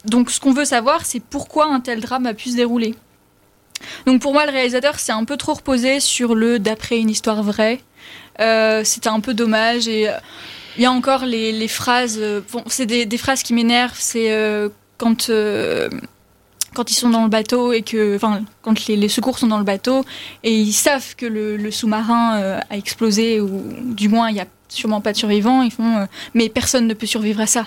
donc 0.06 0.32
ce 0.32 0.40
qu'on 0.40 0.54
veut 0.54 0.66
savoir, 0.66 1.06
c'est 1.06 1.20
pourquoi 1.20 1.68
un 1.68 1.80
tel 1.80 2.00
drame 2.00 2.26
a 2.26 2.34
pu 2.34 2.50
se 2.50 2.56
dérouler. 2.56 2.96
Donc 4.06 4.22
pour 4.22 4.34
moi, 4.34 4.46
le 4.46 4.52
réalisateur 4.52 5.00
s'est 5.00 5.12
un 5.12 5.26
peu 5.26 5.38
trop 5.38 5.54
reposé 5.54 6.00
sur 6.00 6.36
le 6.36 6.60
d'après 6.60 7.00
une 7.00 7.10
histoire 7.10 7.44
vraie. 7.44 7.80
Euh, 8.40 8.84
C'était 8.84 9.10
un 9.10 9.20
peu 9.20 9.34
dommage 9.34 9.88
et 9.88 10.10
euh, 10.10 10.14
il 10.78 10.84
y 10.84 10.86
a 10.86 10.92
encore 10.92 11.26
les, 11.26 11.68
phrases. 11.68 12.18
euh, 12.20 12.42
bon, 12.52 12.64
c'est 12.68 12.86
des, 12.86 13.18
phrases 13.18 13.44
qui 13.44 13.54
m'énervent. 13.54 13.98
C'est 13.98 14.32
euh, 14.32 14.70
quand 14.98 15.32
quand 16.76 16.92
ils 16.92 16.96
sont 16.96 17.10
dans 17.10 17.24
le 17.24 17.30
bateau 17.30 17.74
et 17.74 17.82
que, 17.82 18.16
enfin, 18.16 18.44
quand 18.62 18.86
les, 18.86 19.10
secours 19.10 19.40
sont 19.40 19.48
dans 19.48 19.58
le 19.58 19.64
bateau 19.64 20.06
et 20.44 20.54
ils 20.54 20.72
savent 20.72 21.16
que 21.16 21.26
le, 21.26 21.72
sous-marin 21.72 22.60
a 22.70 22.78
explosé 22.78 23.42
ou 23.42 23.64
du 23.82 24.08
moins 24.08 24.30
il 24.30 24.36
y 24.36 24.40
a 24.40 24.46
sûrement 24.68 25.02
pas 25.02 25.12
de 25.12 25.18
survivants. 25.18 25.64
Ils 25.64 25.72
font, 25.72 26.08
mais 26.36 26.48
personne 26.48 26.86
ne 26.86 26.94
peut 26.94 27.08
survivre 27.08 27.42
à 27.42 27.48
ça. 27.48 27.66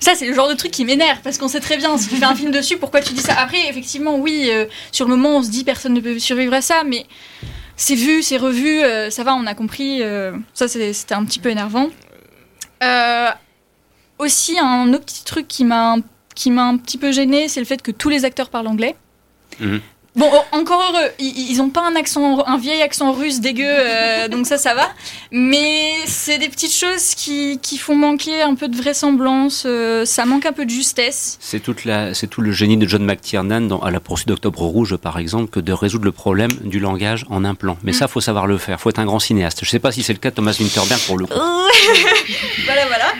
Ça, 0.00 0.14
c'est 0.14 0.26
le 0.26 0.32
genre 0.34 0.48
de 0.48 0.54
truc 0.54 0.70
qui 0.70 0.84
m'énerve 0.84 1.18
parce 1.24 1.38
qu'on 1.38 1.48
sait 1.48 1.60
très 1.60 1.76
bien, 1.76 1.96
si 1.98 2.08
tu 2.08 2.16
fais 2.16 2.24
un 2.24 2.34
film 2.34 2.50
dessus, 2.52 2.76
pourquoi 2.76 3.00
tu 3.00 3.12
dis 3.12 3.20
ça? 3.20 3.34
Après, 3.38 3.68
effectivement, 3.68 4.16
oui, 4.16 4.48
euh, 4.50 4.66
sur 4.92 5.06
le 5.08 5.16
moment, 5.16 5.38
on 5.38 5.42
se 5.42 5.50
dit 5.50 5.64
personne 5.64 5.92
ne 5.94 6.00
peut 6.00 6.18
survivre 6.18 6.54
à 6.54 6.60
ça, 6.62 6.84
mais 6.84 7.04
c'est 7.76 7.94
vu, 7.96 8.22
c'est 8.22 8.36
revu, 8.36 8.80
euh, 8.82 9.10
ça 9.10 9.24
va, 9.24 9.34
on 9.34 9.46
a 9.46 9.54
compris. 9.54 10.02
euh, 10.02 10.32
ça, 10.54 10.68
c'était 10.68 11.14
un 11.14 11.24
petit 11.24 11.40
peu 11.40 11.48
énervant. 11.50 11.88
Aussi, 14.18 14.58
un 14.58 14.92
autre 14.92 15.04
petit 15.04 15.24
truc 15.24 15.46
qui 15.48 15.64
m'a 15.64 15.94
un- 15.94 16.02
un 16.58 16.76
petit 16.76 16.98
peu 16.98 17.12
gêné, 17.12 17.48
c'est 17.48 17.60
le 17.60 17.66
fait 17.66 17.82
que 17.82 17.90
tous 17.92 18.08
les 18.08 18.24
acteurs 18.24 18.50
parlent 18.50 18.66
anglais. 18.68 18.96
Bon, 20.18 20.28
oh, 20.34 20.42
encore 20.50 20.80
heureux, 20.82 21.10
ils, 21.20 21.52
ils 21.52 21.62
ont 21.62 21.68
pas 21.68 21.86
un 21.86 21.94
accent, 21.94 22.44
un 22.44 22.58
vieil 22.58 22.82
accent 22.82 23.12
russe 23.12 23.38
dégueu, 23.40 23.64
euh, 23.68 24.26
donc 24.32 24.46
ça, 24.46 24.58
ça 24.58 24.74
va. 24.74 24.88
Mais 25.30 25.92
c'est 26.06 26.38
des 26.38 26.48
petites 26.48 26.74
choses 26.74 27.14
qui, 27.14 27.60
qui 27.62 27.78
font 27.78 27.94
manquer 27.94 28.42
un 28.42 28.56
peu 28.56 28.66
de 28.66 28.76
vraisemblance. 28.76 29.62
euh, 29.64 30.04
ça 30.04 30.24
manque 30.26 30.44
un 30.44 30.52
peu 30.52 30.64
de 30.64 30.70
justesse. 30.70 31.38
C'est 31.40 31.60
toute 31.60 31.84
la, 31.84 32.14
c'est 32.14 32.26
tout 32.26 32.40
le 32.40 32.50
génie 32.50 32.76
de 32.76 32.86
John 32.88 33.04
McTiernan 33.04 33.60
dans 33.60 33.78
À 33.78 33.92
la 33.92 34.00
poursuite 34.00 34.26
d'Octobre 34.26 34.62
Rouge, 34.62 34.96
par 34.96 35.20
exemple, 35.20 35.50
que 35.50 35.60
de 35.60 35.72
résoudre 35.72 36.04
le 36.04 36.12
problème 36.12 36.50
du 36.64 36.80
langage 36.80 37.24
en 37.30 37.44
un 37.44 37.54
plan. 37.54 37.78
Mais 37.84 37.92
ça, 37.92 38.08
faut 38.08 38.20
savoir 38.20 38.48
le 38.48 38.58
faire. 38.58 38.80
Faut 38.80 38.90
être 38.90 38.98
un 38.98 39.06
grand 39.06 39.20
cinéaste. 39.20 39.60
Je 39.62 39.70
sais 39.70 39.78
pas 39.78 39.92
si 39.92 40.02
c'est 40.02 40.12
le 40.12 40.18
cas 40.18 40.30
de 40.30 40.34
Thomas 40.34 40.56
Winterberg 40.58 41.00
pour 41.06 41.16
le 41.16 41.26
coup. 41.26 41.38
voilà, 42.64 42.86
voilà. 42.86 43.12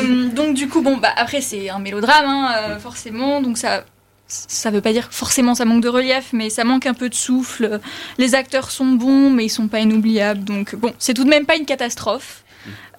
Euh, 0.00 0.28
donc 0.30 0.54
du 0.54 0.68
coup, 0.68 0.82
bon, 0.82 0.96
bah 0.96 1.12
après 1.16 1.40
c'est 1.40 1.70
un 1.70 1.78
mélodrame, 1.78 2.26
hein, 2.26 2.78
forcément. 2.80 3.40
Donc 3.40 3.56
ça, 3.56 3.84
ça 4.28 4.70
veut 4.70 4.82
pas 4.82 4.92
dire 4.92 5.08
forcément 5.10 5.54
ça 5.54 5.64
manque 5.64 5.82
de 5.82 5.88
relief, 5.88 6.32
mais 6.32 6.50
ça 6.50 6.64
manque 6.64 6.86
un 6.86 6.94
peu 6.94 7.08
de 7.08 7.14
souffle. 7.14 7.80
Les 8.18 8.34
acteurs 8.34 8.70
sont 8.70 8.86
bons, 8.86 9.30
mais 9.30 9.46
ils 9.46 9.50
sont 9.50 9.68
pas 9.68 9.80
inoubliables. 9.80 10.44
Donc 10.44 10.74
bon, 10.76 10.92
c'est 10.98 11.14
tout 11.14 11.24
de 11.24 11.30
même 11.30 11.46
pas 11.46 11.56
une 11.56 11.64
catastrophe. 11.64 12.44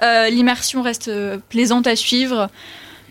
Euh, 0.02 0.30
L'immersion 0.30 0.82
reste 0.82 1.10
euh, 1.10 1.38
plaisante 1.50 1.86
à 1.86 1.96
suivre, 1.96 2.50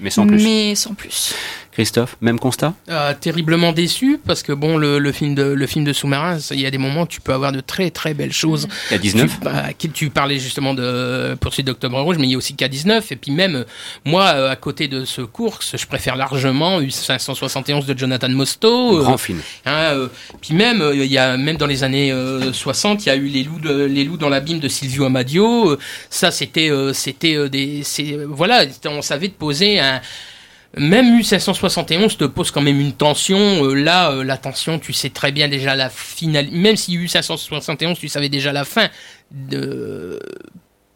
Mais 0.01 0.11
sans 0.11 0.27
plus. 0.27 0.43
Mais 0.43 0.75
sans 0.75 0.95
plus. 0.95 1.35
Christophe, 1.79 2.16
même 2.20 2.41
constat? 2.41 2.74
Euh, 2.89 3.14
Terriblement 3.20 3.70
déçu 3.70 4.18
parce 4.26 4.43
que 4.43 4.51
bon, 4.51 4.76
le, 4.79 4.99
le 4.99 5.12
film 5.12 5.37
de 5.37 5.45
le 5.45 5.66
film 5.68 5.85
de 5.85 5.93
sous-marin, 5.93 6.39
il 6.51 6.61
y 6.61 6.66
a 6.66 6.72
des 6.72 6.79
moments 6.79 7.03
où 7.03 7.07
tu 7.07 7.20
peux 7.20 7.33
avoir 7.33 7.53
de 7.53 7.61
très 7.61 7.93
très 7.93 8.14
belles 8.14 8.33
choses. 8.33 8.66
K19 8.91 9.29
tu, 9.29 9.39
bah, 9.45 9.62
tu 9.95 10.11
parlais 10.11 10.41
justement 10.41 10.74
de 10.74 11.37
Poursuite 11.41 11.68
d'Octobre 11.68 12.01
Rouge, 12.03 12.16
mais 12.18 12.26
il 12.26 12.33
y 12.33 12.35
a 12.35 12.37
aussi 12.37 12.55
K19 12.55 13.05
et 13.12 13.14
puis 13.14 13.31
même 13.31 13.64
moi, 14.05 14.26
à 14.26 14.57
côté 14.57 14.89
de 14.89 15.05
ce 15.05 15.22
course, 15.22 15.76
je 15.76 15.87
préfère 15.87 16.16
largement 16.16 16.81
U571 16.81 17.87
de 17.87 17.97
Jonathan 17.97 18.29
Mostow. 18.29 18.99
Grand 18.99 19.16
film. 19.16 19.39
Hein, 19.64 20.09
puis 20.41 20.55
même 20.55 20.83
il 20.93 21.05
y 21.05 21.18
a 21.18 21.37
même 21.37 21.59
dans 21.59 21.68
les 21.68 21.85
années 21.85 22.12
60, 22.53 23.07
il 23.07 23.09
y 23.09 23.12
a 23.12 23.14
eu 23.14 23.29
les 23.29 23.45
loups 23.45 23.61
de, 23.61 23.85
les 23.85 24.03
loups 24.03 24.16
dans 24.16 24.29
l'abîme 24.29 24.59
de 24.59 24.66
Silvio 24.66 25.05
Amadio. 25.05 25.79
ça 26.11 26.33
c'était 26.33 26.72
c'était 26.93 27.49
des 27.49 27.85
voilà, 28.26 28.64
on 28.87 29.01
savait 29.01 29.29
de 29.29 29.35
poser 29.35 29.79
un 29.79 30.01
même 30.77 31.19
U571 31.19 32.16
te 32.16 32.25
pose 32.25 32.51
quand 32.51 32.61
même 32.61 32.81
une 32.81 32.93
tension. 32.93 33.39
Euh, 33.64 33.75
là, 33.75 34.12
euh, 34.12 34.25
la 34.25 34.37
tension, 34.37 34.79
tu 34.79 34.93
sais 34.93 35.11
très 35.11 35.33
bien 35.33 35.49
déjà 35.49 35.75
la 35.75 35.89
finale. 35.89 36.49
Même 36.51 36.77
si 36.77 36.97
U571, 36.99 37.97
tu 37.97 38.09
savais 38.09 38.29
déjà 38.29 38.53
la 38.53 38.64
fin 38.64 38.89
de... 39.31 40.21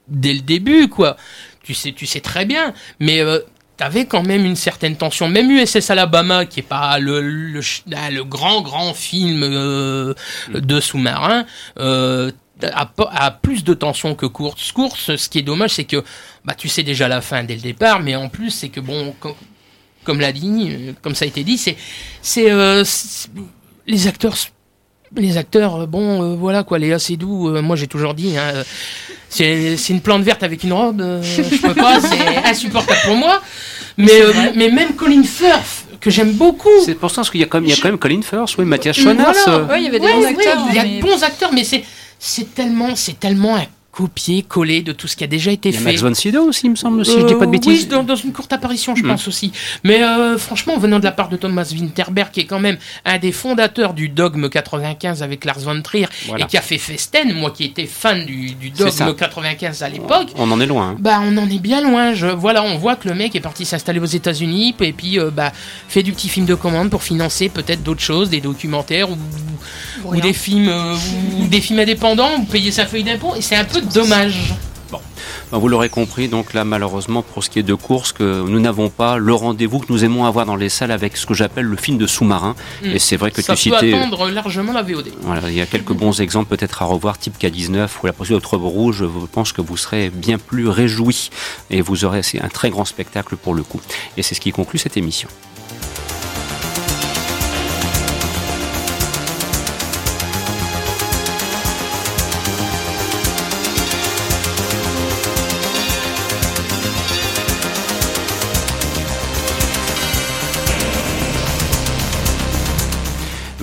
dès 0.08 0.34
le 0.34 0.40
début, 0.40 0.88
quoi. 0.88 1.16
Tu 1.62 1.74
sais, 1.74 1.92
tu 1.92 2.06
sais 2.06 2.20
très 2.20 2.44
bien. 2.44 2.74
Mais 3.00 3.20
euh, 3.20 3.38
t'avais 3.78 4.04
quand 4.04 4.22
même 4.22 4.44
une 4.44 4.56
certaine 4.56 4.96
tension. 4.96 5.28
Même 5.28 5.50
USS 5.50 5.90
Alabama, 5.90 6.44
qui 6.44 6.60
est 6.60 6.64
pas 6.64 6.98
le, 6.98 7.20
le, 7.22 7.60
ah, 7.94 8.10
grand, 8.26 8.60
grand 8.60 8.92
film 8.92 9.40
de 9.40 10.80
sous-marin, 10.80 11.46
a, 11.78 13.30
plus 13.30 13.64
de 13.64 13.74
tension 13.74 14.14
que 14.14 14.26
Course. 14.26 14.70
Course, 14.72 15.16
ce 15.16 15.28
qui 15.28 15.38
est 15.38 15.42
dommage, 15.42 15.70
c'est 15.70 15.84
que 15.84 16.04
bah, 16.44 16.54
tu 16.54 16.68
sais 16.68 16.82
déjà 16.82 17.08
la 17.08 17.20
fin 17.20 17.42
dès 17.42 17.54
le 17.54 17.60
départ, 17.60 18.00
mais 18.00 18.14
en 18.16 18.28
plus, 18.28 18.50
c'est 18.50 18.68
que 18.68 18.80
bon, 18.80 19.14
comme 20.04 20.20
l'a 20.20 20.32
dit, 20.32 20.68
euh, 20.70 20.92
comme 21.02 21.14
ça 21.14 21.24
a 21.24 21.28
été 21.28 21.44
dit, 21.44 21.58
c'est 21.58 21.76
c'est 22.20 22.50
euh, 22.50 22.84
les 23.86 24.06
acteurs 24.06 24.36
les 25.14 25.36
acteurs, 25.36 25.82
euh, 25.82 25.86
bon, 25.86 26.36
voilà 26.36 26.62
quoi, 26.62 26.78
Léa 26.78 26.98
Seydoux, 26.98 27.50
moi 27.62 27.76
j'ai 27.76 27.86
toujours 27.86 28.14
dit, 28.14 28.34
hein, 28.38 28.64
c'est 29.28 29.76
une 29.90 30.00
plante 30.00 30.22
verte 30.22 30.42
avec 30.42 30.64
une 30.64 30.72
robe, 30.72 31.02
je 31.22 31.42
peux 31.58 31.74
pas, 31.74 32.00
c'est 32.00 32.48
insupportable 32.48 33.00
pour 33.04 33.16
moi. 33.16 33.42
Mais, 33.98 34.22
mais 34.56 34.70
même 34.70 34.94
Colin 34.94 35.22
Firth, 35.22 35.84
que 36.00 36.08
j'aime 36.08 36.32
beaucoup. 36.32 36.70
C'est 36.82 36.94
pour 36.94 37.10
ça 37.10 37.20
qu'il 37.22 37.40
y 37.40 37.42
a 37.42 37.46
quand 37.46 37.58
même, 37.58 37.66
il 37.66 37.70
y 37.70 37.74
a 37.74 37.76
quand 37.76 37.88
même 37.88 37.98
Colin 37.98 38.22
Firth, 38.22 38.56
oui, 38.56 38.64
Mathias 38.64 38.96
Schoenaerts. 38.96 39.68
Oui, 39.70 39.76
il 39.80 39.84
y 39.84 39.88
avait 39.88 40.00
des 40.00 40.12
bons 40.12 40.24
acteurs. 40.24 40.66
il 40.70 40.76
y 40.76 40.78
a 40.78 40.84
de 40.84 41.02
bons 41.02 41.22
acteurs, 41.22 41.52
mais 41.52 41.64
c'est 41.64 41.84
c'est 42.18 42.54
tellement, 42.54 42.94
c'est 42.94 43.18
tellement 43.18 43.56
un 43.56 43.66
copier-coller 43.92 44.80
de 44.82 44.92
tout 44.92 45.06
ce 45.06 45.16
qui 45.16 45.22
a 45.22 45.26
déjà 45.26 45.52
été 45.52 45.68
il 45.68 45.74
y 45.74 45.76
a 45.76 45.80
fait. 45.80 45.84
Max 45.84 46.00
von 46.00 46.14
Sydow 46.14 46.48
aussi, 46.48 46.66
il 46.66 46.70
me 46.70 46.76
semble, 46.76 47.04
si 47.04 47.12
je 47.12 47.26
dis 47.26 47.34
pas 47.34 47.44
de 47.44 47.50
bêtises. 47.50 47.82
Oui, 47.82 47.86
dans, 47.86 48.02
dans, 48.02 48.16
une 48.16 48.32
courte 48.32 48.52
apparition, 48.52 48.96
je 48.96 49.04
mm. 49.04 49.08
pense 49.08 49.28
aussi. 49.28 49.52
Mais 49.84 50.02
euh, 50.02 50.38
franchement, 50.38 50.78
venant 50.78 50.98
de 50.98 51.04
la 51.04 51.12
part 51.12 51.28
de 51.28 51.36
Thomas 51.36 51.70
Winterberg, 51.70 52.30
qui 52.30 52.40
est 52.40 52.46
quand 52.46 52.58
même 52.58 52.78
un 53.04 53.18
des 53.18 53.32
fondateurs 53.32 53.92
du 53.92 54.08
Dogme 54.08 54.48
95 54.48 55.22
avec 55.22 55.44
Lars 55.44 55.60
von 55.60 55.80
Trier, 55.82 56.06
et 56.38 56.44
qui 56.46 56.56
a 56.56 56.62
fait 56.62 56.78
Festen, 56.78 57.34
moi 57.34 57.50
qui 57.50 57.64
étais 57.64 57.84
fan 57.84 58.24
du, 58.24 58.54
du 58.54 58.70
Dogme 58.70 59.14
95 59.14 59.82
à 59.82 59.90
l'époque. 59.90 60.28
On 60.36 60.50
en 60.50 60.58
est 60.58 60.66
loin. 60.66 60.90
Hein. 60.90 60.96
Bah, 60.98 61.20
on 61.22 61.36
en 61.36 61.48
est 61.48 61.60
bien 61.60 61.82
loin. 61.82 62.14
Je, 62.14 62.28
voilà, 62.28 62.62
on 62.62 62.78
voit 62.78 62.96
que 62.96 63.08
le 63.08 63.14
mec 63.14 63.36
est 63.36 63.40
parti 63.40 63.66
s'installer 63.66 64.00
aux 64.00 64.06
États-Unis, 64.06 64.74
et 64.80 64.92
puis 64.94 65.18
euh, 65.18 65.30
bah, 65.30 65.52
fait 65.88 66.02
du 66.02 66.12
petit 66.12 66.30
film 66.30 66.46
de 66.46 66.54
commande 66.54 66.88
pour 66.88 67.02
financer 67.02 67.50
peut-être 67.50 67.82
d'autres 67.82 68.00
choses, 68.00 68.30
des 68.30 68.40
documentaires 68.40 69.10
ou, 69.10 69.18
ou 70.04 70.20
des 70.20 70.32
films, 70.32 70.70
euh, 70.70 70.96
ou 71.40 71.46
des 71.46 71.60
films 71.60 71.80
indépendants, 71.80 72.38
ou 72.38 72.44
payer 72.44 72.70
sa 72.70 72.86
feuille 72.86 73.04
d'impôt, 73.04 73.34
et 73.36 73.42
c'est 73.42 73.56
un 73.56 73.64
peu 73.64 73.81
dommage. 73.92 74.54
Ben, 75.50 75.58
vous 75.58 75.68
l'aurez 75.68 75.90
compris, 75.90 76.28
donc 76.28 76.54
là, 76.54 76.64
malheureusement, 76.64 77.22
pour 77.22 77.44
ce 77.44 77.50
qui 77.50 77.58
est 77.58 77.62
de 77.62 77.74
course, 77.74 78.12
que 78.12 78.42
nous 78.48 78.60
n'avons 78.60 78.88
pas 78.88 79.18
le 79.18 79.34
rendez-vous 79.34 79.80
que 79.80 79.92
nous 79.92 80.04
aimons 80.04 80.24
avoir 80.24 80.46
dans 80.46 80.56
les 80.56 80.68
salles 80.70 80.90
avec 80.90 81.16
ce 81.16 81.26
que 81.26 81.34
j'appelle 81.34 81.66
le 81.66 81.76
film 81.76 81.98
de 81.98 82.06
sous-marin. 82.06 82.54
Mm. 82.82 82.86
Et 82.86 82.98
c'est 82.98 83.16
vrai 83.16 83.30
que 83.30 83.42
Ça 83.42 83.54
tu 83.54 83.68
peut 83.70 83.76
citais. 83.76 83.94
attendre 83.94 84.30
largement 84.30 84.72
la 84.72 84.82
VOD. 84.82 85.08
Voilà, 85.20 85.50
il 85.50 85.54
y 85.54 85.60
a 85.60 85.66
quelques 85.66 85.92
bons 85.92 86.20
exemples 86.20 86.48
peut-être 86.56 86.82
à 86.82 86.86
revoir, 86.86 87.18
type 87.18 87.34
K19 87.38 87.88
ou 88.02 88.06
la 88.06 88.12
poursuite 88.12 88.36
d'Octobre 88.36 88.66
Rouge. 88.66 88.98
Je 89.00 89.26
pense 89.30 89.52
que 89.52 89.60
vous 89.60 89.76
serez 89.76 90.10
bien 90.10 90.38
plus 90.38 90.68
réjouis 90.68 91.30
et 91.70 91.80
vous 91.82 92.04
aurez 92.04 92.22
un 92.40 92.48
très 92.48 92.70
grand 92.70 92.84
spectacle 92.84 93.36
pour 93.36 93.54
le 93.54 93.62
coup. 93.62 93.80
Et 94.16 94.22
c'est 94.22 94.34
ce 94.34 94.40
qui 94.40 94.52
conclut 94.52 94.78
cette 94.78 94.96
émission. 94.96 95.28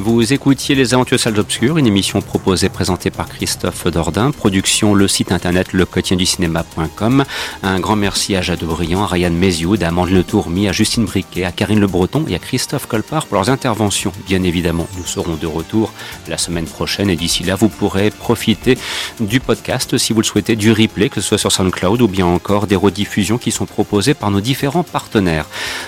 Vous 0.01 0.31
écoutiez 0.31 0.75
Les 0.75 0.93
Aventures 0.93 1.19
Salles 1.19 1.37
Obscures, 1.39 1.77
une 1.77 1.85
émission 1.85 2.21
proposée 2.21 2.69
présentée 2.69 3.11
par 3.11 3.27
Christophe 3.27 3.85
Dordain. 3.87 4.31
Production, 4.31 4.93
le 4.93 5.09
site 5.09 5.33
internet 5.33 5.73
le 5.73 5.85
du 6.15 6.25
cinéma.com. 6.25 7.25
Un 7.63 7.79
grand 7.81 7.97
merci 7.97 8.33
à 8.37 8.41
Jade 8.41 8.63
Briand, 8.63 9.03
à 9.03 9.07
Ryan 9.07 9.31
Mézioud, 9.31 9.83
à 9.83 9.89
Amandine 9.89 10.23
Tourmi, 10.23 10.69
à 10.69 10.71
Justine 10.71 11.03
Briquet, 11.03 11.43
à 11.43 11.51
Karine 11.51 11.81
Le 11.81 11.87
Breton 11.87 12.23
et 12.29 12.35
à 12.35 12.39
Christophe 12.39 12.85
Colpart 12.87 13.25
pour 13.25 13.35
leurs 13.35 13.49
interventions. 13.49 14.13
Bien 14.25 14.41
évidemment, 14.43 14.87
nous 14.97 15.05
serons 15.05 15.35
de 15.35 15.45
retour 15.47 15.91
la 16.29 16.37
semaine 16.37 16.65
prochaine 16.65 17.09
et 17.09 17.17
d'ici 17.17 17.43
là, 17.43 17.55
vous 17.55 17.67
pourrez 17.67 18.09
profiter 18.09 18.77
du 19.19 19.41
podcast 19.41 19.97
si 19.97 20.13
vous 20.13 20.21
le 20.21 20.25
souhaitez, 20.25 20.55
du 20.55 20.71
replay, 20.71 21.09
que 21.09 21.19
ce 21.19 21.27
soit 21.27 21.37
sur 21.37 21.51
SoundCloud 21.51 22.01
ou 22.01 22.07
bien 22.07 22.25
encore 22.25 22.67
des 22.67 22.77
rediffusions 22.77 23.37
qui 23.37 23.51
sont 23.51 23.65
proposées 23.65 24.13
par 24.13 24.31
nos 24.31 24.39
différents 24.39 24.83
partenaires. 24.83 25.45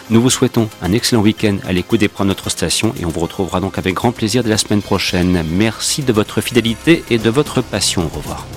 Nous 0.09 0.21
vous 0.21 0.29
souhaitons 0.29 0.67
un 0.81 0.91
excellent 0.91 1.21
week-end 1.21 1.55
à 1.65 1.71
l'écoute 1.71 2.01
des 2.01 2.09
de 2.09 2.23
notre 2.25 2.49
station 2.49 2.93
et 2.99 3.05
on 3.05 3.09
vous 3.09 3.21
retrouvera 3.21 3.61
donc 3.61 3.77
avec 3.77 4.00
grand 4.01 4.11
plaisir 4.11 4.43
de 4.43 4.49
la 4.49 4.57
semaine 4.57 4.81
prochaine. 4.81 5.43
Merci 5.47 6.01
de 6.01 6.11
votre 6.11 6.41
fidélité 6.41 7.03
et 7.11 7.19
de 7.19 7.29
votre 7.29 7.61
passion. 7.61 8.03
Au 8.03 8.17
revoir. 8.17 8.47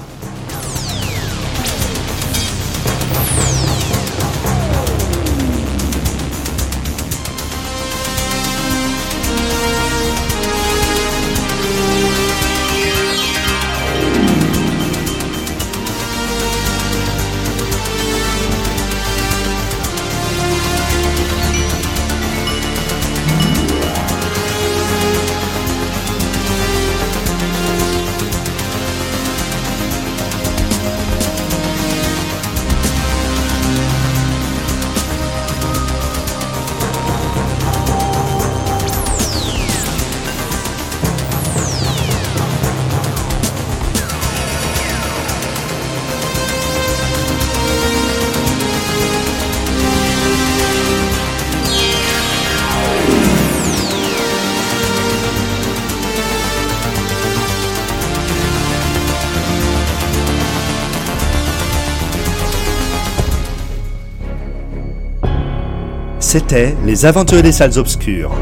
C'était 66.37 66.74
Les 66.85 67.07
Aventuriers 67.07 67.45
des 67.45 67.53
Salles 67.53 67.78
Obscures. 67.78 68.32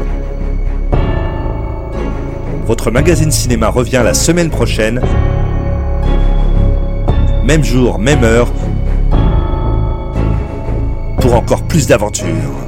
Votre 2.65 2.89
magazine 2.89 3.29
cinéma 3.29 3.67
revient 3.69 4.01
la 4.03 4.15
semaine 4.15 4.49
prochaine. 4.49 4.99
Même 7.45 7.63
jour, 7.63 7.99
même 7.99 8.23
heure. 8.23 8.51
Pour 11.21 11.35
encore 11.35 11.61
plus 11.67 11.85
d'aventures. 11.85 12.62